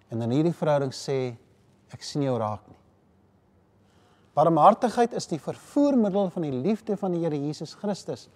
en 0.10 0.22
in 0.22 0.32
hierdie 0.32 0.54
verhouding 0.54 0.92
sê 0.92 1.36
ek 1.94 2.04
sien 2.04 2.22
jou 2.22 2.38
raak 2.38 2.68
nie. 2.68 2.78
Barmhartigheid 4.34 5.14
is 5.14 5.28
die 5.28 5.40
vervoermiddel 5.40 6.30
van 6.30 6.42
die 6.42 6.52
liefde 6.52 6.98
van 6.98 7.12
die 7.12 7.22
Here 7.22 7.38
Jesus 7.38 7.74
Christus 7.74 8.30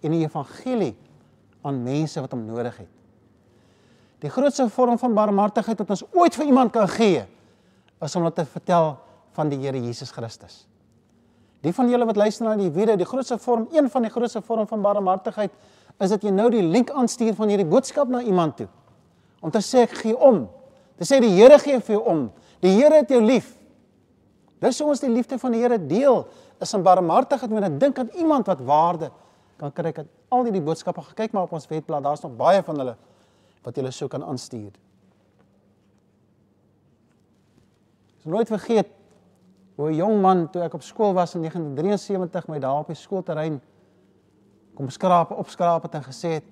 en 0.00 0.12
die 0.12 0.22
evangelie 0.24 0.94
aan 1.62 1.82
mense 1.82 2.20
wat 2.20 2.32
hom 2.32 2.46
nodig 2.46 2.76
het. 2.76 2.88
Die 4.20 4.30
grootste 4.30 4.68
vorm 4.68 4.98
van 5.00 5.14
barmhartigheid 5.16 5.78
wat 5.78 5.90
ons 5.90 6.04
ooit 6.12 6.36
vir 6.36 6.46
iemand 6.46 6.72
kan 6.72 6.88
gee, 6.88 7.24
is 8.00 8.16
om 8.16 8.30
te 8.32 8.44
vertel 8.44 8.96
van 9.36 9.48
die 9.48 9.58
Here 9.58 9.78
Jesus 9.78 10.10
Christus. 10.10 10.66
Die 11.60 11.72
van 11.76 11.90
julle 11.92 12.06
wat 12.08 12.16
luister 12.16 12.46
na 12.46 12.56
die 12.56 12.70
video, 12.72 12.96
die 12.96 13.06
grootste 13.08 13.36
vorm, 13.38 13.68
een 13.72 13.90
van 13.92 14.06
die 14.06 14.10
grootste 14.10 14.40
vorm 14.42 14.66
van 14.66 14.82
barmhartigheid 14.82 15.52
is 16.00 16.10
dat 16.10 16.22
jy 16.24 16.32
nou 16.32 16.48
die 16.52 16.62
link 16.64 16.90
aanstuur 16.90 17.34
van 17.36 17.52
hierdie 17.52 17.68
boodskap 17.68 18.08
na 18.08 18.22
iemand 18.24 18.56
toe 18.56 18.68
om 19.40 19.50
te 19.52 19.60
sê 19.64 19.86
ek 19.86 19.94
gee 20.02 20.16
om. 20.16 20.42
Te 21.00 21.06
sê 21.08 21.16
die 21.22 21.30
Here 21.32 21.56
gee 21.62 21.78
vir 21.80 21.94
jou 21.94 22.02
om. 22.12 22.26
Die 22.60 22.74
Here 22.76 22.98
het 23.00 23.08
jou 23.08 23.22
lief. 23.24 23.54
Dis 24.60 24.80
hoe 24.82 24.90
ons 24.92 25.00
die 25.00 25.08
liefde 25.08 25.38
van 25.40 25.54
die 25.56 25.62
Here 25.62 25.78
deel, 25.80 26.26
is 26.60 26.74
in 26.76 26.84
barmhartigheid 26.84 27.50
met 27.50 27.64
'n 27.64 27.78
dink 27.78 27.98
aan 27.98 28.10
iemand 28.20 28.46
wat 28.46 28.60
waarde 28.60 29.10
kan 29.56 29.72
kry. 29.72 29.88
Ek 29.88 29.96
het 29.96 30.08
al 30.28 30.44
hierdie 30.44 30.60
boodskappe 30.60 31.02
gekyk 31.02 31.32
maar 31.32 31.42
op 31.42 31.52
ons 31.52 31.66
webblad, 31.66 32.02
daar's 32.02 32.20
nog 32.20 32.36
baie 32.36 32.62
van 32.62 32.76
hulle 32.76 32.96
wat 33.62 33.76
jy 33.76 33.90
sou 33.90 34.08
kan 34.08 34.24
aanstuur. 34.24 34.72
Ek 38.20 38.26
sal 38.26 38.34
nooit 38.36 38.50
vergeet 38.52 38.88
hoe 39.80 39.88
'n 39.88 39.96
jong 39.96 40.20
man 40.20 40.50
toe 40.52 40.60
ek 40.62 40.74
op 40.74 40.82
skool 40.82 41.14
was 41.14 41.34
in 41.34 41.40
1973 41.40 42.48
my 42.48 42.58
daar 42.58 42.80
op 42.80 42.86
die 42.86 42.94
skoolterrein 42.94 43.60
kom 44.74 44.90
skraap 44.90 45.30
opskraap 45.30 45.82
het 45.82 45.94
en 45.94 46.02
gesê 46.04 46.28
het 46.28 46.44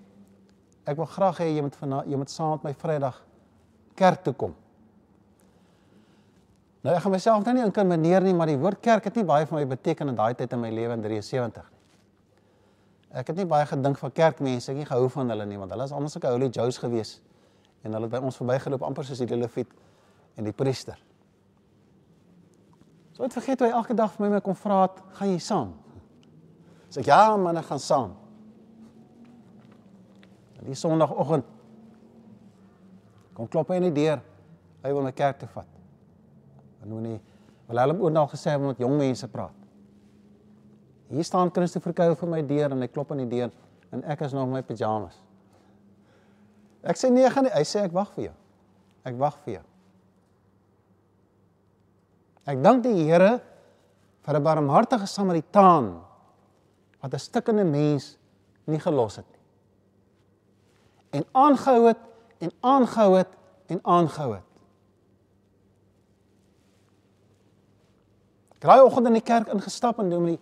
ek 0.87 0.97
wil 0.97 1.05
graag 1.05 1.39
hê 1.39 1.55
jy 1.55 1.61
moet 1.61 1.77
van 1.77 2.03
jy 2.09 2.16
moet 2.16 2.31
saam 2.31 2.51
met 2.51 2.62
my 2.62 2.75
Vrydag 2.75 3.23
kerk 3.95 4.23
toe 4.25 4.33
kom. 4.33 4.55
Nou 6.81 6.95
ek 6.95 7.03
gaan 7.03 7.12
myself 7.12 7.45
nou 7.45 7.55
nie 7.55 7.64
inkrimineer 7.64 8.23
nie, 8.23 8.33
maar 8.33 8.47
die 8.47 8.57
woord 8.57 8.81
kerk 8.81 9.05
het 9.05 9.14
nie 9.16 9.25
baie 9.25 9.47
vir 9.47 9.59
my 9.59 9.66
beteken 9.66 10.09
in 10.09 10.16
daai 10.16 10.35
tyd 10.35 10.53
in 10.53 10.61
my 10.61 10.71
lewe 10.71 10.93
in 10.93 11.03
73 11.03 11.71
nie. 11.71 11.79
Ek 13.11 13.27
het 13.27 13.37
nie 13.37 13.45
baie 13.45 13.66
gedink 13.66 13.99
van 13.99 14.12
kerkmense, 14.12 14.71
ek 14.71 14.77
het 14.77 14.85
nie 14.85 14.89
gehou 14.89 15.09
van 15.09 15.29
hulle 15.29 15.47
nie, 15.47 15.59
want 15.59 15.71
hulle 15.71 15.85
is 15.85 15.93
almal 15.93 16.09
sulke 16.09 16.29
holy 16.29 16.49
joes 16.49 16.79
gewees. 16.79 17.21
En 17.83 17.93
hulle 17.93 18.09
het 18.09 18.12
by 18.12 18.25
ons 18.25 18.37
verbygeloop 18.37 18.83
amper 18.83 19.05
soos 19.05 19.19
die 19.19 19.37
leviet 19.37 19.69
en 20.37 20.45
die 20.45 20.53
priester. 20.53 20.97
So 23.19 23.27
het 23.27 23.35
vergeet 23.35 23.59
hoe 23.59 23.66
hy 23.66 23.75
elke 23.75 23.95
dag 23.99 24.12
vir 24.14 24.23
my 24.23 24.29
my 24.37 24.41
kom 24.47 24.55
vra 24.55 24.83
het, 24.85 25.01
"Gaan 25.19 25.29
jy 25.29 25.39
saam?" 25.43 25.75
Sê 26.89 27.01
ek, 27.01 27.07
"Ja, 27.07 27.37
man, 27.37 27.57
ek 27.57 27.64
gaan 27.64 27.79
saam." 27.79 28.14
En 30.59 30.64
die 30.64 30.75
Sondagoggend 30.75 31.45
kom 33.35 33.49
klop 33.49 33.69
hy 33.69 33.75
in 33.75 33.83
die 33.83 34.05
deur. 34.05 34.23
Hy 34.83 34.93
wil 34.93 35.03
my 35.03 35.12
kerk 35.12 35.39
toe 35.39 35.49
vat. 35.49 35.66
En 36.83 36.89
nou 36.89 37.01
nie 37.01 37.21
wel 37.66 37.79
hulle 37.79 38.01
ook 38.01 38.11
nog 38.11 38.31
gesê 38.31 38.55
om 38.55 38.66
met 38.66 38.79
jong 38.79 38.97
mense 38.97 39.29
praat. 39.29 39.55
Hier 41.09 41.25
staan 41.25 41.51
Christoffel 41.51 41.93
Kuil 41.93 42.14
vir 42.14 42.29
my 42.29 42.43
deur 42.47 42.71
en 42.71 42.81
hy 42.81 42.87
klop 42.87 43.11
aan 43.11 43.19
die 43.19 43.29
deur 43.29 43.51
en 43.91 44.05
ek 44.05 44.21
is 44.21 44.33
nog 44.33 44.47
in 44.47 44.53
my 44.53 44.62
pyjamas. 44.62 45.19
Ek 46.83 46.97
sê 46.97 47.11
nee, 47.11 47.31
gaan 47.31 47.45
nie. 47.45 47.53
Hy 47.53 47.64
sê 47.64 47.83
ek 47.83 47.93
wag 47.93 48.12
vir 48.14 48.25
jou. 48.25 48.35
Ek 49.05 49.16
wag 49.19 49.39
vir 49.45 49.55
jou. 49.55 49.62
Ek 52.49 52.63
dank 52.65 52.83
die 52.87 52.95
Here 53.05 53.41
vir 54.25 54.35
'n 54.37 54.43
barmhartige 54.43 55.07
Samaritaan 55.07 56.01
wat 57.01 57.15
'n 57.15 57.19
stikkende 57.19 57.65
mens 57.65 58.17
nie 58.67 58.81
gelos 58.81 59.17
het 59.17 59.27
nie. 59.33 59.45
En 61.21 61.25
aangehou 61.33 61.87
het 61.87 62.01
en 62.41 62.51
aangehou 62.61 63.17
het 63.17 63.29
en 63.69 63.81
aangehou 63.83 64.35
het. 64.35 64.45
Graai 68.61 68.81
oggend 68.81 69.07
in 69.07 69.13
die 69.13 69.23
kerk 69.23 69.49
ingestap 69.49 69.99
en 69.99 70.11
dominee 70.11 70.39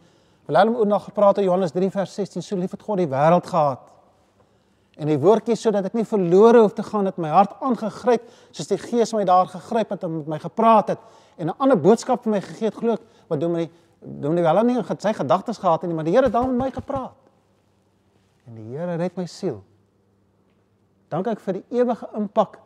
Wel 0.47 0.57
hulle 0.57 0.79
ook 0.79 0.87
nog 0.87 1.05
gepraat 1.05 1.39
oor 1.39 1.45
Johannes 1.45 1.71
3 1.71 1.91
vers 1.91 2.15
16, 2.15 2.43
so 2.43 2.57
lief 2.57 2.71
het 2.71 2.83
God 2.83 2.97
die 2.97 3.09
wêreld 3.11 3.47
gehad. 3.47 3.81
En 4.97 5.11
die 5.11 5.19
woordjie 5.21 5.57
sodat 5.61 5.91
ek 5.91 5.97
nie 5.99 6.07
verlore 6.09 6.63
hoef 6.65 6.73
te 6.77 6.85
gaan 6.87 7.05
het 7.09 7.19
my 7.21 7.29
hart 7.29 7.59
aangegryp 7.61 8.31
soos 8.51 8.71
die 8.71 8.79
Gees 8.81 9.13
my 9.13 9.27
daar 9.29 9.49
gegryp 9.53 9.93
het 9.93 10.07
en 10.07 10.15
met 10.23 10.31
my 10.37 10.39
gepraat 10.41 10.95
het 10.95 11.03
en 11.37 11.49
'n 11.49 11.59
ander 11.59 11.77
boodskap 11.77 12.23
vir 12.25 12.33
my 12.33 12.41
gegee 12.41 12.69
het 12.71 12.75
glo 12.75 12.93
ek 12.93 13.03
wat 13.29 13.41
doen 13.41 13.53
my 13.53 13.71
doen 14.01 14.35
nie 14.35 14.43
wel 14.43 14.63
nie 14.65 14.83
sy 14.99 15.13
gedagtes 15.13 15.59
gehad 15.59 15.83
het 15.83 15.91
nie 15.91 15.97
maar 15.97 16.05
die 16.05 16.13
Here 16.13 16.25
het 16.25 16.33
dan 16.33 16.57
met 16.57 16.59
my 16.67 16.71
gepraat. 16.71 17.15
En 18.47 18.55
die 18.55 18.77
Here 18.77 18.97
red 18.97 19.17
my 19.17 19.27
siel. 19.27 19.63
Dank 21.09 21.27
ek 21.27 21.41
vir 21.41 21.53
die 21.53 21.65
ewige 21.71 22.09
impak 22.17 22.59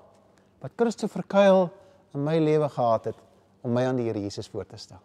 wat 0.61 0.71
Christoffel 0.77 1.23
Kuil 1.27 1.71
in 2.15 2.25
my 2.25 2.39
lewe 2.39 2.69
gehad 2.69 3.05
het 3.05 3.17
om 3.63 3.73
my 3.73 3.87
aan 3.87 3.97
die 3.97 4.07
Here 4.07 4.21
Jesus 4.21 4.49
voor 4.49 4.67
te 4.67 4.77
stel. 4.77 5.01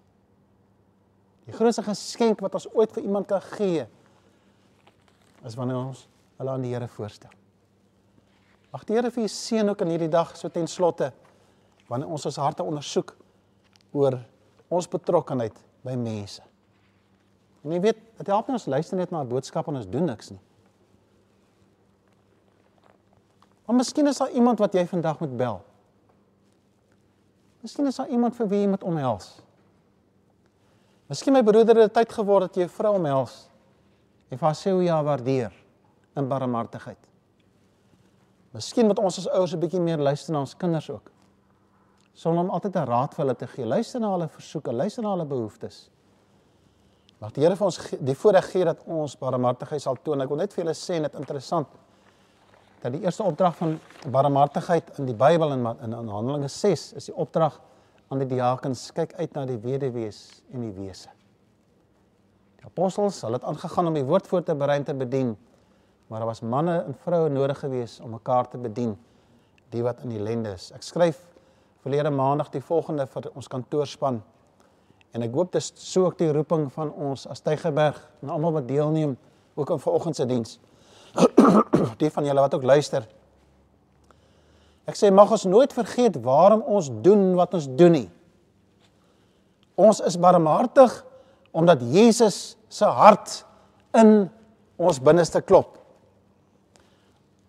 Die 1.46 1.54
grootste 1.54 1.84
geskenk 1.84 2.40
wat 2.40 2.54
ons 2.54 2.68
ooit 2.74 2.92
vir 2.92 3.04
iemand 3.04 3.28
kan 3.28 3.42
gee 3.42 3.86
is 5.46 5.56
wanneer 5.56 5.78
ons 5.78 6.08
hulle 6.38 6.52
aan 6.52 6.66
die 6.66 6.74
Here 6.74 6.88
voorstel. 6.88 7.32
Mag 8.72 8.84
die 8.88 8.98
Here 8.98 9.12
vir 9.12 9.24
u 9.24 9.28
seën 9.32 9.70
ook 9.70 9.82
in 9.86 9.94
hierdie 9.96 10.12
dag 10.12 10.36
so 10.38 10.50
ten 10.50 10.68
slotte 10.68 11.12
wanneer 11.88 12.10
ons 12.10 12.26
ons 12.26 12.42
harte 12.42 12.64
ondersoek 12.66 13.14
oor 13.96 14.18
ons 14.74 14.90
betrokkenheid 14.90 15.56
by 15.86 15.94
mense. 16.00 16.42
En 17.64 17.74
jy 17.74 17.80
weet, 17.82 18.02
dit 18.20 18.28
help 18.30 18.50
nie 18.50 18.58
ons 18.58 18.68
luister 18.70 18.98
net 18.98 19.12
na 19.12 19.22
'n 19.24 19.30
boodskap 19.30 19.68
en 19.68 19.76
ons 19.76 19.90
doen 19.90 20.06
niks 20.06 20.32
nie. 20.32 20.42
Maar 23.66 23.76
miskien 23.76 24.08
is 24.08 24.18
daar 24.18 24.30
iemand 24.30 24.60
wat 24.60 24.74
jy 24.74 24.86
vandag 24.88 25.20
moet 25.20 25.38
bel. 25.38 25.62
Miskien 27.62 27.88
is 27.88 27.96
daar 27.96 28.10
iemand 28.10 28.36
vir 28.36 28.48
wie 28.48 28.60
jy 28.62 28.68
moet 28.68 28.84
omhels. 28.84 29.42
Miskien 31.08 31.34
my 31.34 31.44
broeder 31.44 31.76
het 31.76 31.94
tyd 31.94 32.12
geword 32.14 32.42
dat 32.48 32.56
jy 32.56 32.64
'n 32.64 32.70
vrou 32.70 32.96
omhels 32.96 33.50
en 34.30 34.38
vir 34.38 34.46
haar 34.48 34.56
sê 34.56 34.72
hoe 34.72 34.84
jy 34.84 34.92
haar 34.92 35.04
waardeer 35.04 35.65
in 36.16 36.28
barmhartigheid. 36.28 37.10
Miskien 38.56 38.88
moet 38.88 39.00
ons 39.00 39.18
as 39.20 39.28
ouers 39.28 39.54
'n 39.54 39.60
bietjie 39.60 39.82
meer 39.82 39.98
luister 39.98 40.34
na 40.34 40.40
ons 40.40 40.56
kinders 40.56 40.90
ook. 40.90 41.12
Sonder 42.14 42.44
om 42.44 42.50
altyd 42.50 42.76
'n 42.76 42.88
raad 42.88 43.14
vir 43.14 43.26
hulle 43.26 43.36
te 43.36 43.48
gee. 43.48 43.66
Luister 43.66 44.00
na 44.00 44.12
hulle 44.12 44.28
versoeke, 44.28 44.74
luister 44.74 45.04
na 45.04 45.10
hulle 45.10 45.26
behoeftes. 45.26 45.90
Mag 47.20 47.32
die 47.32 47.42
Here 47.42 47.56
vir 47.56 47.66
ons 47.66 47.80
die 48.00 48.16
voorreg 48.16 48.52
gee 48.52 48.66
dat 48.66 48.84
ons 48.86 49.16
barmhartigheid 49.16 49.82
sal 49.82 49.98
toon. 50.04 50.22
Ek 50.22 50.30
wil 50.30 50.38
net 50.38 50.54
vir 50.54 50.64
julle 50.64 50.76
sê 50.76 51.00
net 51.02 51.16
interessant 51.16 51.68
dat 52.82 52.92
die 52.94 53.02
eerste 53.02 53.24
opdrag 53.24 53.56
van 53.56 53.80
barmhartigheid 54.12 55.00
in 55.00 55.06
die 55.06 55.16
Bybel 55.16 55.52
in 55.52 55.66
in 55.82 56.08
Handelinge 56.08 56.48
6 56.48 56.94
is 56.94 57.06
die 57.06 57.16
opdrag 57.16 57.60
aan 58.10 58.22
die 58.22 58.28
diakens 58.28 58.92
kyk 58.94 59.14
uit 59.18 59.34
na 59.34 59.46
die 59.46 59.58
weduwees 59.58 60.44
en 60.54 60.62
die 60.62 60.74
wese. 60.76 61.10
Die 62.60 62.66
apostels, 62.66 63.22
hulle 63.26 63.40
het 63.40 63.48
aangegaan 63.48 63.88
om 63.88 63.98
die 63.98 64.06
woord 64.06 64.28
voor 64.28 64.44
te 64.44 64.56
berei 64.56 64.78
en 64.78 64.84
te 64.84 64.94
bedien, 64.94 65.36
maar 66.08 66.20
daar 66.22 66.30
was 66.30 66.42
manne 66.42 66.78
en 66.84 66.96
vroue 67.04 67.30
nodig 67.30 67.60
gewees 67.60 68.00
om 68.00 68.14
mekaar 68.16 68.50
te 68.50 68.58
bedien, 68.58 68.94
die 69.70 69.84
wat 69.84 70.04
in 70.06 70.12
ellende 70.12 70.54
is. 70.54 70.70
Ek 70.76 70.86
skryf 70.86 71.20
verlede 71.84 72.10
maandag 72.14 72.52
die 72.54 72.62
volgende 72.62 73.08
vir 73.10 73.32
ons 73.34 73.50
kantoorspan 73.52 74.22
en 75.16 75.24
ek 75.26 75.34
hoop 75.34 75.52
dis 75.56 75.72
so 75.80 76.06
ook 76.06 76.18
die 76.20 76.32
roeping 76.32 76.68
van 76.74 76.92
ons 76.92 77.26
as 77.28 77.42
Tygerberg 77.42 78.00
en 78.22 78.34
almal 78.34 78.60
wat 78.60 78.68
deelneem 78.68 79.18
ook 79.56 79.72
aan 79.72 79.80
vanoggend 79.80 80.16
se 80.16 80.26
diens. 80.26 80.58
die 82.02 82.12
van 82.12 82.26
julle 82.28 82.44
wat 82.44 82.58
ook 82.58 82.64
luister, 82.68 83.06
Ek 84.86 84.98
sê 84.98 85.10
mag 85.10 85.32
ons 85.34 85.48
nooit 85.50 85.72
vergeet 85.74 86.18
waarom 86.22 86.62
ons 86.70 86.92
doen 87.02 87.34
wat 87.38 87.56
ons 87.58 87.66
doen 87.78 87.96
nie. 87.98 88.08
Ons 89.76 90.00
is 90.06 90.18
barmhartig 90.22 90.94
omdat 91.56 91.82
Jesus 91.90 92.54
se 92.70 92.86
hart 92.86 93.42
in 93.98 94.28
ons 94.78 95.00
binneste 95.02 95.42
klop. 95.42 95.80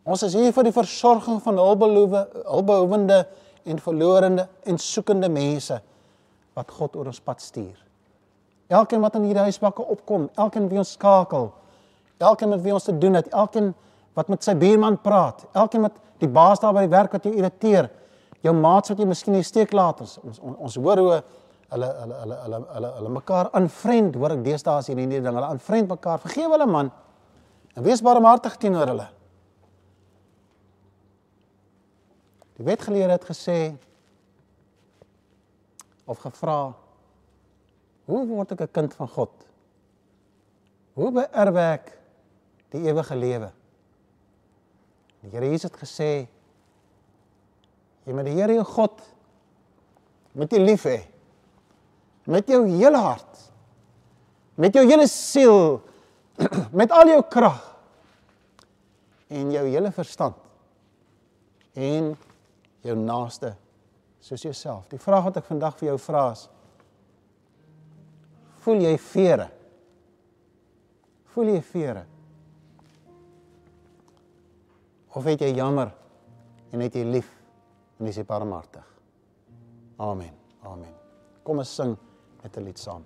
Ons 0.07 0.23
is 0.23 0.37
hier 0.39 0.53
vir 0.55 0.69
die 0.69 0.75
versorging 0.75 1.41
van 1.43 1.59
hulpbehoewe, 1.59 2.23
hulpbehoewende 2.47 3.25
en 3.67 3.81
verlorende 3.83 4.47
en 4.63 4.79
soekende 4.79 5.29
mense 5.33 5.81
wat 6.57 6.71
God 6.79 6.95
oor 6.97 7.11
ons 7.11 7.21
pad 7.21 7.43
stuur. 7.43 7.75
Elkeen 8.71 9.03
wat 9.03 9.19
in 9.19 9.27
hierdie 9.27 9.47
huisbakke 9.49 9.83
opkom, 9.83 10.29
elkeen 10.39 10.69
wie 10.71 10.79
ons 10.79 10.95
skakel, 10.95 11.51
elkeen 12.23 12.55
met 12.55 12.63
wie 12.63 12.75
ons 12.75 12.87
te 12.87 12.95
doen 12.95 13.19
het, 13.19 13.33
elkeen 13.35 13.73
wat 14.17 14.31
met 14.33 14.47
sy 14.47 14.55
buurman 14.59 14.97
praat, 15.03 15.43
elkeen 15.59 15.85
met 15.89 15.99
die 16.23 16.31
baas 16.31 16.63
daar 16.63 16.75
by 16.75 16.87
die 16.87 16.95
werk 16.95 17.19
wat 17.19 17.27
jou 17.27 17.35
irriteer, 17.35 17.91
jou 18.47 18.55
maats 18.57 18.95
wat 18.95 19.03
jy 19.03 19.09
miskien 19.11 19.35
in 19.35 19.43
die 19.43 19.49
steek 19.49 19.75
laat. 19.75 20.01
Ons 20.07 20.17
ons, 20.23 20.41
ons 20.55 20.79
hoor 20.81 21.03
hoe 21.03 21.11
hulle 21.75 21.91
hulle 21.99 22.23
hulle 22.23 22.39
hulle 22.45 22.63
hulle 22.77 22.95
hulle 23.01 23.13
mekaar 23.19 23.51
aanvriend, 23.59 24.17
hoor 24.17 24.37
ek 24.39 24.47
deesdae 24.47 24.79
as 24.81 24.89
hierdie 24.91 25.09
ding, 25.19 25.27
hulle 25.27 25.51
aanvriend 25.51 25.91
mekaar. 25.91 26.23
Vergewe 26.23 26.55
hulle 26.55 26.71
man. 26.71 26.95
En 27.77 27.85
wees 27.85 28.03
barmhartig 28.07 28.57
teenoor 28.63 28.95
hulle. 28.95 29.11
Die 32.57 32.65
wetgeleerde 32.65 33.19
het 33.19 33.29
gesê 33.29 33.59
of 36.07 36.19
gevra 36.23 36.73
hoe 38.07 38.23
word 38.27 38.53
ek 38.53 38.61
'n 38.61 38.73
kind 38.73 38.95
van 38.95 39.09
God? 39.09 39.33
Hoe 40.95 41.11
beerwe 41.13 41.61
ek 41.61 41.93
die 42.71 42.87
ewige 42.89 43.17
lewe? 43.17 43.53
Die 45.21 45.31
Here 45.31 45.47
Jesus 45.51 45.71
het 45.71 45.81
gesê 45.81 46.29
jy 48.07 48.13
moet 48.13 48.25
die 48.25 48.37
Here 48.39 48.55
jou 48.55 48.65
God 48.65 49.03
met 50.33 50.51
jou 50.51 50.61
lief 50.63 50.85
hê 50.85 51.01
met 52.27 52.49
jou 52.49 52.63
hele 52.67 52.99
hart 52.99 53.43
met 54.57 54.75
jou 54.75 54.85
hele 54.87 55.07
siel 55.07 55.81
met 56.81 56.91
al 56.93 57.09
jou 57.09 57.23
krag 57.31 57.63
en 59.29 59.51
jou 59.51 59.65
hele 59.67 59.91
verstand 59.91 60.37
en 61.75 62.15
jou 62.87 62.97
naaste 62.99 63.55
soos 64.21 64.43
jouself. 64.43 64.89
Die 64.91 65.01
vraag 65.01 65.29
wat 65.29 65.41
ek 65.41 65.49
vandag 65.49 65.77
vir 65.79 65.91
jou 65.93 65.99
vra 66.07 66.25
is: 66.33 66.47
Voel 68.65 68.83
jy 68.83 68.97
vere? 68.99 69.49
Voel 71.35 71.53
jy 71.55 71.63
vere? 71.63 72.05
Of 75.17 75.25
het 75.25 75.41
jy 75.41 75.55
jammer 75.57 75.93
en 76.73 76.83
het 76.85 76.97
jy 76.97 77.05
lief 77.09 77.29
en 78.01 78.11
is 78.11 78.19
jy 78.19 78.25
barmhartig? 78.29 78.85
Amen. 80.03 80.35
Amen. 80.67 80.93
Kom 81.47 81.63
ons 81.63 81.75
sing 81.75 81.97
met 82.43 82.57
'n 82.57 82.65
lied 82.65 82.79
saam. 82.79 83.05